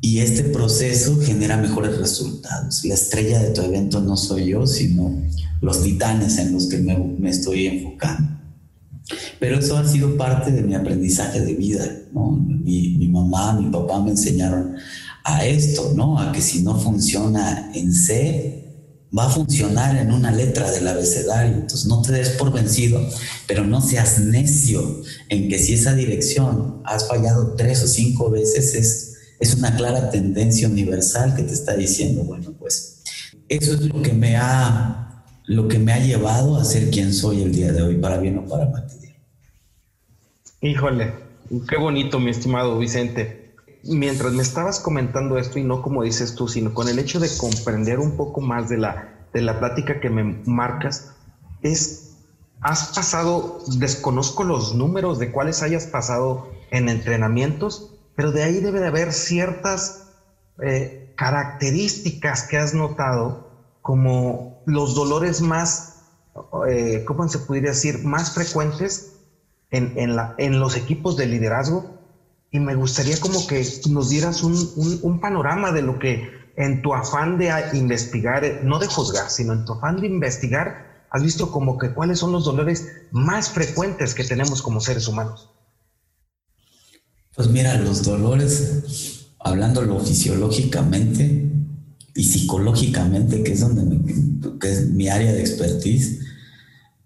y 0.00 0.20
este 0.20 0.44
proceso 0.44 1.18
genera 1.20 1.56
mejores 1.56 1.98
resultados. 1.98 2.84
La 2.84 2.94
estrella 2.94 3.40
de 3.40 3.50
tu 3.50 3.62
evento 3.62 4.00
no 4.00 4.16
soy 4.16 4.50
yo, 4.50 4.66
sino 4.66 5.12
los 5.60 5.82
titanes 5.82 6.38
en 6.38 6.52
los 6.52 6.66
que 6.66 6.78
me, 6.78 7.28
estoy 7.28 7.66
enfocando. 7.66 8.38
Pero 9.40 9.58
eso 9.58 9.76
ha 9.76 9.88
sido 9.88 10.16
parte 10.16 10.52
de 10.52 10.62
mi 10.62 10.74
aprendizaje 10.74 11.40
de 11.40 11.54
vida. 11.54 11.84
Mi, 12.12 12.96
mi, 12.98 13.08
mamá, 13.08 13.58
mi 13.58 13.70
papá 13.70 14.00
me 14.02 14.10
enseñaron 14.10 14.76
a 15.24 15.44
esto, 15.44 15.92
¿no? 15.96 16.20
A 16.20 16.30
que 16.30 16.42
si 16.42 16.62
no 16.62 16.78
funciona 16.78 17.72
en 17.74 17.92
C, 17.92 18.68
va 19.16 19.26
a 19.26 19.30
funcionar 19.30 19.96
en 19.96 20.12
una 20.12 20.30
letra 20.30 20.70
del 20.70 20.86
abecedario. 20.86 21.54
Entonces 21.54 21.86
no 21.86 22.02
te 22.02 22.12
des 22.12 22.30
por 22.30 22.52
vencido, 22.52 23.00
pero 23.46 23.64
no 23.64 23.80
seas 23.80 24.20
necio 24.20 25.02
en 25.28 25.48
que 25.48 25.58
si 25.58 25.74
esa 25.74 25.94
dirección 25.94 26.82
has 26.84 27.08
fallado 27.08 27.54
tres 27.56 27.82
o 27.82 27.88
cinco 27.88 28.30
veces 28.30 28.74
es, 28.74 29.07
es 29.40 29.54
una 29.54 29.76
clara 29.76 30.10
tendencia 30.10 30.68
universal 30.68 31.34
que 31.34 31.42
te 31.42 31.54
está 31.54 31.74
diciendo, 31.74 32.24
bueno, 32.24 32.52
pues 32.58 33.02
eso 33.48 33.74
es 33.74 33.80
lo 33.82 34.02
que 34.02 34.12
me 34.12 34.36
ha 34.36 35.04
lo 35.48 35.66
que 35.66 35.78
me 35.78 35.94
ha 35.94 35.98
llevado 35.98 36.58
a 36.58 36.64
ser 36.64 36.90
quien 36.90 37.14
soy 37.14 37.42
el 37.42 37.52
día 37.52 37.72
de 37.72 37.82
hoy, 37.82 37.96
para 37.96 38.18
bien 38.18 38.36
o 38.36 38.44
para 38.46 38.66
mal. 38.66 38.86
Híjole, 40.60 41.14
qué 41.68 41.76
bonito, 41.78 42.20
mi 42.20 42.30
estimado 42.30 42.78
Vicente. 42.78 43.54
Mientras 43.84 44.32
me 44.32 44.42
estabas 44.42 44.78
comentando 44.78 45.38
esto, 45.38 45.58
y 45.58 45.62
no 45.62 45.80
como 45.80 46.02
dices 46.02 46.34
tú, 46.34 46.48
sino 46.48 46.74
con 46.74 46.88
el 46.88 46.98
hecho 46.98 47.18
de 47.18 47.30
comprender 47.38 47.98
un 47.98 48.16
poco 48.16 48.42
más 48.42 48.68
de 48.68 48.76
la, 48.76 49.26
de 49.32 49.40
la 49.40 49.58
plática 49.58 50.00
que 50.00 50.10
me 50.10 50.42
marcas, 50.44 51.12
es, 51.62 52.10
has 52.60 52.88
pasado, 52.88 53.60
desconozco 53.78 54.44
los 54.44 54.74
números 54.74 55.18
de 55.18 55.32
cuáles 55.32 55.62
hayas 55.62 55.86
pasado 55.86 56.50
en 56.70 56.90
entrenamientos, 56.90 57.94
pero 58.18 58.32
de 58.32 58.42
ahí 58.42 58.58
debe 58.58 58.80
de 58.80 58.88
haber 58.88 59.12
ciertas 59.12 60.08
eh, 60.60 61.12
características 61.14 62.48
que 62.48 62.56
has 62.56 62.74
notado 62.74 63.46
como 63.80 64.60
los 64.66 64.96
dolores 64.96 65.40
más, 65.40 66.00
eh, 66.68 67.04
¿cómo 67.06 67.28
se 67.28 67.38
podría 67.38 67.70
decir?, 67.70 68.02
más 68.02 68.34
frecuentes 68.34 69.12
en, 69.70 70.16
la, 70.16 70.34
en 70.36 70.58
los 70.58 70.74
equipos 70.74 71.16
de 71.16 71.26
liderazgo 71.26 71.94
y 72.50 72.58
me 72.58 72.74
gustaría 72.74 73.20
como 73.20 73.46
que 73.46 73.64
nos 73.88 74.08
dieras 74.08 74.42
un, 74.42 75.20
panorama 75.20 75.70
de 75.70 75.82
lo 75.82 76.00
que 76.00 76.28
en 76.56 76.82
tu 76.82 76.94
afán 76.94 77.38
de 77.38 77.52
investigar, 77.72 78.42
no 78.64 78.80
de 78.80 78.88
juzgar, 78.88 79.30
sino 79.30 79.52
en 79.52 79.64
tu 79.64 79.74
afán 79.74 80.00
de 80.00 80.08
investigar, 80.08 81.06
has 81.08 81.22
visto 81.22 81.52
como 81.52 81.78
que 81.78 81.94
cuáles 81.94 82.18
son 82.18 82.32
los 82.32 82.44
dolores 82.44 82.84
más 83.12 83.52
frecuentes 83.52 84.12
que 84.12 84.24
tenemos 84.24 84.60
como 84.60 84.80
seres 84.80 85.06
humanos. 85.06 85.52
Pues 87.38 87.50
mira, 87.50 87.78
los 87.78 88.02
dolores, 88.02 89.28
hablándolo 89.38 90.00
fisiológicamente 90.00 91.48
y 92.12 92.24
psicológicamente, 92.24 93.44
que 93.44 93.52
es 93.52 93.60
donde 93.60 93.96
que 94.60 94.72
es 94.72 94.88
mi 94.88 95.06
área 95.08 95.32
de 95.32 95.40
expertise, 95.40 96.18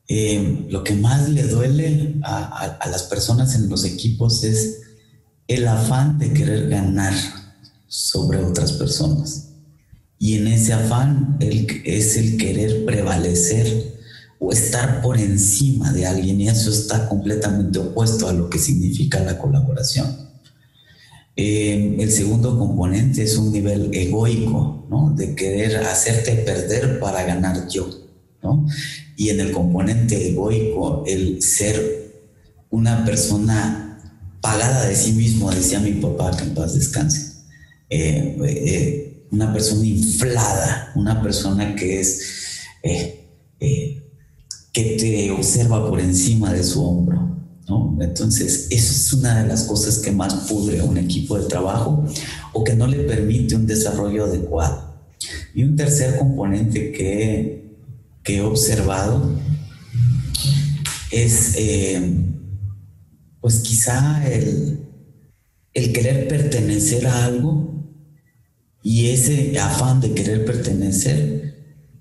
eh, 0.08 0.64
lo 0.70 0.82
que 0.84 0.94
más 0.94 1.28
le 1.28 1.46
duele 1.48 2.14
a, 2.22 2.78
las 2.90 3.02
personas 3.02 3.54
en 3.56 3.68
los 3.68 3.84
equipos 3.84 4.42
es 4.42 4.80
el 5.48 5.68
afán 5.68 6.18
de 6.18 6.32
querer 6.32 6.66
ganar 6.70 7.12
sobre 7.86 8.38
otras 8.38 8.72
personas. 8.72 9.50
Y 10.18 10.38
en 10.38 10.46
ese 10.46 10.72
afán 10.72 11.36
es 11.40 12.16
el 12.16 12.38
querer 12.38 12.86
prevalecer 12.86 13.91
o 14.44 14.50
estar 14.50 15.00
por 15.00 15.18
encima 15.18 15.92
de 15.92 16.04
alguien 16.04 16.40
y 16.40 16.48
eso 16.48 16.70
está 16.70 17.08
completamente 17.08 17.78
opuesto 17.78 18.28
a 18.28 18.32
lo 18.32 18.50
que 18.50 18.58
significa 18.58 19.20
la 19.20 19.38
colaboración. 19.38 20.32
Eh, 21.36 21.96
el 22.00 22.10
segundo 22.10 22.58
componente 22.58 23.22
es 23.22 23.36
un 23.36 23.52
nivel 23.52 23.94
egoico, 23.94 24.84
¿no? 24.90 25.14
De 25.16 25.36
querer 25.36 25.76
hacerte 25.76 26.32
perder 26.34 26.98
para 26.98 27.22
ganar 27.22 27.68
yo, 27.68 27.88
¿no? 28.42 28.66
y 29.16 29.30
en 29.30 29.38
el 29.38 29.52
componente 29.52 30.30
egoico, 30.30 31.04
el 31.06 31.40
ser 31.40 32.10
una 32.70 33.04
persona 33.04 34.00
pagada 34.40 34.88
de 34.88 34.96
sí 34.96 35.12
mismo, 35.12 35.52
decía 35.52 35.78
mi 35.78 35.92
papá, 35.92 36.36
que 36.36 36.42
en 36.42 36.54
paz 36.54 36.74
descanse, 36.74 37.44
eh, 37.88 38.36
eh, 38.44 39.26
una 39.30 39.52
persona 39.52 39.86
inflada, 39.86 40.90
una 40.96 41.22
persona 41.22 41.76
que 41.76 42.00
es, 42.00 42.20
que 44.72 44.96
te 44.98 45.30
observa 45.30 45.88
por 45.88 46.00
encima 46.00 46.52
de 46.52 46.64
su 46.64 46.84
hombro. 46.84 47.36
¿no? 47.68 47.98
Entonces, 48.00 48.68
eso 48.70 48.92
es 48.92 49.12
una 49.12 49.42
de 49.42 49.48
las 49.48 49.64
cosas 49.64 49.98
que 49.98 50.12
más 50.12 50.34
pudre 50.48 50.80
a 50.80 50.84
un 50.84 50.98
equipo 50.98 51.38
de 51.38 51.46
trabajo 51.46 52.04
o 52.52 52.64
que 52.64 52.74
no 52.74 52.86
le 52.86 53.00
permite 53.00 53.54
un 53.54 53.66
desarrollo 53.66 54.24
adecuado. 54.24 54.92
Y 55.54 55.62
un 55.64 55.76
tercer 55.76 56.18
componente 56.18 56.92
que 56.92 57.62
que 58.22 58.36
he 58.36 58.40
observado 58.40 59.32
es, 61.10 61.54
eh, 61.56 62.00
pues 63.40 63.58
quizá 63.60 64.26
el, 64.28 64.80
el 65.74 65.92
querer 65.92 66.28
pertenecer 66.28 67.06
a 67.06 67.24
algo 67.24 67.70
y 68.82 69.08
ese 69.08 69.58
afán 69.58 70.00
de 70.00 70.12
querer 70.12 70.44
pertenecer, 70.44 71.41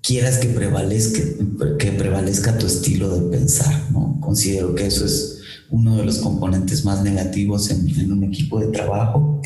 quieras 0.02 0.38
que 0.38 0.48
prevalezca, 0.48 2.58
tu 2.58 2.66
estilo 2.66 3.16
de 3.16 3.30
pensar, 3.30 3.90
¿no? 3.92 4.18
Considero 4.20 4.74
que 4.74 4.86
eso 4.86 5.06
es 5.06 5.38
uno 5.70 5.96
de 5.96 6.04
los 6.04 6.18
componentes 6.18 6.84
más 6.84 7.02
negativos 7.02 7.70
en, 7.70 7.88
en, 7.88 8.12
un 8.12 8.24
equipo 8.24 8.60
de 8.60 8.66
trabajo. 8.66 9.40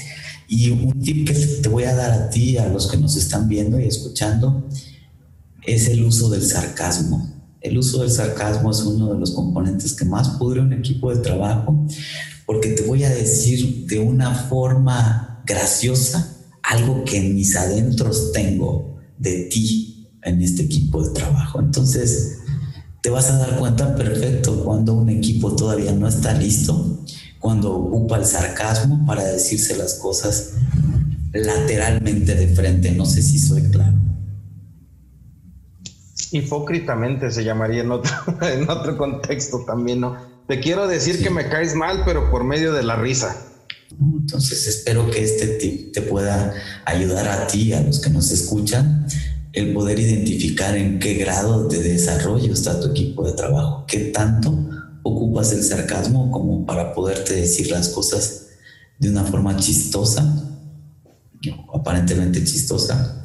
Y 0.48 0.70
un 0.70 1.00
tip 1.00 1.26
que 1.26 1.34
te 1.34 1.68
voy 1.68 1.84
a 1.84 1.94
dar 1.94 2.12
a 2.12 2.30
ti, 2.30 2.56
a 2.56 2.68
los 2.68 2.88
que 2.88 2.96
nos 2.96 3.16
están 3.16 3.48
viendo 3.48 3.78
y 3.78 3.84
escuchando, 3.84 4.66
es 5.64 5.88
el 5.88 6.04
uso 6.04 6.30
del 6.30 6.42
sarcasmo. 6.42 7.32
El 7.60 7.78
uso 7.78 8.00
del 8.00 8.10
sarcasmo 8.10 8.70
es 8.70 8.80
uno 8.80 9.12
de 9.12 9.18
los 9.18 9.32
componentes 9.32 9.92
que 9.92 10.04
más 10.04 10.30
pudre 10.38 10.60
un 10.60 10.72
equipo 10.72 11.14
de 11.14 11.20
trabajo, 11.20 11.86
porque 12.46 12.70
te 12.70 12.82
voy 12.82 13.04
a 13.04 13.10
decir 13.10 13.86
de 13.86 13.98
una 13.98 14.34
forma 14.34 15.42
graciosa 15.44 16.32
algo 16.62 17.04
que 17.04 17.18
en 17.18 17.34
mis 17.34 17.56
adentros 17.56 18.32
tengo 18.32 18.98
de 19.18 19.44
ti 19.44 19.95
en 20.26 20.42
este 20.42 20.62
equipo 20.62 21.02
de 21.02 21.14
trabajo. 21.14 21.60
Entonces, 21.60 22.40
te 23.00 23.10
vas 23.10 23.30
a 23.30 23.38
dar 23.38 23.56
cuenta 23.56 23.94
perfecto 23.94 24.64
cuando 24.64 24.94
un 24.94 25.08
equipo 25.08 25.54
todavía 25.54 25.92
no 25.92 26.08
está 26.08 26.34
listo, 26.34 27.04
cuando 27.38 27.72
ocupa 27.72 28.18
el 28.18 28.26
sarcasmo 28.26 29.06
para 29.06 29.24
decirse 29.24 29.76
las 29.76 29.94
cosas 29.94 30.54
lateralmente 31.32 32.34
de 32.34 32.48
frente. 32.48 32.90
No 32.90 33.06
sé 33.06 33.22
si 33.22 33.38
soy 33.38 33.62
claro. 33.70 33.96
Hipócritamente 36.32 37.30
se 37.30 37.44
llamaría 37.44 37.82
en 37.82 37.92
otro, 37.92 38.12
en 38.42 38.68
otro 38.68 38.98
contexto 38.98 39.64
también, 39.64 40.00
¿no? 40.00 40.16
Te 40.48 40.60
quiero 40.60 40.86
decir 40.86 41.22
que 41.22 41.30
me 41.30 41.48
caes 41.48 41.74
mal, 41.74 42.02
pero 42.04 42.30
por 42.30 42.44
medio 42.44 42.72
de 42.72 42.82
la 42.82 42.96
risa. 42.96 43.36
Entonces 44.00 44.66
espero 44.66 45.08
que 45.10 45.22
este 45.22 45.46
tip 45.58 45.92
te 45.92 46.02
pueda 46.02 46.54
ayudar 46.84 47.28
a 47.28 47.46
ti, 47.46 47.72
a 47.72 47.80
los 47.80 48.00
que 48.00 48.10
nos 48.10 48.32
escuchan, 48.32 49.06
el 49.56 49.72
poder 49.72 49.98
identificar 49.98 50.76
en 50.76 50.98
qué 50.98 51.14
grado 51.14 51.66
de 51.66 51.82
desarrollo 51.82 52.52
está 52.52 52.78
tu 52.78 52.88
equipo 52.88 53.26
de 53.26 53.32
trabajo, 53.32 53.86
qué 53.88 54.00
tanto 54.12 54.54
ocupas 55.02 55.50
el 55.52 55.64
sarcasmo 55.64 56.30
como 56.30 56.66
para 56.66 56.92
poderte 56.92 57.34
decir 57.34 57.70
las 57.70 57.88
cosas 57.88 58.48
de 58.98 59.08
una 59.08 59.24
forma 59.24 59.56
chistosa, 59.56 60.44
aparentemente 61.72 62.44
chistosa, 62.44 63.22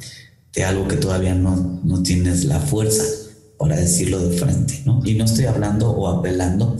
de 0.54 0.64
algo 0.64 0.88
que 0.88 0.96
todavía 0.96 1.34
no, 1.34 1.80
no 1.84 2.02
tienes 2.02 2.46
la 2.46 2.60
fuerza 2.60 3.04
para 3.58 3.76
decirlo 3.76 4.18
de 4.26 4.38
frente, 4.38 4.80
¿no? 4.86 5.02
Y 5.04 5.14
no 5.14 5.26
estoy 5.26 5.44
hablando 5.44 5.90
o 5.90 6.08
apelando 6.08 6.78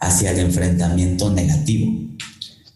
hacia 0.00 0.32
el 0.32 0.40
enfrentamiento 0.40 1.30
negativo. 1.30 2.16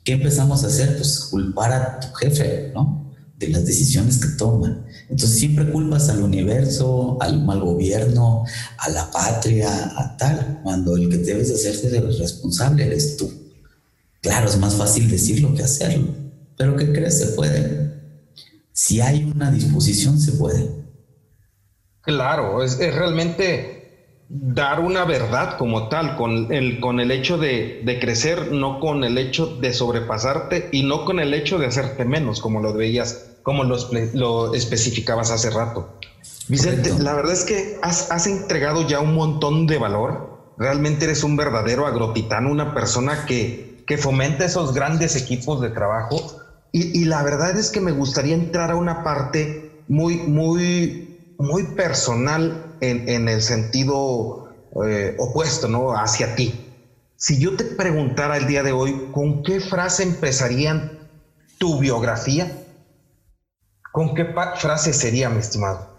¿Qué 0.05 0.13
empezamos 0.13 0.63
a 0.63 0.69
hacer? 0.69 0.97
Pues 0.97 1.19
culpar 1.29 1.73
a 1.73 1.99
tu 1.99 2.13
jefe, 2.15 2.71
¿no? 2.73 3.13
De 3.37 3.49
las 3.49 3.67
decisiones 3.67 4.19
que 4.19 4.29
toma. 4.39 4.85
Entonces 5.15 5.39
siempre 5.39 5.71
culpas 5.71 6.09
al 6.09 6.25
universo, 6.25 7.19
al 7.21 7.41
mal 7.41 7.61
gobierno, 7.61 8.45
a 8.79 8.89
la 8.89 9.09
patria, 9.13 9.93
a 9.97 10.17
tal, 10.17 10.59
cuando 10.65 10.97
el 10.97 11.09
que 11.09 11.19
debes 11.19 11.53
hacerte 11.53 11.89
de 11.89 12.01
responsable 12.01 12.85
eres 12.85 13.17
tú. 13.17 13.33
Claro, 14.21 14.49
es 14.49 14.59
más 14.59 14.75
fácil 14.75 15.09
decirlo 15.09 15.55
que 15.55 15.63
hacerlo, 15.63 16.09
pero 16.57 16.75
¿qué 16.75 16.93
crees? 16.93 17.17
Se 17.17 17.27
puede. 17.29 17.95
Si 18.73 19.01
hay 19.01 19.23
una 19.23 19.53
disposición, 19.53 20.21
se 20.21 20.33
puede. 20.33 20.69
Claro, 22.01 22.65
es, 22.65 22.77
realmente 22.79 23.74
dar 24.37 24.81
una 24.81 25.05
verdad 25.05 25.57
como 25.57 25.89
tal, 25.89 26.17
con 26.17 26.53
el, 26.53 26.81
con 26.81 26.99
el 26.99 27.13
hecho 27.13 27.39
de, 27.39 27.99
crecer, 28.01 28.51
no 28.51 28.81
con 28.81 29.05
el 29.05 29.17
hecho 29.17 29.47
de 29.47 29.73
sobrepasarte 29.73 30.71
y 30.73 30.83
no 30.83 31.05
con 31.05 31.21
el 31.21 31.33
hecho 31.35 31.59
de 31.59 31.67
hacerte 31.67 32.05
menos, 32.05 32.41
como 32.41 32.61
lo 32.61 32.73
veías, 32.73 33.27
como 33.43 33.63
lo, 33.63 34.55
especificabas 34.55 35.31
hace 35.31 35.51
rato. 35.51 35.89
Vicente, 36.49 36.93
la 36.99 37.15
verdad 37.15 37.33
es 37.33 37.45
que 37.45 37.79
has, 37.83 38.11
has, 38.11 38.27
entregado 38.27 38.87
ya 38.87 39.01
un 39.01 39.15
montón 39.15 39.67
de 39.67 39.79
valor. 39.79 40.53
Realmente 40.59 41.05
eres 41.05 41.23
un 41.23 41.37
verdadero 41.37 41.87
agropitano, 41.87 42.51
una 42.51 42.75
persona 42.75 43.25
que, 43.27 43.83
que 43.87 43.99
fomenta 43.99 44.45
esos 44.45 44.75
grandes 44.75 45.17
equipos 45.17 45.61
de 45.61 45.71
trabajo 45.71 46.17
y, 46.77 47.05
la 47.05 47.23
verdad 47.23 47.57
es 47.57 47.71
que 47.71 47.81
me 47.81 47.93
gustaría 47.93 48.35
entrar 48.35 48.73
a 48.73 48.75
una 48.75 49.05
parte 49.05 49.71
muy, 49.87 50.17
muy, 50.17 51.35
muy 51.39 51.63
personal 51.77 52.74
en, 52.91 53.29
el 53.29 53.43
sentido 53.43 54.55
eh, 54.87 55.15
opuesto, 55.19 55.69
¿no? 55.69 55.97
Hacia 55.97 56.35
ti. 56.35 56.55
Si 57.17 57.39
yo 57.39 57.57
te 57.57 57.65
preguntara 57.65 58.37
el 58.37 58.47
día 58.47 58.63
de 58.63 58.73
hoy, 58.73 59.09
¿con 59.13 59.43
qué 59.43 59.61
frase 59.61 60.03
empezarían 60.03 60.99
tu 61.59 61.79
biografía? 61.79 62.65
¿Con 63.93 64.15
qué 64.15 64.27
frase 64.57 64.93
sería, 64.93 65.31
mi 65.31 65.39
estimado? 65.39 65.95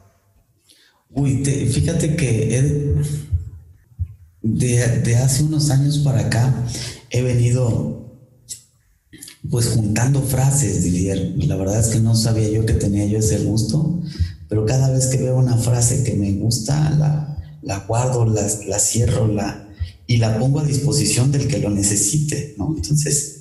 Uy, 1.09 1.45
fíjate 1.45 2.15
que 2.15 3.05
de, 4.41 4.99
de, 4.99 5.15
hace 5.15 5.43
unos 5.43 5.69
años 5.69 5.99
para 5.99 6.19
acá 6.21 6.53
he 7.09 7.21
venido 7.21 8.05
pues 9.49 9.69
juntando 9.69 10.21
frases, 10.21 10.83
Didier. 10.83 11.33
La 11.45 11.55
verdad 11.55 11.79
es 11.79 11.87
que 11.87 11.99
no 11.99 12.15
sabía 12.15 12.49
yo 12.49 12.65
que 12.65 12.73
tenía 12.73 13.05
yo 13.05 13.19
ese 13.19 13.39
gusto, 13.39 14.01
pero 14.47 14.65
cada 14.65 14.89
vez 14.89 15.07
que 15.07 15.17
veo 15.17 15.37
una 15.37 15.57
frase 15.57 16.03
que 16.03 16.13
me 16.13 16.31
gusta, 16.33 16.89
la, 16.91 17.37
la 17.61 17.79
guardo, 17.79 18.25
la, 18.25 18.47
la 18.67 18.79
cierro 18.79 19.27
la, 19.27 19.67
y 20.07 20.17
la 20.17 20.37
pongo 20.37 20.59
a 20.59 20.63
disposición 20.63 21.31
del 21.31 21.47
que 21.47 21.59
lo 21.59 21.69
necesite, 21.69 22.55
¿no? 22.57 22.73
Entonces, 22.75 23.35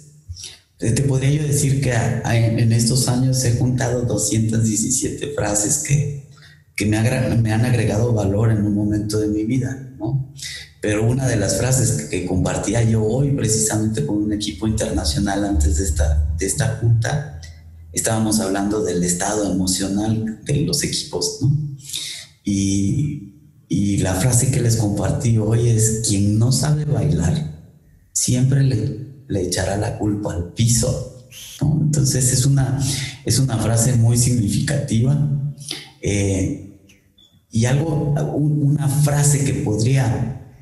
te 0.79 1.03
podría 1.03 1.31
yo 1.31 1.47
decir 1.47 1.81
que 1.81 1.93
en 1.93 2.73
estos 2.73 3.09
años 3.09 3.43
he 3.45 3.53
juntado 3.53 4.03
217 4.03 5.29
frases 5.35 5.79
que, 5.79 6.29
que 6.75 6.87
me, 6.87 7.01
me 7.37 7.53
han 7.53 7.65
agregado 7.65 8.13
valor 8.13 8.51
en 8.51 8.65
un 8.65 8.75
momento 8.75 9.19
de 9.19 9.29
mi 9.29 9.45
vida, 9.45 9.95
¿no? 9.99 10.33
Pero 10.81 11.09
una 11.09 11.27
de 11.27 11.37
las 11.37 11.57
frases 11.57 12.09
que, 12.11 12.27
compartía 12.27 12.83
yo 12.83 13.03
hoy 13.03 13.31
precisamente 13.31 14.05
con 14.05 14.17
un 14.17 14.33
equipo 14.33 14.67
internacional 14.67 15.45
antes 15.45 15.79
de 15.79 15.85
esta, 15.85 16.35
de 16.37 16.47
esta 16.47 16.77
junta, 16.79 17.34
estábamos 17.95 18.41
hablando 18.41 18.83
del 18.83 19.03
estado 19.05 19.51
emocional 19.51 20.41
de 20.45 20.63
los 20.63 20.83
equipos, 20.83 21.39
¿no? 21.41 21.77
Y, 22.45 23.35
y 23.69 23.97
la 23.99 24.15
frase 24.15 24.51
que 24.51 24.61
les 24.61 24.77
compartí 24.77 25.39
hoy 25.39 25.69
es, 25.69 26.03
quien 26.07 26.39
no 26.39 26.53
sabe 26.53 26.85
bailar, 26.85 27.73
siempre 28.13 28.63
le, 28.63 29.05
le 29.29 29.43
echará 29.43 29.77
la 29.77 29.99
culpa 29.99 30.35
al 30.35 30.53
piso. 30.53 31.29
¿no? 31.61 31.81
Entonces 31.83 32.33
es 32.33 32.47
una, 32.47 32.81
es 33.25 33.39
una 33.39 33.59
frase 33.59 33.95
muy 33.95 34.17
significativa. 34.17 35.29
Eh, 36.03 36.61
y 37.51 37.65
algo, 37.67 38.15
una 38.35 38.89
frase 38.89 39.45
que 39.45 39.55
podría 39.55 40.53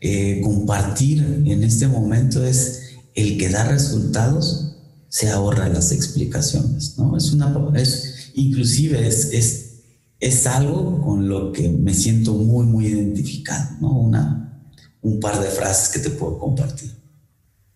eh, 0.00 0.40
compartir 0.42 1.42
en 1.46 1.64
este 1.64 1.88
momento 1.88 2.44
es 2.44 2.96
el 3.14 3.36
que 3.38 3.48
da 3.48 3.64
resultados 3.64 4.67
se 5.08 5.30
ahorra 5.30 5.68
las 5.68 5.92
explicaciones, 5.92 6.98
¿no? 6.98 7.16
Es 7.16 7.32
una, 7.32 7.54
es, 7.74 8.32
inclusive 8.34 9.06
es, 9.06 9.32
es, 9.32 9.80
es 10.20 10.46
algo 10.46 11.00
con 11.02 11.28
lo 11.28 11.52
que 11.52 11.68
me 11.68 11.94
siento 11.94 12.32
muy, 12.32 12.66
muy 12.66 12.86
identificado, 12.86 13.70
¿no? 13.80 13.92
Una, 13.92 14.62
un 15.02 15.20
par 15.20 15.38
de 15.40 15.48
frases 15.48 15.88
que 15.88 16.00
te 16.00 16.10
puedo 16.10 16.38
compartir. 16.38 16.92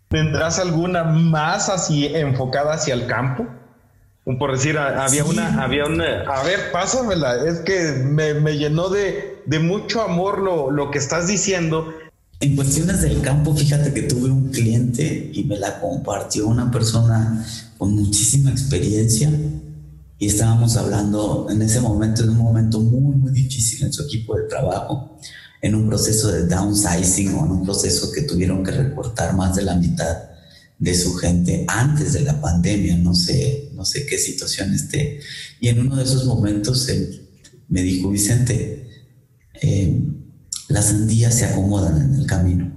¿Tendrás 0.09 0.59
alguna 0.59 1.05
más 1.05 1.71
así 1.71 2.07
enfocada 2.07 2.75
hacia 2.75 2.93
el 2.95 3.07
campo? 3.07 3.47
Por 4.39 4.53
decir, 4.53 4.79
había 4.79 5.25
una, 5.25 5.63
había 5.65 5.87
una, 5.87 6.21
a 6.23 6.45
ver, 6.45 6.71
pásamela, 6.71 7.45
es 7.45 7.61
que 7.61 8.05
me, 8.05 8.35
me 8.35 8.57
llenó 8.57 8.89
de, 8.89 9.43
de, 9.47 9.59
mucho 9.59 10.01
amor 10.01 10.39
lo, 10.39 10.71
lo, 10.71 10.93
que 10.93 10.99
estás 10.99 11.27
diciendo 11.27 11.93
en 12.43 12.57
cuestiones 12.57 13.03
del 13.03 13.21
campo, 13.21 13.55
fíjate 13.55 13.95
que 13.95 14.03
tuve 14.03 14.29
un 14.29 14.51
cliente 14.51 15.31
y 15.33 15.45
me 15.45 15.57
la 15.57 15.81
compartió 15.81 16.49
una 16.49 16.73
persona 16.73 17.47
con 17.79 17.95
muchísima 17.95 18.51
experiencia 18.51 19.31
y 20.19 20.27
estábamos 20.27 20.77
hablando 20.77 21.47
en 21.49 21.63
ese 21.63 21.81
momento, 21.81 22.25
en 22.25 22.31
un 22.31 22.39
momento 22.39 22.81
muy, 22.81 23.15
muy 23.15 23.31
difícil 23.31 23.85
en 23.85 23.93
su 23.93 24.03
equipo 24.03 24.37
de 24.37 24.49
trabajo, 24.49 25.17
en 25.61 25.77
un 25.77 25.89
proceso 25.89 26.33
de 26.33 26.49
downsizing 26.49 27.33
o 27.35 27.47
en 27.47 27.53
un 27.53 27.65
proceso 27.65 28.11
que 28.11 28.23
tuvieron 28.23 28.65
que 28.65 28.73
recortar 28.73 29.37
más 29.37 29.55
de 29.55 29.63
la 29.63 29.77
mitad 29.77 30.19
de 30.81 30.95
su 30.97 31.15
gente 31.15 31.65
antes 31.69 32.13
de 32.13 32.23
la 32.23 32.41
pandemia, 32.41 32.97
no 32.97 33.15
sé, 33.15 33.71
no 33.75 33.85
sé 33.85 34.05
qué 34.05 34.19
situación 34.19 34.75
esté. 34.75 35.21
Y 35.61 35.69
en 35.69 35.79
uno 35.79 35.95
de 35.95 36.03
esos 36.03 36.25
momentos 36.25 36.89
él 36.89 37.29
me 37.69 37.83
dijo, 37.83 38.11
Vicente, 38.11 38.89
eh, 39.63 39.97
las 40.69 40.87
sandías 40.87 41.35
se 41.35 41.47
acomodan 41.47 42.01
en 42.01 42.15
el 42.21 42.27
camino. 42.27 42.73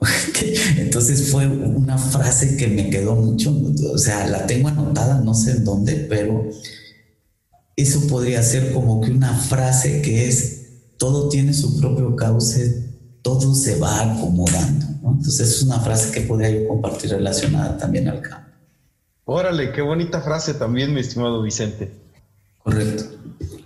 Entonces 0.76 1.30
fue 1.30 1.46
una 1.46 1.98
frase 1.98 2.56
que 2.56 2.68
me 2.68 2.88
quedó 2.88 3.16
mucho, 3.16 3.54
o 3.92 3.98
sea, 3.98 4.26
la 4.28 4.46
tengo 4.46 4.68
anotada, 4.68 5.20
no 5.20 5.34
sé 5.34 5.52
en 5.52 5.64
dónde, 5.64 6.06
pero 6.08 6.48
eso 7.76 8.06
podría 8.06 8.42
ser 8.42 8.72
como 8.72 9.00
que 9.00 9.10
una 9.10 9.34
frase 9.34 10.02
que 10.02 10.28
es, 10.28 10.66
todo 10.98 11.28
tiene 11.28 11.52
su 11.52 11.80
propio 11.80 12.14
cauce, 12.16 12.88
todo 13.22 13.54
se 13.54 13.78
va 13.78 14.00
acomodando. 14.00 14.86
Entonces 15.04 15.48
es 15.48 15.62
una 15.62 15.80
frase 15.80 16.12
que 16.12 16.22
podría 16.22 16.50
yo 16.50 16.68
compartir 16.68 17.10
relacionada 17.10 17.76
también 17.76 18.08
al 18.08 18.20
campo. 18.20 18.48
Órale, 19.24 19.72
qué 19.72 19.82
bonita 19.82 20.22
frase 20.22 20.54
también, 20.54 20.94
mi 20.94 21.00
estimado 21.00 21.42
Vicente. 21.42 22.07
Correcto. 22.68 23.04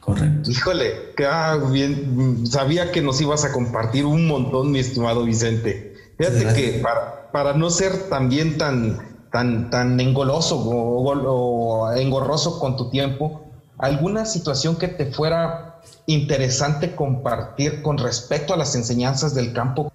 Correcto. 0.01 0.51
Híjole, 0.51 0.93
que, 1.17 1.27
ah, 1.27 1.59
bien, 1.71 2.45
sabía 2.47 2.91
que 2.93 3.03
nos 3.03 3.21
ibas 3.21 3.45
a 3.45 3.53
compartir 3.53 4.05
un 4.05 4.27
montón, 4.27 4.71
mi 4.71 4.79
estimado 4.79 5.25
Vicente. 5.25 5.95
Fíjate 6.19 6.55
que 6.55 6.81
para, 6.81 7.31
para, 7.33 7.55
no 7.55 7.71
ser 7.71 8.09
también 8.09 8.59
tan, 8.59 8.99
tan, 9.31 9.71
tan 9.71 9.99
engoloso 9.99 10.59
o, 10.59 11.93
engorroso 11.93 12.59
con 12.59 12.77
tu 12.77 12.91
tiempo, 12.91 13.45
¿alguna 13.79 14.25
situación 14.27 14.77
que 14.77 14.89
te 14.89 15.07
fuera 15.07 15.81
interesante 16.07 16.95
compartir 16.95 17.83
con 17.83 17.99
respecto 17.99 18.55
a 18.55 18.57
las 18.57 18.75
enseñanzas 18.75 19.35
del 19.35 19.53
campo? 19.53 19.93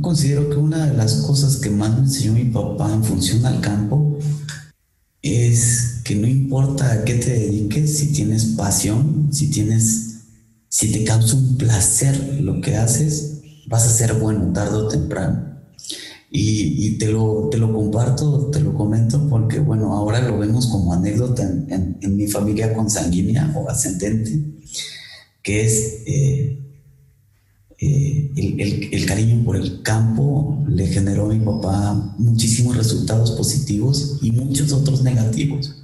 considero 0.00 0.48
que 0.48 0.56
una 0.56 0.86
de 0.86 0.96
las 0.96 1.16
cosas 1.16 1.56
que 1.58 1.68
más 1.68 1.90
me 1.90 2.00
enseñó 2.00 2.32
mi 2.32 2.44
papá 2.44 2.90
en 2.90 3.04
función 3.04 3.44
al 3.44 3.60
campo 3.60 4.16
es 5.20 5.89
que 6.10 6.16
no 6.16 6.26
importa 6.26 6.90
a 6.90 7.04
qué 7.04 7.14
te 7.14 7.32
dediques, 7.32 7.98
si 7.98 8.08
tienes 8.08 8.44
pasión, 8.56 9.28
si 9.30 9.48
tienes, 9.48 10.22
si 10.68 10.90
te 10.90 11.04
causa 11.04 11.36
un 11.36 11.56
placer 11.56 12.40
lo 12.40 12.60
que 12.60 12.74
haces, 12.74 13.42
vas 13.68 13.86
a 13.86 13.90
ser 13.90 14.14
bueno 14.14 14.52
tarde 14.52 14.76
o 14.76 14.88
temprano. 14.88 15.60
Y, 16.28 16.98
te, 16.98 17.06
lo, 17.06 17.48
te 17.48 17.58
lo 17.58 17.72
comparto, 17.72 18.50
te 18.50 18.58
lo 18.58 18.74
comento 18.74 19.28
porque, 19.28 19.60
bueno, 19.60 19.92
ahora 19.92 20.20
lo 20.20 20.36
vemos 20.36 20.66
como 20.66 20.92
anécdota 20.92 21.44
en, 21.44 22.16
mi 22.16 22.26
familia 22.26 22.74
consanguínea 22.74 23.54
o 23.56 23.70
ascendente, 23.70 24.32
que 25.44 25.64
es 25.64 26.02
eh, 26.06 26.60
eh, 27.78 28.32
el, 28.90 29.06
cariño 29.06 29.44
por 29.44 29.54
el 29.54 29.82
campo 29.82 30.64
le 30.68 30.88
generó 30.88 31.26
a 31.26 31.34
mi 31.34 31.38
papá 31.38 32.16
muchísimos 32.18 32.76
resultados 32.76 33.30
positivos 33.30 34.18
y 34.22 34.32
muchos 34.32 34.72
otros 34.72 35.04
negativos. 35.04 35.79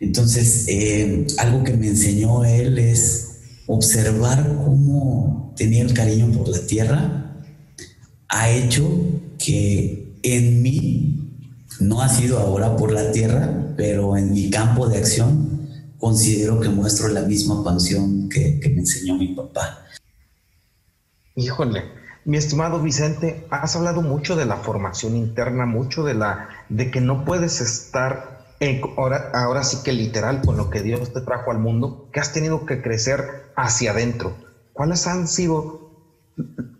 Entonces, 0.00 0.66
eh, 0.68 1.26
algo 1.38 1.62
que 1.62 1.76
me 1.76 1.88
enseñó 1.88 2.44
él 2.44 2.78
es 2.78 3.40
observar 3.66 4.56
cómo 4.64 5.52
tenía 5.56 5.82
el 5.82 5.92
cariño 5.92 6.32
por 6.32 6.48
la 6.48 6.66
tierra, 6.66 7.36
ha 8.28 8.50
hecho 8.50 8.88
que 9.38 10.18
en 10.22 10.62
mí, 10.62 11.16
no 11.80 12.02
ha 12.02 12.08
sido 12.08 12.38
ahora 12.38 12.76
por 12.76 12.92
la 12.92 13.12
tierra, 13.12 13.74
pero 13.76 14.16
en 14.16 14.32
mi 14.32 14.50
campo 14.50 14.88
de 14.88 14.98
acción, 14.98 15.68
considero 15.98 16.60
que 16.60 16.68
muestro 16.68 17.08
la 17.08 17.22
misma 17.22 17.62
pasión 17.62 18.28
que, 18.28 18.58
que 18.60 18.68
me 18.70 18.80
enseñó 18.80 19.16
mi 19.16 19.34
papá. 19.34 19.84
Híjole, 21.36 21.84
mi 22.24 22.36
estimado 22.36 22.82
Vicente, 22.82 23.46
has 23.50 23.76
hablado 23.76 24.02
mucho 24.02 24.36
de 24.36 24.44
la 24.44 24.56
formación 24.56 25.16
interna, 25.16 25.64
mucho 25.64 26.04
de 26.04 26.14
la 26.14 26.48
de 26.68 26.90
que 26.90 27.00
no 27.00 27.24
puedes 27.24 27.60
estar 27.60 28.39
ahora, 28.96 29.30
ahora 29.32 29.64
sí 29.64 29.78
que 29.82 29.92
literal 29.92 30.42
con 30.44 30.56
lo 30.56 30.70
que 30.70 30.82
Dios 30.82 31.12
te 31.12 31.20
trajo 31.20 31.50
al 31.50 31.58
mundo, 31.58 32.08
que 32.12 32.20
has 32.20 32.32
tenido 32.32 32.66
que 32.66 32.82
crecer 32.82 33.52
hacia 33.56 33.92
adentro. 33.92 34.34
¿Cuáles 34.72 35.06
han 35.06 35.28
sido 35.28 35.90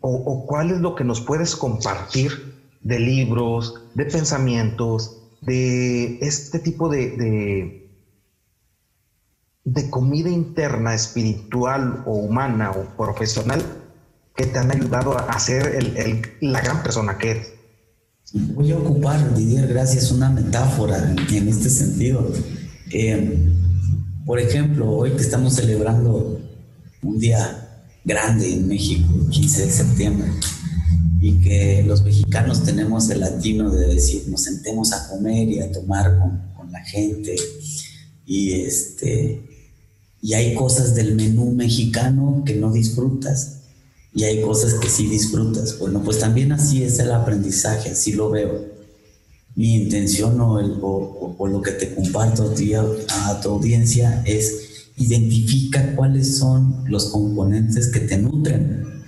o, 0.01 0.47
cuál 0.47 0.71
es 0.71 0.81
lo 0.81 0.95
que 0.95 1.05
nos 1.05 1.21
puedes 1.21 1.57
compartir 1.57 2.69
de 2.81 2.99
libros, 2.99 3.83
de 3.95 4.07
pensamientos, 4.07 5.23
de 5.43 6.19
este 6.21 6.59
tipo 6.59 6.89
de, 6.89 7.87
de, 9.65 9.91
comida 9.91 10.31
interna, 10.31 10.95
espiritual 10.95 12.03
o 12.07 12.13
humana 12.13 12.71
o 12.71 12.85
profesional 12.97 13.63
que 14.35 14.47
te 14.47 14.59
han 14.59 14.71
ayudado 14.71 15.19
a 15.19 15.39
ser 15.39 15.75
el, 15.75 16.23
la 16.41 16.61
gran 16.61 16.83
persona 16.83 17.19
que 17.19 17.31
eres. 17.33 17.55
Voy 18.33 18.71
a 18.71 18.79
ocupar, 18.79 19.35
Didier, 19.35 19.67
gracias, 19.67 20.13
una 20.13 20.31
metáfora 20.31 21.17
en 21.33 21.49
este 21.49 21.69
sentido. 21.69 22.31
Eh, 22.93 23.57
por 24.25 24.39
ejemplo, 24.39 24.89
hoy 24.89 25.11
que 25.13 25.23
estamos 25.23 25.55
celebrando 25.55 26.41
un 27.03 27.19
día 27.19 27.85
grande 28.05 28.53
en 28.53 28.69
México, 28.69 29.09
15 29.31 29.67
de 29.67 29.71
septiembre, 29.73 30.29
y 31.21 31.41
que 31.41 31.83
los 31.83 32.05
mexicanos 32.05 32.63
tenemos 32.63 33.11
el 33.11 33.19
latino 33.19 33.69
de 33.69 33.95
decir, 33.95 34.23
nos 34.29 34.45
sentemos 34.45 34.93
a 34.93 35.09
comer 35.09 35.49
y 35.49 35.59
a 35.59 35.73
tomar 35.73 36.17
con, 36.21 36.53
con 36.57 36.71
la 36.71 36.85
gente, 36.85 37.35
y 38.25 38.53
este, 38.53 39.43
y 40.23 40.35
hay 40.35 40.55
cosas 40.55 40.95
del 40.95 41.17
menú 41.17 41.51
mexicano 41.51 42.45
que 42.47 42.55
no 42.55 42.71
disfrutas 42.71 43.60
y 44.13 44.25
hay 44.25 44.43
cosas 44.43 44.75
que 44.75 44.89
sí 44.89 45.07
disfrutas. 45.07 45.79
Bueno, 45.79 46.03
pues 46.03 46.19
también 46.19 46.53
así 46.53 46.83
es 46.83 46.99
el 46.99 47.13
aprendizaje, 47.13 47.91
así 47.91 48.13
lo 48.13 48.31
veo. 48.31 48.67
Mi 49.55 49.77
intención 49.77 50.41
o, 50.41 50.59
el, 50.59 50.79
o, 50.81 51.47
lo 51.47 51.61
que 51.63 51.73
te 51.73 51.95
comparto 51.95 52.45
a, 52.45 53.41
tu 53.41 53.49
audiencia 53.51 54.23
es 54.25 54.67
identifica 54.97 55.95
cuáles 55.97 56.37
son 56.37 56.85
los 56.87 57.07
componentes 57.07 57.89
que 57.89 58.01
te 58.01 58.19
nutren 58.19 59.03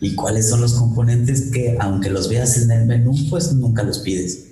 y 0.00 0.14
cuáles 0.14 0.48
son 0.48 0.60
los 0.60 0.74
componentes 0.74 1.50
que 1.50 1.76
aunque 1.80 2.08
los 2.08 2.28
veas 2.28 2.56
en 2.58 2.70
el 2.70 2.86
menú, 2.86 3.12
pues 3.28 3.52
nunca 3.52 3.82
los 3.82 3.98
pides, 3.98 4.44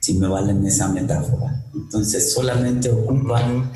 si 0.00 0.14
me 0.14 0.26
valen 0.26 0.66
esa 0.66 0.88
metáfora. 0.88 1.64
Entonces 1.74 2.32
solamente 2.32 2.90
ocupa 2.90 3.72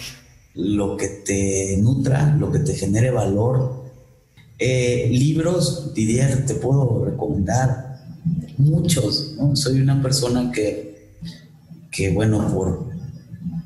lo 0.54 0.96
que 0.96 1.08
te 1.08 1.76
nutra, 1.78 2.34
lo 2.36 2.50
que 2.50 2.58
te 2.58 2.74
genere 2.74 3.10
valor 3.10 3.85
eh, 4.58 5.08
libros, 5.10 5.92
Didier, 5.94 6.46
te 6.46 6.54
puedo 6.54 7.04
recomendar 7.04 8.00
muchos. 8.56 9.34
Soy 9.54 9.80
una 9.80 10.02
persona 10.02 10.50
que, 10.50 11.12
que 11.90 12.10
bueno, 12.10 12.52
por, 12.52 12.88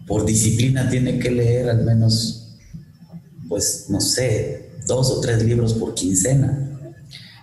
por 0.06 0.26
disciplina 0.26 0.88
tiene 0.90 1.18
que 1.18 1.30
leer 1.30 1.70
al 1.70 1.84
menos, 1.84 2.56
pues, 3.48 3.86
no 3.88 4.00
sé, 4.00 4.70
dos 4.86 5.10
o 5.10 5.20
tres 5.20 5.42
libros 5.44 5.74
por 5.74 5.94
quincena. 5.94 6.66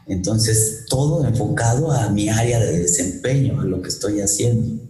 Entonces, 0.07 0.85
todo 0.89 1.25
enfocado 1.25 1.91
a 1.91 2.09
mi 2.09 2.29
área 2.29 2.59
de 2.59 2.79
desempeño, 2.79 3.59
a 3.59 3.65
lo 3.65 3.81
que 3.81 3.89
estoy 3.89 4.21
haciendo. 4.21 4.81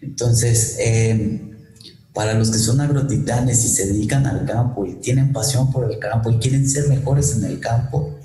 Entonces, 0.00 0.76
eh, 0.78 1.49
para 2.12 2.34
los 2.34 2.50
que 2.50 2.58
son 2.58 2.80
agrotitanes 2.80 3.64
y 3.64 3.68
se 3.68 3.86
dedican 3.86 4.26
al 4.26 4.44
campo 4.44 4.84
y 4.84 4.94
tienen 4.94 5.32
pasión 5.32 5.70
por 5.70 5.90
el 5.90 5.98
campo 5.98 6.30
y 6.30 6.38
quieren 6.38 6.68
ser 6.68 6.88
mejores 6.88 7.36
en 7.36 7.44
el 7.44 7.60
campo, 7.60 8.18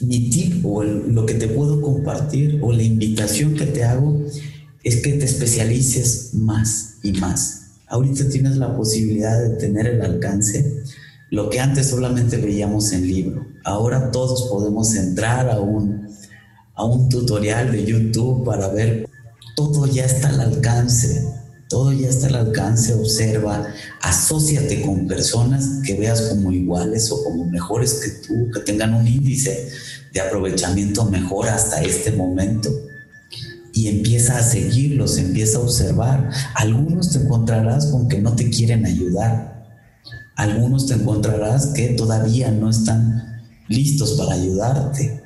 mi 0.00 0.30
tip 0.30 0.64
o 0.64 0.82
lo 0.82 1.26
que 1.26 1.34
te 1.34 1.48
puedo 1.48 1.80
compartir 1.80 2.60
o 2.62 2.72
la 2.72 2.82
invitación 2.82 3.54
que 3.54 3.66
te 3.66 3.84
hago 3.84 4.22
es 4.82 5.02
que 5.02 5.12
te 5.14 5.24
especialices 5.24 6.30
más 6.34 6.94
y 7.02 7.12
más. 7.12 7.62
Ahorita 7.86 8.28
tienes 8.28 8.56
la 8.56 8.74
posibilidad 8.76 9.38
de 9.42 9.56
tener 9.56 9.88
el 9.88 10.00
alcance, 10.00 10.84
lo 11.30 11.50
que 11.50 11.60
antes 11.60 11.88
solamente 11.88 12.36
veíamos 12.36 12.92
en 12.92 13.06
libro. 13.06 13.46
Ahora 13.64 14.10
todos 14.10 14.48
podemos 14.48 14.94
entrar 14.94 15.50
a 15.50 15.60
un, 15.60 16.08
a 16.74 16.84
un 16.84 17.08
tutorial 17.08 17.72
de 17.72 17.84
YouTube 17.84 18.44
para 18.44 18.68
ver, 18.68 19.08
todo 19.56 19.86
ya 19.86 20.04
está 20.04 20.28
al 20.28 20.40
alcance 20.40 21.39
todo 21.70 21.92
ya 21.92 22.08
está 22.08 22.26
al 22.26 22.34
alcance, 22.34 22.92
observa, 22.94 23.64
asóciate 24.02 24.82
con 24.82 25.06
personas 25.06 25.78
que 25.86 25.94
veas 25.94 26.22
como 26.22 26.50
iguales 26.50 27.12
o 27.12 27.22
como 27.22 27.44
mejores 27.44 27.94
que 27.94 28.26
tú, 28.26 28.50
que 28.52 28.58
tengan 28.60 28.92
un 28.92 29.06
índice 29.06 29.70
de 30.12 30.20
aprovechamiento 30.20 31.04
mejor 31.04 31.48
hasta 31.48 31.80
este 31.80 32.10
momento. 32.10 32.70
Y 33.72 33.86
empieza 33.86 34.36
a 34.36 34.42
seguirlos, 34.42 35.16
empieza 35.16 35.58
a 35.58 35.60
observar. 35.60 36.28
Algunos 36.56 37.12
te 37.12 37.20
encontrarás 37.20 37.86
con 37.86 38.08
que 38.08 38.20
no 38.20 38.34
te 38.34 38.50
quieren 38.50 38.84
ayudar. 38.84 39.64
Algunos 40.34 40.88
te 40.88 40.94
encontrarás 40.94 41.66
que 41.66 41.90
todavía 41.90 42.50
no 42.50 42.68
están 42.68 43.44
listos 43.68 44.14
para 44.14 44.34
ayudarte. 44.34 45.22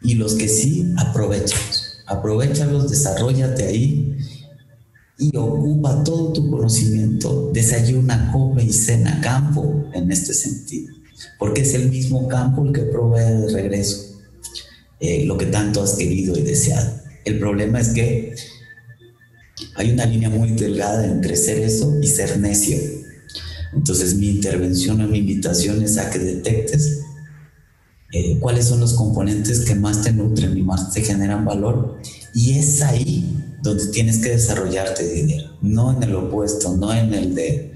Y 0.00 0.14
los 0.14 0.34
que 0.34 0.46
sí, 0.46 0.94
aprovechalos. 0.96 1.88
Aprovechalos, 2.06 2.88
desarrollate 2.88 3.66
ahí 3.66 4.12
y 5.22 5.36
ocupa 5.36 6.02
todo 6.02 6.32
tu 6.32 6.50
conocimiento, 6.50 7.50
desayuna, 7.54 8.32
come 8.32 8.64
y 8.64 8.72
cena 8.72 9.20
campo 9.20 9.84
en 9.94 10.10
este 10.10 10.34
sentido, 10.34 10.92
porque 11.38 11.60
es 11.60 11.74
el 11.74 11.90
mismo 11.90 12.26
campo 12.26 12.64
el 12.64 12.72
que 12.72 12.82
provee 12.82 13.42
de 13.42 13.52
regreso 13.52 14.20
eh, 14.98 15.24
lo 15.24 15.38
que 15.38 15.46
tanto 15.46 15.80
has 15.80 15.94
querido 15.94 16.36
y 16.36 16.42
deseado. 16.42 17.00
El 17.24 17.38
problema 17.38 17.80
es 17.80 17.90
que 17.90 18.34
hay 19.76 19.92
una 19.92 20.06
línea 20.06 20.28
muy 20.28 20.50
delgada 20.50 21.06
entre 21.06 21.36
ser 21.36 21.58
eso 21.58 22.00
y 22.02 22.08
ser 22.08 22.38
necio. 22.40 22.78
Entonces 23.74 24.16
mi 24.16 24.28
intervención 24.28 25.00
o 25.00 25.06
mi 25.06 25.18
invitación 25.18 25.82
es 25.82 25.98
a 25.98 26.10
que 26.10 26.18
detectes 26.18 27.00
eh, 28.12 28.38
cuáles 28.40 28.66
son 28.66 28.80
los 28.80 28.94
componentes 28.94 29.60
que 29.60 29.76
más 29.76 30.02
te 30.02 30.12
nutren 30.12 30.56
y 30.58 30.62
más 30.62 30.92
te 30.92 31.02
generan 31.02 31.44
valor. 31.44 32.00
Y 32.34 32.58
es 32.58 32.82
ahí 32.82 33.51
donde 33.62 33.86
tienes 33.86 34.18
que 34.18 34.30
desarrollarte 34.30 35.08
dinero, 35.08 35.56
no 35.62 35.92
en 35.92 36.02
el 36.02 36.14
opuesto, 36.16 36.76
no 36.76 36.92
en 36.92 37.14
el 37.14 37.34
de 37.34 37.72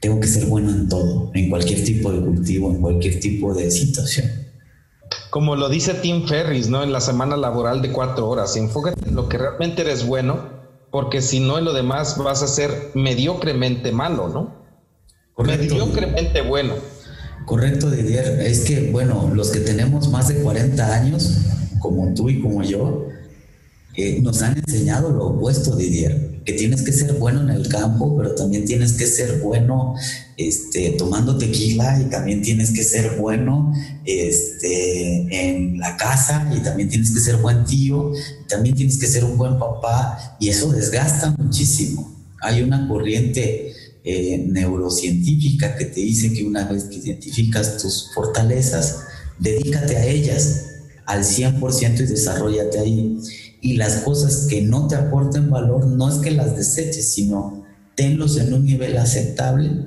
tengo 0.00 0.20
que 0.20 0.26
ser 0.26 0.44
bueno 0.44 0.70
en 0.70 0.86
todo, 0.86 1.30
en 1.32 1.48
cualquier 1.48 1.82
tipo 1.82 2.12
de 2.12 2.20
cultivo, 2.20 2.70
en 2.70 2.82
cualquier 2.82 3.20
tipo 3.20 3.54
de 3.54 3.70
situación. 3.70 4.30
Como 5.30 5.56
lo 5.56 5.70
dice 5.70 5.94
Tim 5.94 6.26
Ferris, 6.26 6.68
¿no? 6.68 6.82
En 6.82 6.92
la 6.92 7.00
semana 7.00 7.38
laboral 7.38 7.80
de 7.80 7.90
cuatro 7.90 8.28
horas, 8.28 8.54
enfócate 8.56 9.08
en 9.08 9.16
lo 9.16 9.30
que 9.30 9.38
realmente 9.38 9.80
eres 9.80 10.06
bueno, 10.06 10.50
porque 10.90 11.22
si 11.22 11.40
no 11.40 11.56
en 11.56 11.64
lo 11.64 11.72
demás 11.72 12.18
vas 12.18 12.42
a 12.42 12.46
ser 12.46 12.90
mediocremente 12.92 13.92
malo, 13.92 14.28
¿no? 14.28 14.54
Mediocremente 15.42 16.42
bueno. 16.42 16.74
Correcto, 17.46 17.90
Didier. 17.90 18.40
Es 18.42 18.60
que, 18.60 18.90
bueno, 18.90 19.30
los 19.34 19.50
que 19.50 19.60
tenemos 19.60 20.08
más 20.10 20.28
de 20.28 20.36
40 20.36 20.94
años, 20.94 21.38
como 21.80 22.12
tú 22.12 22.28
y 22.28 22.42
como 22.42 22.62
yo, 22.62 23.08
nos 24.22 24.42
han 24.42 24.58
enseñado 24.58 25.10
lo 25.10 25.28
opuesto, 25.28 25.76
Didier, 25.76 26.42
que 26.44 26.52
tienes 26.52 26.82
que 26.82 26.92
ser 26.92 27.12
bueno 27.14 27.42
en 27.42 27.50
el 27.50 27.68
campo, 27.68 28.16
pero 28.16 28.34
también 28.34 28.64
tienes 28.64 28.94
que 28.94 29.06
ser 29.06 29.40
bueno 29.40 29.94
este, 30.36 30.90
tomando 30.90 31.38
tequila 31.38 32.00
y 32.00 32.10
también 32.10 32.42
tienes 32.42 32.72
que 32.72 32.82
ser 32.82 33.16
bueno 33.18 33.72
este, 34.04 35.48
en 35.48 35.78
la 35.78 35.96
casa 35.96 36.50
y 36.54 36.60
también 36.60 36.88
tienes 36.88 37.12
que 37.12 37.20
ser 37.20 37.36
buen 37.36 37.64
tío, 37.64 38.12
y 38.12 38.48
también 38.48 38.74
tienes 38.74 38.98
que 38.98 39.06
ser 39.06 39.24
un 39.24 39.38
buen 39.38 39.58
papá 39.58 40.36
y 40.40 40.48
eso 40.48 40.72
desgasta 40.72 41.34
muchísimo. 41.38 42.12
Hay 42.42 42.62
una 42.62 42.88
corriente 42.88 43.72
eh, 44.02 44.44
neurocientífica 44.48 45.76
que 45.76 45.86
te 45.86 46.00
dice 46.00 46.32
que 46.32 46.44
una 46.44 46.64
vez 46.64 46.84
que 46.84 46.96
identificas 46.96 47.78
tus 47.78 48.10
fortalezas, 48.12 49.04
dedícate 49.38 49.96
a 49.96 50.04
ellas 50.04 50.66
al 51.06 51.22
100% 51.22 52.00
y 52.00 52.06
desarrollate 52.06 52.78
ahí 52.78 53.18
y 53.64 53.76
las 53.76 54.02
cosas 54.02 54.46
que 54.46 54.60
no 54.60 54.88
te 54.88 54.94
aporten 54.94 55.48
valor 55.48 55.86
no 55.86 56.10
es 56.10 56.16
que 56.16 56.30
las 56.30 56.54
deseches, 56.54 57.14
sino 57.14 57.64
tenlos 57.94 58.36
en 58.36 58.52
un 58.52 58.66
nivel 58.66 58.98
aceptable 58.98 59.86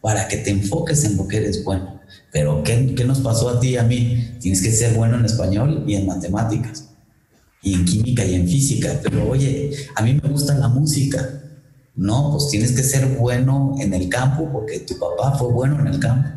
para 0.00 0.26
que 0.26 0.38
te 0.38 0.50
enfoques 0.50 1.04
en 1.04 1.16
lo 1.16 1.28
que 1.28 1.36
eres 1.36 1.62
bueno. 1.62 2.00
Pero 2.32 2.64
¿qué, 2.64 2.92
¿qué, 2.96 3.04
nos 3.04 3.20
pasó 3.20 3.50
a 3.50 3.60
ti 3.60 3.68
y 3.68 3.76
a 3.76 3.84
mí? 3.84 4.36
Tienes 4.40 4.60
que 4.60 4.72
ser 4.72 4.94
bueno 4.94 5.16
en 5.16 5.26
español 5.26 5.84
y 5.86 5.94
en 5.94 6.06
matemáticas, 6.06 6.88
y 7.62 7.74
en 7.74 7.84
química 7.84 8.24
y 8.24 8.34
en 8.34 8.48
física. 8.48 8.98
Pero 9.00 9.30
oye, 9.30 9.70
a 9.94 10.02
mí 10.02 10.18
me 10.20 10.28
gusta 10.28 10.58
la 10.58 10.66
música. 10.66 11.40
No, 11.94 12.32
pues 12.32 12.48
tienes 12.48 12.72
que 12.72 12.82
ser 12.82 13.06
bueno 13.16 13.76
en 13.78 13.94
el 13.94 14.08
campo 14.08 14.50
porque 14.52 14.80
tu 14.80 14.98
papá 14.98 15.38
fue 15.38 15.52
bueno 15.52 15.78
en 15.78 15.86
el 15.86 16.00
campo. 16.00 16.28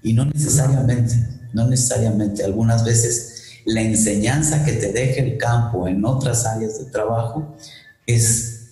Y 0.00 0.12
no 0.12 0.26
necesariamente, 0.26 1.16
no 1.52 1.66
necesariamente. 1.66 2.44
Algunas 2.44 2.84
veces 2.84 3.29
la 3.64 3.82
enseñanza 3.82 4.64
que 4.64 4.72
te 4.72 4.92
deja 4.92 5.22
el 5.22 5.36
campo 5.36 5.86
en 5.86 6.04
otras 6.04 6.46
áreas 6.46 6.78
de 6.78 6.90
trabajo 6.90 7.56
es, 8.06 8.70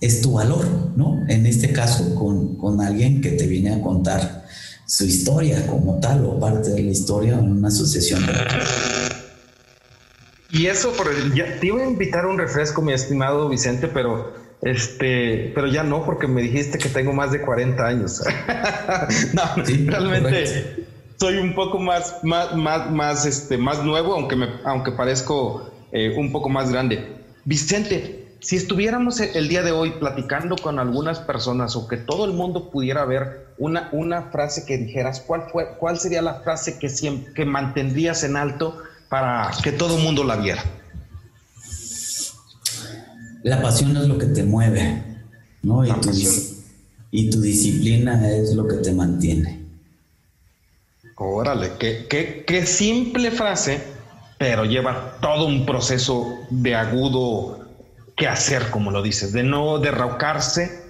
es 0.00 0.20
tu 0.20 0.32
valor, 0.32 0.66
¿no? 0.96 1.24
En 1.28 1.46
este 1.46 1.72
caso, 1.72 2.14
con, 2.14 2.56
con 2.56 2.80
alguien 2.80 3.20
que 3.20 3.32
te 3.32 3.46
viene 3.46 3.74
a 3.74 3.80
contar 3.80 4.44
su 4.86 5.04
historia 5.04 5.66
como 5.66 5.98
tal 5.98 6.24
o 6.24 6.38
parte 6.38 6.70
de 6.70 6.82
la 6.82 6.90
historia 6.90 7.34
en 7.34 7.50
una 7.50 7.68
asociación. 7.68 8.24
Y 10.50 10.66
eso, 10.66 10.92
por 10.92 11.34
ya, 11.34 11.58
te 11.58 11.66
iba 11.66 11.82
a 11.82 11.86
invitar 11.86 12.24
a 12.24 12.28
un 12.28 12.38
refresco, 12.38 12.80
mi 12.82 12.92
estimado 12.92 13.48
Vicente, 13.48 13.88
pero 13.88 14.32
este, 14.62 15.52
pero 15.54 15.66
ya 15.66 15.82
no, 15.82 16.04
porque 16.04 16.28
me 16.28 16.40
dijiste 16.40 16.78
que 16.78 16.88
tengo 16.88 17.12
más 17.12 17.32
de 17.32 17.42
40 17.42 17.86
años. 17.86 18.22
no, 19.34 19.64
realmente 19.64 20.85
soy 21.18 21.36
un 21.36 21.54
poco 21.54 21.78
más, 21.78 22.16
más, 22.22 22.54
más, 22.54 22.90
más, 22.90 23.26
este, 23.26 23.58
más 23.58 23.82
nuevo, 23.84 24.14
aunque 24.14 24.36
me, 24.36 24.48
aunque 24.64 24.92
parezco 24.92 25.70
eh, 25.92 26.14
un 26.16 26.32
poco 26.32 26.48
más 26.48 26.70
grande. 26.70 27.16
Vicente, 27.44 28.26
si 28.40 28.56
estuviéramos 28.56 29.20
el 29.20 29.48
día 29.48 29.62
de 29.62 29.72
hoy 29.72 29.92
platicando 29.98 30.56
con 30.56 30.78
algunas 30.78 31.18
personas 31.20 31.74
o 31.76 31.88
que 31.88 31.96
todo 31.96 32.24
el 32.24 32.32
mundo 32.32 32.70
pudiera 32.70 33.04
ver 33.04 33.48
una, 33.58 33.88
una 33.92 34.22
frase 34.30 34.64
que 34.66 34.76
dijeras, 34.76 35.20
¿cuál, 35.20 35.44
fue, 35.50 35.76
¿cuál 35.78 35.98
sería 35.98 36.22
la 36.22 36.42
frase 36.42 36.78
que, 36.78 36.88
siempre, 36.88 37.32
que 37.32 37.44
mantendrías 37.44 38.22
en 38.24 38.36
alto 38.36 38.76
para 39.08 39.50
que 39.62 39.72
todo 39.72 39.96
el 39.96 40.04
mundo 40.04 40.22
la 40.22 40.36
viera? 40.36 40.62
La 43.42 43.62
pasión 43.62 43.96
es 43.96 44.08
lo 44.08 44.18
que 44.18 44.26
te 44.26 44.42
mueve, 44.42 45.02
¿no? 45.62 45.84
Y 45.84 45.92
tu, 46.00 46.10
y 47.12 47.30
tu, 47.30 47.40
disciplina 47.40 48.28
es 48.28 48.54
lo 48.54 48.66
que 48.66 48.76
te 48.76 48.92
mantiene. 48.92 49.65
Órale, 51.16 51.72
qué, 51.78 52.06
qué, 52.08 52.44
qué 52.46 52.66
simple 52.66 53.30
frase, 53.30 53.82
pero 54.38 54.64
lleva 54.64 55.16
todo 55.20 55.46
un 55.46 55.64
proceso 55.64 56.38
de 56.50 56.74
agudo 56.74 57.66
qué 58.16 58.26
hacer, 58.26 58.70
como 58.70 58.90
lo 58.90 59.02
dices, 59.02 59.32
de 59.32 59.42
no 59.42 59.78
derrocarse 59.78 60.86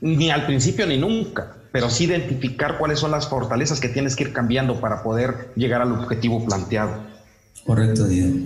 ni 0.00 0.30
al 0.30 0.46
principio 0.46 0.86
ni 0.86 0.96
nunca, 0.96 1.56
pero 1.72 1.90
sí 1.90 2.04
identificar 2.04 2.78
cuáles 2.78 3.00
son 3.00 3.10
las 3.10 3.28
fortalezas 3.28 3.80
que 3.80 3.88
tienes 3.88 4.14
que 4.14 4.24
ir 4.24 4.32
cambiando 4.32 4.80
para 4.80 5.02
poder 5.02 5.52
llegar 5.56 5.82
al 5.82 5.92
objetivo 5.92 6.44
planteado. 6.44 7.02
Correcto, 7.66 8.06
Diego. 8.06 8.36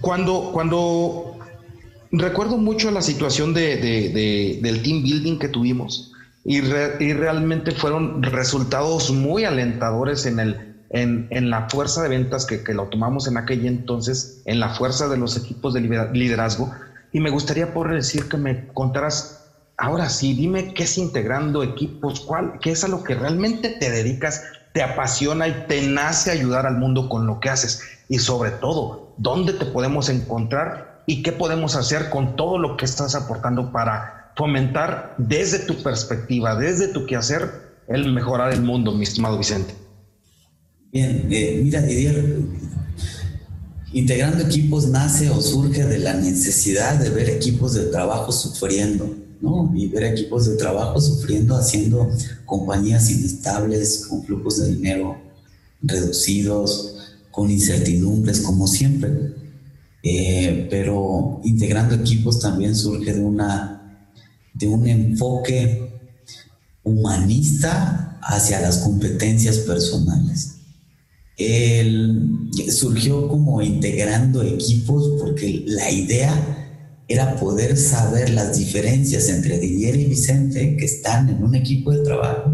Cuando, 0.00 0.50
cuando 0.52 1.38
recuerdo 2.12 2.56
mucho 2.56 2.90
la 2.92 3.02
situación 3.02 3.52
de, 3.52 4.58
del 4.62 4.82
team 4.82 5.02
building 5.02 5.38
que 5.38 5.48
tuvimos 5.48 6.09
y, 6.44 6.58
y 6.58 7.12
realmente 7.12 7.72
fueron 7.72 8.22
resultados 8.22 9.10
muy 9.10 9.44
alentadores 9.44 10.26
en 10.26 10.40
el, 10.40 10.70
en, 10.90 11.50
la 11.50 11.68
fuerza 11.68 12.02
de 12.02 12.08
ventas 12.08 12.46
que, 12.46 12.62
lo 12.74 12.88
tomamos 12.88 13.28
en 13.28 13.36
aquel 13.36 13.66
entonces, 13.66 14.42
en 14.44 14.60
la 14.60 14.70
fuerza 14.70 15.08
de 15.08 15.16
los 15.16 15.36
equipos 15.36 15.74
de 15.74 15.80
liderazgo. 15.80 16.72
Y 17.12 17.20
me 17.20 17.30
gustaría 17.30 17.72
poder 17.72 17.94
decir 17.94 18.28
que 18.28 18.36
me 18.36 18.68
contaras, 18.68 19.44
ahora 19.76 20.08
sí, 20.08 20.34
dime 20.34 20.74
qué 20.74 20.84
es 20.84 20.98
integrando 20.98 21.62
equipos, 21.62 22.20
cuál, 22.20 22.58
qué 22.60 22.72
es 22.72 22.84
a 22.84 22.88
lo 22.88 23.04
que 23.04 23.14
realmente 23.14 23.70
te 23.70 23.90
dedicas, 23.90 24.42
te 24.72 24.82
apasiona 24.82 25.48
y 25.48 25.64
te 25.68 25.86
nace 25.88 26.30
ayudar 26.30 26.66
al 26.66 26.76
mundo 26.76 27.08
con 27.08 27.26
lo 27.26 27.40
que 27.40 27.50
haces. 27.50 27.82
Y 28.08 28.18
sobre 28.18 28.50
todo, 28.50 29.14
dónde 29.16 29.52
te 29.52 29.66
podemos 29.66 30.08
encontrar 30.08 31.02
y 31.06 31.22
qué 31.22 31.32
podemos 31.32 31.76
hacer 31.76 32.10
con 32.10 32.36
todo 32.36 32.58
lo 32.58 32.76
que 32.76 32.84
estás 32.84 33.14
aportando 33.14 33.72
para 33.72 34.19
fomentar 34.36 35.14
desde 35.18 35.60
tu 35.60 35.82
perspectiva, 35.82 36.56
desde 36.56 36.88
tu 36.88 37.06
quehacer, 37.06 37.70
el 37.88 38.12
mejorar 38.12 38.52
el 38.52 38.62
mundo, 38.62 38.92
mi 38.92 39.02
estimado 39.02 39.38
Vicente. 39.38 39.74
Bien, 40.92 41.28
eh, 41.30 41.60
mira, 41.62 41.82
Didier, 41.82 42.40
integrando 43.92 44.42
equipos 44.44 44.88
nace 44.88 45.30
o 45.30 45.40
surge 45.40 45.84
de 45.84 45.98
la 45.98 46.14
necesidad 46.14 46.98
de 46.98 47.10
ver 47.10 47.30
equipos 47.30 47.74
de 47.74 47.86
trabajo 47.86 48.32
sufriendo, 48.32 49.16
¿no? 49.40 49.72
Y 49.74 49.88
ver 49.88 50.04
equipos 50.04 50.46
de 50.46 50.56
trabajo 50.56 51.00
sufriendo, 51.00 51.56
haciendo 51.56 52.10
compañías 52.44 53.10
inestables, 53.10 54.06
con 54.08 54.24
flujos 54.24 54.58
de 54.58 54.74
dinero 54.74 55.16
reducidos, 55.82 56.96
con 57.30 57.50
incertidumbres, 57.50 58.40
como 58.40 58.66
siempre. 58.66 59.10
Eh, 60.02 60.66
pero 60.70 61.40
integrando 61.44 61.94
equipos 61.94 62.40
también 62.40 62.74
surge 62.74 63.12
de, 63.12 63.20
una, 63.20 63.79
de 64.60 64.68
un 64.68 64.86
enfoque 64.86 65.90
humanista 66.84 68.20
hacia 68.22 68.60
las 68.60 68.78
competencias 68.78 69.58
personales 69.58 70.60
él 71.40 72.50
surgió 72.70 73.26
como 73.28 73.62
integrando 73.62 74.42
equipos 74.42 75.18
porque 75.18 75.64
la 75.66 75.90
idea 75.90 76.76
era 77.08 77.36
poder 77.36 77.76
saber 77.76 78.30
las 78.30 78.58
diferencias 78.58 79.28
entre 79.30 79.58
Didier 79.58 79.96
y 79.96 80.04
Vicente 80.04 80.76
que 80.76 80.84
están 80.84 81.30
en 81.30 81.42
un 81.42 81.54
equipo 81.54 81.92
de 81.92 82.04
trabajo 82.04 82.52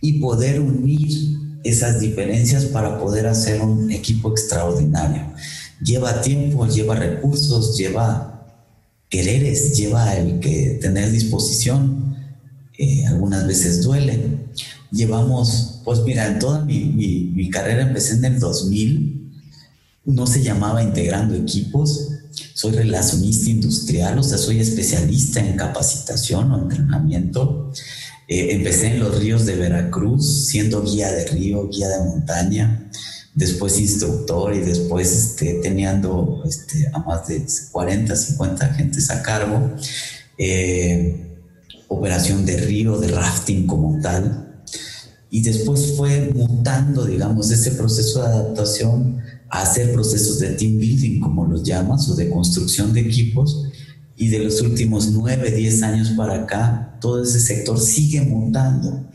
y 0.00 0.20
poder 0.20 0.60
unir 0.60 1.38
esas 1.64 2.00
diferencias 2.00 2.64
para 2.64 2.98
poder 2.98 3.26
hacer 3.26 3.60
un 3.60 3.90
equipo 3.90 4.30
extraordinario. 4.30 5.30
Lleva 5.82 6.22
tiempo, 6.22 6.66
lleva 6.66 6.94
recursos, 6.94 7.76
lleva 7.76 8.37
quereres, 9.08 9.76
lleva 9.76 10.14
el 10.14 10.40
que 10.40 10.78
tener 10.80 11.10
disposición. 11.10 12.16
Eh, 12.78 13.06
algunas 13.06 13.46
veces 13.46 13.82
duele, 13.82 14.46
llevamos, 14.90 15.80
pues 15.84 16.00
mira, 16.00 16.26
en 16.28 16.38
toda 16.38 16.64
mi, 16.64 17.50
carrera 17.50 17.82
empecé 17.82 18.14
en 18.14 18.24
el 18.26 18.38
2000, 18.38 19.32
no 20.04 20.26
se 20.26 20.42
llamaba 20.42 20.82
integrando 20.82 21.34
equipos, 21.34 22.08
soy 22.54 22.72
relacionista 22.72 23.50
industrial, 23.50 24.18
o 24.18 24.22
sea, 24.22 24.38
soy 24.38 24.60
especialista 24.60 25.40
en 25.40 25.56
capacitación 25.56 26.52
o 26.52 26.62
entrenamiento. 26.62 27.72
Eh, 28.28 28.48
empecé 28.52 28.88
en 28.88 29.00
los 29.00 29.18
ríos 29.18 29.46
de 29.46 29.56
Veracruz, 29.56 30.46
siendo 30.46 30.82
guía 30.82 31.10
de 31.10 31.26
río, 31.26 31.68
guía 31.68 31.88
de 31.88 32.04
montaña, 32.04 32.90
después 33.34 33.78
instructor 33.78 34.54
y 34.54 34.60
después 34.60 35.12
este, 35.12 35.60
teniendo 35.62 36.42
este, 36.46 36.88
a 36.92 36.98
más 36.98 37.28
de 37.28 37.46
40, 37.72 38.16
50 38.16 38.66
agentes 38.66 39.10
a 39.10 39.22
cargo. 39.22 39.74
Eh, 40.36 41.24
operación 41.88 42.44
de 42.44 42.56
río, 42.58 42.98
de 42.98 43.08
rafting 43.08 43.66
como 43.66 43.98
tal, 44.00 44.48
y 45.30 45.42
después 45.42 45.94
fue 45.96 46.30
mutando, 46.34 47.04
digamos, 47.04 47.50
ese 47.50 47.72
proceso 47.72 48.22
de 48.22 48.28
adaptación 48.28 49.18
a 49.50 49.62
hacer 49.62 49.92
procesos 49.92 50.38
de 50.38 50.50
team 50.50 50.78
building, 50.78 51.20
como 51.20 51.46
los 51.46 51.62
llamas, 51.62 52.08
o 52.08 52.14
de 52.14 52.30
construcción 52.30 52.92
de 52.92 53.00
equipos. 53.00 53.64
Y 54.16 54.28
de 54.28 54.40
los 54.40 54.60
últimos 54.62 55.10
nueve, 55.12 55.50
diez 55.52 55.82
años 55.82 56.10
para 56.16 56.42
acá, 56.42 56.98
todo 57.00 57.22
ese 57.22 57.40
sector 57.40 57.78
sigue 57.78 58.22
mutando. 58.22 59.06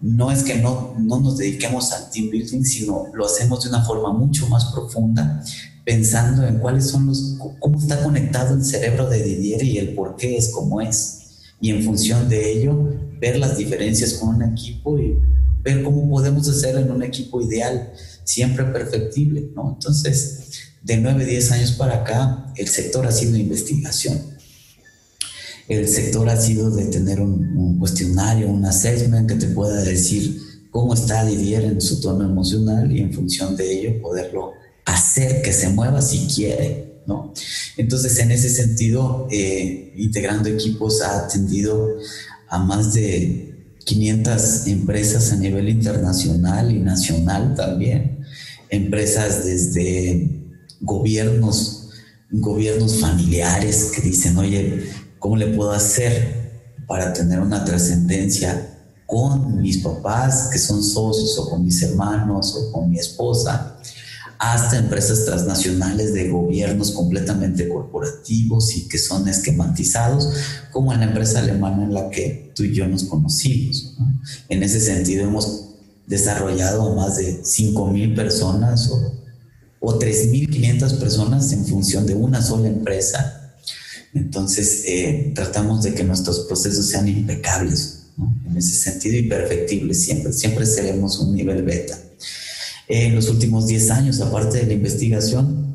No 0.00 0.30
es 0.30 0.42
que 0.42 0.56
no, 0.56 0.94
no 0.98 1.20
nos 1.20 1.38
dediquemos 1.38 1.92
al 1.92 2.10
team 2.10 2.30
building, 2.30 2.64
sino 2.64 3.06
lo 3.14 3.26
hacemos 3.26 3.62
de 3.62 3.70
una 3.70 3.84
forma 3.84 4.12
mucho 4.12 4.46
más 4.48 4.66
profunda, 4.66 5.42
pensando 5.84 6.46
en 6.46 6.58
cuáles 6.58 6.88
son 6.88 7.06
los, 7.06 7.36
cómo 7.60 7.78
está 7.78 8.02
conectado 8.02 8.54
el 8.54 8.64
cerebro 8.64 9.08
de 9.08 9.22
Didier 9.22 9.62
y 9.62 9.78
el 9.78 9.94
por 9.94 10.16
qué 10.16 10.36
es 10.36 10.50
como 10.50 10.80
es. 10.80 11.22
Y 11.60 11.70
en 11.70 11.82
función 11.82 12.28
de 12.28 12.52
ello, 12.52 12.76
ver 13.18 13.38
las 13.38 13.56
diferencias 13.56 14.14
con 14.14 14.34
un 14.34 14.42
equipo 14.42 14.98
y 14.98 15.18
ver 15.62 15.82
cómo 15.82 16.08
podemos 16.08 16.48
hacer 16.48 16.76
en 16.76 16.90
un 16.90 17.02
equipo 17.02 17.40
ideal, 17.40 17.92
siempre 18.24 18.64
perfectible, 18.64 19.50
¿no? 19.54 19.72
Entonces, 19.74 20.50
de 20.82 20.98
9, 20.98 21.24
10 21.24 21.52
años 21.52 21.72
para 21.72 22.02
acá, 22.02 22.52
el 22.56 22.68
sector 22.68 23.06
ha 23.06 23.12
sido 23.12 23.36
investigación. 23.36 24.35
El 25.68 25.88
sector 25.88 26.28
ha 26.28 26.40
sido 26.40 26.70
de 26.70 26.86
tener 26.86 27.20
un, 27.20 27.78
cuestionario, 27.78 28.48
un 28.48 28.64
assessment 28.64 29.28
que 29.28 29.34
te 29.34 29.48
pueda 29.48 29.82
decir 29.82 30.40
cómo 30.70 30.94
está 30.94 31.24
Didier 31.24 31.64
en 31.64 31.80
su 31.80 32.00
tono 32.00 32.24
emocional 32.24 32.90
y 32.90 33.00
en 33.00 33.12
función 33.12 33.56
de 33.56 33.72
ello 33.72 34.00
poderlo 34.00 34.52
hacer 34.84 35.42
que 35.42 35.52
se 35.52 35.68
mueva 35.70 36.00
si 36.00 36.26
quiere, 36.26 37.02
¿no? 37.06 37.32
Entonces, 37.76 38.18
en 38.18 38.30
ese 38.30 38.48
sentido, 38.48 39.26
eh, 39.30 39.92
integrando 39.96 40.48
equipos 40.48 41.02
ha 41.02 41.26
atendido 41.26 41.88
a 42.48 42.58
más 42.58 42.94
de 42.94 43.74
500 43.84 44.66
empresas 44.68 45.32
a 45.32 45.36
nivel 45.36 45.68
internacional 45.68 46.70
y 46.70 46.78
nacional 46.78 47.54
también, 47.54 48.24
empresas 48.68 49.44
desde 49.44 50.28
gobiernos, 50.80 51.90
gobiernos 52.30 53.00
familiares 53.00 53.92
que 53.94 54.02
dicen, 54.02 54.36
oye, 54.36 54.84
¿cómo 55.18 55.36
le 55.36 55.48
puedo 55.48 55.72
hacer 55.72 56.62
para 56.86 57.12
tener 57.12 57.40
una 57.40 57.64
trascendencia 57.64 58.72
con 59.06 59.60
mis 59.60 59.78
papás 59.78 60.48
que 60.52 60.58
son 60.58 60.82
socios 60.82 61.38
o 61.38 61.50
con 61.50 61.64
mis 61.64 61.82
hermanos 61.82 62.54
o 62.56 62.72
con 62.72 62.90
mi 62.90 62.98
esposa? 62.98 63.76
hasta 64.38 64.78
empresas 64.78 65.24
transnacionales 65.24 66.12
de 66.12 66.28
gobiernos 66.28 66.92
completamente 66.92 67.68
corporativos 67.68 68.76
y 68.76 68.88
que 68.88 68.98
son 68.98 69.28
esquematizados, 69.28 70.28
como 70.72 70.92
en 70.92 71.00
la 71.00 71.06
empresa 71.06 71.38
alemana 71.38 71.84
en 71.84 71.94
la 71.94 72.10
que 72.10 72.52
tú 72.54 72.64
y 72.64 72.74
yo 72.74 72.86
nos 72.86 73.04
conocimos. 73.04 73.94
En 74.48 74.62
ese 74.62 74.80
sentido 74.80 75.24
hemos 75.24 75.70
desarrollado 76.06 76.94
más 76.94 77.16
de 77.16 77.42
5.000 77.42 78.14
personas 78.14 78.90
o, 78.90 79.12
o 79.80 79.98
3.500 79.98 80.98
personas 80.98 81.52
en 81.52 81.64
función 81.64 82.06
de 82.06 82.14
una 82.14 82.42
sola 82.42 82.68
empresa. 82.68 83.45
Entonces, 84.16 84.84
eh, 84.86 85.32
tratamos 85.34 85.82
de 85.82 85.94
que 85.94 86.04
nuestros 86.04 86.40
procesos 86.40 86.86
sean 86.86 87.06
impecables, 87.08 88.04
en 88.46 88.56
ese 88.56 88.74
sentido, 88.74 89.16
y 89.16 89.22
perfectibles 89.22 90.02
siempre. 90.02 90.32
Siempre 90.32 90.64
seremos 90.66 91.18
un 91.18 91.34
nivel 91.34 91.62
beta. 91.62 91.98
En 92.88 93.14
los 93.14 93.28
últimos 93.28 93.66
10 93.66 93.90
años, 93.90 94.20
aparte 94.20 94.58
de 94.58 94.66
la 94.66 94.72
investigación, 94.72 95.66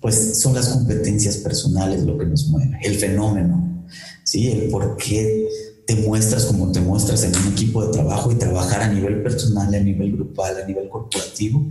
pues 0.00 0.38
son 0.40 0.54
las 0.54 0.68
competencias 0.68 1.38
personales 1.38 2.02
lo 2.02 2.16
que 2.16 2.26
nos 2.26 2.48
mueve, 2.48 2.78
el 2.82 2.94
fenómeno, 2.94 3.86
¿sí? 4.22 4.48
el 4.48 4.68
por 4.68 4.96
qué 4.96 5.48
te 5.86 5.96
muestras 5.96 6.44
como 6.44 6.70
te 6.70 6.80
muestras 6.80 7.24
en 7.24 7.34
un 7.34 7.52
equipo 7.52 7.84
de 7.84 7.92
trabajo 7.92 8.30
y 8.30 8.36
trabajar 8.36 8.82
a 8.82 8.92
nivel 8.92 9.22
personal, 9.22 9.74
a 9.74 9.80
nivel 9.80 10.12
grupal, 10.12 10.60
a 10.62 10.66
nivel 10.66 10.88
corporativo, 10.88 11.66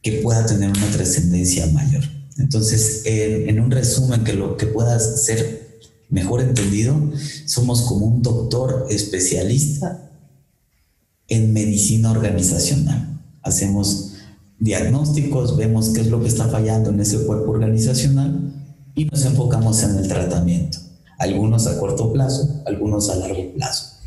que 0.00 0.12
pueda 0.12 0.46
tener 0.46 0.70
una 0.70 0.86
trascendencia 0.92 1.66
mayor. 1.66 2.04
Entonces, 2.38 3.02
en, 3.04 3.60
un 3.60 3.70
resumen, 3.70 4.24
que 4.24 4.32
lo 4.32 4.56
que 4.56 4.66
puedas 4.66 5.24
ser 5.24 5.80
mejor 6.08 6.40
entendido, 6.40 6.94
somos 7.44 7.82
como 7.82 8.06
un 8.06 8.22
doctor 8.22 8.86
especialista 8.88 10.10
en 11.26 11.52
medicina 11.52 12.10
organizacional. 12.10 13.20
Hacemos 13.42 14.14
diagnósticos, 14.58 15.56
vemos 15.56 15.90
qué 15.90 16.00
es 16.00 16.06
lo 16.06 16.20
que 16.20 16.28
está 16.28 16.48
fallando 16.48 16.90
en 16.90 17.00
ese 17.00 17.18
cuerpo 17.26 17.50
organizacional 17.50 18.52
y 18.94 19.04
nos 19.04 19.24
enfocamos 19.24 19.82
en 19.82 19.96
el 19.96 20.08
tratamiento 20.08 20.78
algunos 21.18 21.66
a 21.66 21.78
corto 21.78 22.12
plazo, 22.12 22.62
algunos 22.64 23.10
a 23.10 23.16
largo 23.16 23.52
plazo. 23.54 23.98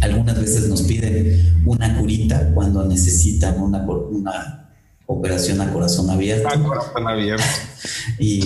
Algunas 0.00 0.38
veces 0.40 0.68
nos 0.68 0.82
piden 0.82 1.62
una 1.64 1.98
curita 1.98 2.50
cuando 2.54 2.84
necesitan 2.84 3.60
una, 3.60 3.86
una 3.86 4.65
operación 5.06 5.60
a 5.60 5.72
corazón 5.72 6.10
abierto. 6.10 6.48
A 6.48 6.62
corazón 6.62 7.08
abierto. 7.08 7.44
y, 8.18 8.42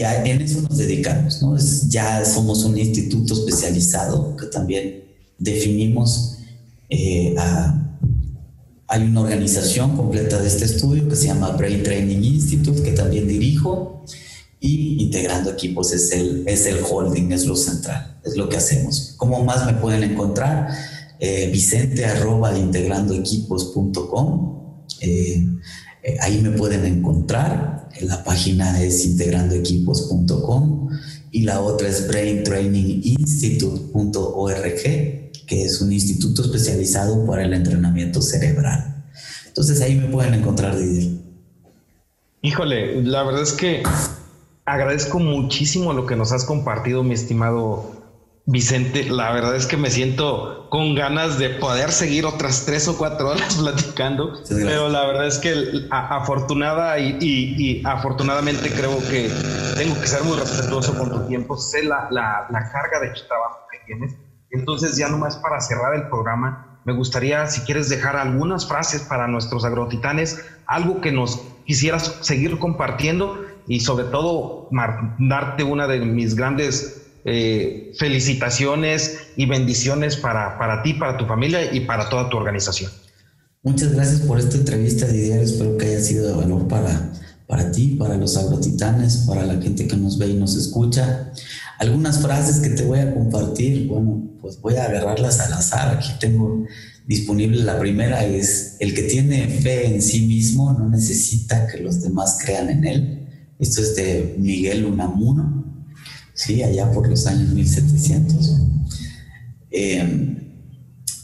en 0.00 0.40
eso 0.40 0.62
nos 0.62 0.78
dedicamos, 0.78 1.42
¿no? 1.42 1.56
ya 1.88 2.24
somos 2.24 2.64
un 2.64 2.78
instituto 2.78 3.34
especializado 3.34 4.36
que 4.36 4.46
también 4.46 5.04
definimos 5.38 6.38
eh, 6.88 7.34
hay 8.86 9.02
una 9.02 9.22
organización 9.22 9.96
completa 9.96 10.40
de 10.40 10.46
este 10.46 10.66
estudio 10.66 11.08
que 11.08 11.16
se 11.16 11.26
llama 11.26 11.50
Brain 11.50 11.82
Training 11.82 12.22
Institute, 12.22 12.80
que 12.82 12.92
también 12.92 13.26
dirijo, 13.26 14.04
y 14.60 15.02
integrando 15.02 15.50
equipos 15.50 15.92
es 15.92 16.12
el, 16.12 16.44
es 16.46 16.66
el 16.66 16.78
holding, 16.88 17.32
es 17.32 17.46
lo 17.46 17.56
central, 17.56 18.20
es 18.24 18.36
lo 18.36 18.48
que 18.48 18.56
hacemos. 18.56 19.14
¿Cómo 19.16 19.42
más 19.44 19.66
me 19.66 19.74
pueden 19.74 20.04
encontrar? 20.04 20.68
Eh, 21.18 21.50
Vicente 21.52 22.04
arroba 22.04 22.56
integrandoequipos.com. 22.56 24.63
Eh, 25.00 25.46
eh, 26.02 26.16
ahí 26.20 26.42
me 26.42 26.50
pueden 26.50 26.84
encontrar. 26.84 27.88
La 28.00 28.24
página 28.24 28.82
es 28.82 29.04
integrandoequipos.com 29.04 30.88
y 31.30 31.42
la 31.42 31.60
otra 31.60 31.86
es 31.88 32.08
braintraininginstitute.org, 32.08 34.82
que 35.46 35.64
es 35.64 35.80
un 35.80 35.92
instituto 35.92 36.42
especializado 36.42 37.24
para 37.26 37.44
el 37.44 37.54
entrenamiento 37.54 38.20
cerebral. 38.20 39.04
Entonces 39.46 39.80
ahí 39.80 39.94
me 39.94 40.08
pueden 40.08 40.34
encontrar, 40.34 40.76
Didier. 40.76 41.12
Híjole, 42.42 43.00
la 43.02 43.22
verdad 43.22 43.42
es 43.42 43.52
que 43.52 43.84
Agradezco 44.66 45.18
muchísimo 45.18 45.92
lo 45.92 46.06
que 46.06 46.16
nos 46.16 46.32
has 46.32 46.44
compartido, 46.44 47.02
mi 47.02 47.12
estimado 47.12 48.03
Vicente. 48.46 49.04
La 49.04 49.32
verdad 49.32 49.56
es 49.56 49.66
que 49.66 49.76
me 49.76 49.90
siento 49.90 50.68
con 50.68 50.94
ganas 50.94 51.38
de 51.38 51.50
poder 51.50 51.90
seguir 51.92 52.26
otras 52.26 52.66
tres 52.66 52.86
o 52.88 52.98
cuatro 52.98 53.30
horas 53.30 53.54
platicando, 53.60 54.34
pero 54.48 54.88
la 54.88 55.06
verdad 55.06 55.26
es 55.26 55.38
que 55.38 55.54
afortunada 55.90 56.98
y, 56.98 57.82
afortunadamente 57.84 58.70
creo 58.70 58.98
que 59.08 59.30
tengo 59.76 59.98
que 60.00 60.06
ser 60.06 60.22
muy 60.24 60.36
respetuoso 60.36 60.96
con 60.98 61.10
tu 61.10 61.26
tiempo. 61.26 61.56
Sé 61.56 61.84
la, 61.84 62.08
la 62.10 62.70
carga 62.70 63.00
de 63.00 63.12
trabajo 63.26 63.60
que 63.70 63.78
tienes. 63.86 64.16
Entonces, 64.50 64.96
ya 64.96 65.08
nomás 65.08 65.36
para 65.36 65.60
cerrar 65.60 65.94
el 65.94 66.08
programa, 66.08 66.80
me 66.84 66.92
gustaría, 66.92 67.46
si 67.46 67.62
quieres, 67.62 67.88
dejar 67.88 68.16
algunas 68.16 68.68
frases 68.68 69.02
para 69.02 69.26
nuestros 69.26 69.64
agrotitanes, 69.64 70.44
algo 70.66 71.00
que 71.00 71.10
nos 71.10 71.40
quisieras 71.64 72.18
seguir 72.20 72.58
compartiendo 72.58 73.42
y 73.66 73.80
sobre 73.80 74.04
todo 74.04 74.68
darte 75.18 75.64
una 75.64 75.86
de 75.86 76.00
mis 76.00 76.36
grandes 76.36 77.03
eh, 77.24 77.92
felicitaciones 77.98 79.18
y 79.36 79.46
bendiciones 79.46 80.16
para, 80.16 80.58
para 80.58 80.82
ti, 80.82 80.94
para 80.94 81.16
tu 81.16 81.26
familia 81.26 81.72
y 81.72 81.80
para 81.80 82.08
toda 82.08 82.28
tu 82.28 82.36
organización. 82.36 82.90
Muchas 83.62 83.92
gracias 83.94 84.20
por 84.20 84.38
esta 84.38 84.56
entrevista, 84.56 85.06
Didier. 85.06 85.40
Espero 85.40 85.78
que 85.78 85.86
haya 85.86 86.00
sido 86.00 86.28
de 86.28 86.34
valor 86.34 86.68
para, 86.68 87.12
para 87.46 87.72
ti, 87.72 87.96
para 87.98 88.16
los 88.16 88.36
agrotitanes, 88.36 89.24
para 89.26 89.46
la 89.46 89.60
gente 89.60 89.86
que 89.86 89.96
nos 89.96 90.18
ve 90.18 90.28
y 90.28 90.34
nos 90.34 90.54
escucha. 90.54 91.32
Algunas 91.78 92.20
frases 92.20 92.60
que 92.60 92.70
te 92.70 92.84
voy 92.84 92.98
a 92.98 93.14
compartir, 93.14 93.88
bueno, 93.88 94.22
pues 94.42 94.60
voy 94.60 94.76
a 94.76 94.84
agarrarlas 94.84 95.40
al 95.40 95.54
azar. 95.54 95.96
Aquí 95.96 96.10
tengo 96.20 96.66
disponible. 97.06 97.64
La 97.64 97.78
primera 97.78 98.24
es, 98.24 98.76
el 98.80 98.94
que 98.94 99.04
tiene 99.04 99.48
fe 99.48 99.86
en 99.86 100.02
sí 100.02 100.26
mismo 100.26 100.72
no 100.74 100.88
necesita 100.90 101.66
que 101.66 101.78
los 101.78 102.02
demás 102.02 102.38
crean 102.44 102.68
en 102.68 102.84
él. 102.84 103.28
Esto 103.58 103.80
es 103.80 103.96
de 103.96 104.36
Miguel 104.38 104.84
Unamuno, 104.84 105.63
¿sí? 106.34 106.62
allá 106.62 106.90
por 106.90 107.08
los 107.08 107.26
años 107.26 107.50
1700. 107.50 108.60
Em, 109.70 110.36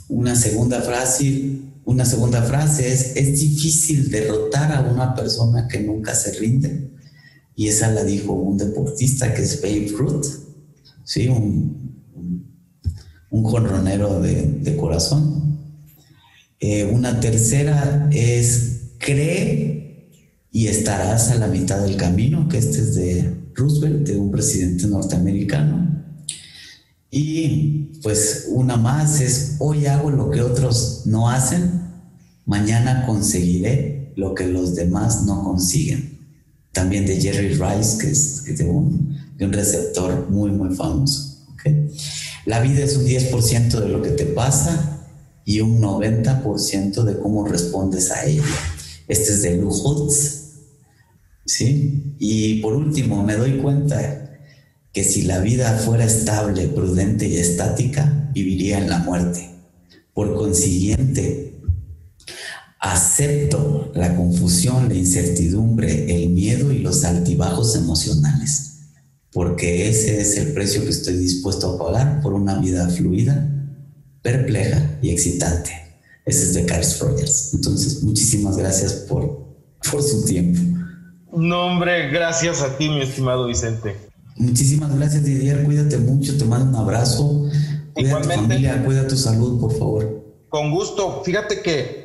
una 0.09 0.35
segunda 0.35 0.81
frase, 0.81 1.59
una 1.85 2.05
segunda 2.05 2.43
frase 2.43 2.93
es, 2.93 3.17
es 3.17 3.41
difícil 3.41 4.11
derrotar 4.11 4.73
a 4.73 4.81
una 4.81 5.15
persona 5.15 5.69
que 5.69 5.81
nunca 5.81 6.15
se 6.15 6.33
rinde. 6.39 6.91
Y 7.55 7.69
esa 7.69 7.91
la 7.91 8.05
dijo 8.05 8.33
un 8.33 8.57
deportista 8.57 9.35
que 9.35 9.43
es 9.43 9.61
Babe 9.61 9.93
Ruth, 9.97 10.27
¿sí? 11.05 11.29
un, 11.29 12.03
un, 13.31 13.45
jonronero 13.45 14.21
de, 14.21 14.47
de 14.47 14.77
corazón. 14.77 15.59
Eh, 16.59 16.85
una 16.85 17.21
tercera 17.21 18.09
es 18.13 18.93
cree 18.99 20.09
y 20.51 20.69
estarás 20.69 21.31
a 21.31 21.37
la 21.37 21.49
mitad 21.49 21.81
del 21.81 21.97
camino, 21.97 22.49
que 22.49 22.59
este 22.59 22.79
es 22.79 22.95
de 22.95 23.40
Roosevelt, 23.61 24.07
de 24.07 24.17
un 24.17 24.31
presidente 24.31 24.87
norteamericano. 24.87 26.05
Y 27.11 27.91
pues 28.03 28.47
una 28.49 28.77
más 28.77 29.21
es, 29.21 29.57
hoy 29.59 29.87
hago 29.87 30.11
lo 30.11 30.31
que 30.31 30.43
otros 30.43 31.03
no 31.07 31.29
hacen, 31.29 31.83
mañana 32.47 33.05
conseguiré 33.07 34.13
lo 34.17 34.35
que 34.35 34.47
los 34.47 34.75
demás 34.75 35.25
no 35.25 35.45
consiguen. 35.45 36.19
También 36.73 37.05
de 37.05 37.21
Jerry 37.21 37.49
Rice, 37.55 37.99
que 37.99 38.11
es, 38.11 38.45
de, 38.45 38.65
un, 38.65 39.19
receptor 39.39 40.31
muy, 40.31 40.51
muy 40.51 40.75
famoso. 40.75 41.29
La 42.47 42.61
vida 42.61 42.83
es 42.85 42.97
un 42.97 43.05
10% 43.05 43.81
de 43.81 43.89
lo 43.89 44.01
que 44.01 44.11
te 44.11 44.25
pasa 44.25 45.07
y 45.45 45.61
un 45.61 45.81
90% 45.81 47.03
de 47.03 47.19
cómo 47.19 47.47
respondes 47.47 48.11
a 48.11 48.25
ella. 48.25 48.43
Este 49.09 49.33
es 49.33 49.43
de 49.43 49.57
Luhutz. 49.57 50.40
¿Sí? 51.51 52.15
Y 52.21 52.61
por 52.61 52.75
último, 52.75 53.25
me 53.25 53.35
doy 53.35 53.59
cuenta 53.59 54.39
que 54.93 55.03
si 55.03 55.23
la 55.23 55.41
vida 55.41 55.77
fuera 55.79 56.05
estable, 56.05 56.69
prudente 56.69 57.27
y 57.27 57.39
estática, 57.39 58.31
viviría 58.33 58.79
en 58.79 58.89
la 58.89 58.99
muerte. 58.99 59.51
Por 60.15 60.33
consiguiente, 60.37 61.61
acepto 62.79 63.91
la 63.97 64.15
confusión, 64.15 64.89
la 64.89 64.95
incertidumbre, 64.95 66.23
el 66.23 66.31
miedo 66.31 66.71
y 66.71 66.79
los 66.79 67.03
altibajos 67.03 67.75
emocionales, 67.75 68.83
porque 69.33 69.89
ese 69.89 70.21
es 70.21 70.37
el 70.37 70.53
precio 70.53 70.85
que 70.85 70.91
estoy 70.91 71.17
dispuesto 71.17 71.75
a 71.75 71.79
pagar 71.85 72.21
por 72.21 72.33
una 72.33 72.61
vida 72.61 72.89
fluida 72.89 73.51
perpleja 74.23 75.01
y 75.03 75.11
excitante. 75.11 75.73
Ese 76.25 76.45
es 76.45 76.55
de 76.55 76.65
Carlos 76.65 76.97
Rogers. 77.01 77.55
Entonces, 77.55 78.05
muchísimas 78.05 78.57
gracias 78.57 78.93
por, 78.93 79.57
por 79.91 80.01
su 80.01 80.25
tiempo. 80.25 80.80
No, 81.33 81.67
hombre, 81.67 82.09
gracias 82.11 82.63
a 82.63 82.77
ti, 82.77 82.89
mi 82.89 83.03
estimado 83.03 83.47
Vicente. 83.47 83.97
Muchísimas 84.37 84.97
gracias, 84.97 85.25
Didier. 85.25 85.65
Cuídate 85.65 85.99
mucho, 85.99 86.37
te 86.37 86.45
mando 86.45 86.79
un 86.79 86.85
abrazo. 86.85 87.49
Cuida 87.93 88.21
tu 88.21 88.29
familia, 88.29 88.83
cuida 88.85 89.07
tu 89.07 89.17
salud, 89.17 89.61
por 89.61 89.73
favor. 89.73 90.25
Con 90.49 90.71
gusto. 90.71 91.23
Fíjate 91.25 91.61
que 91.61 92.00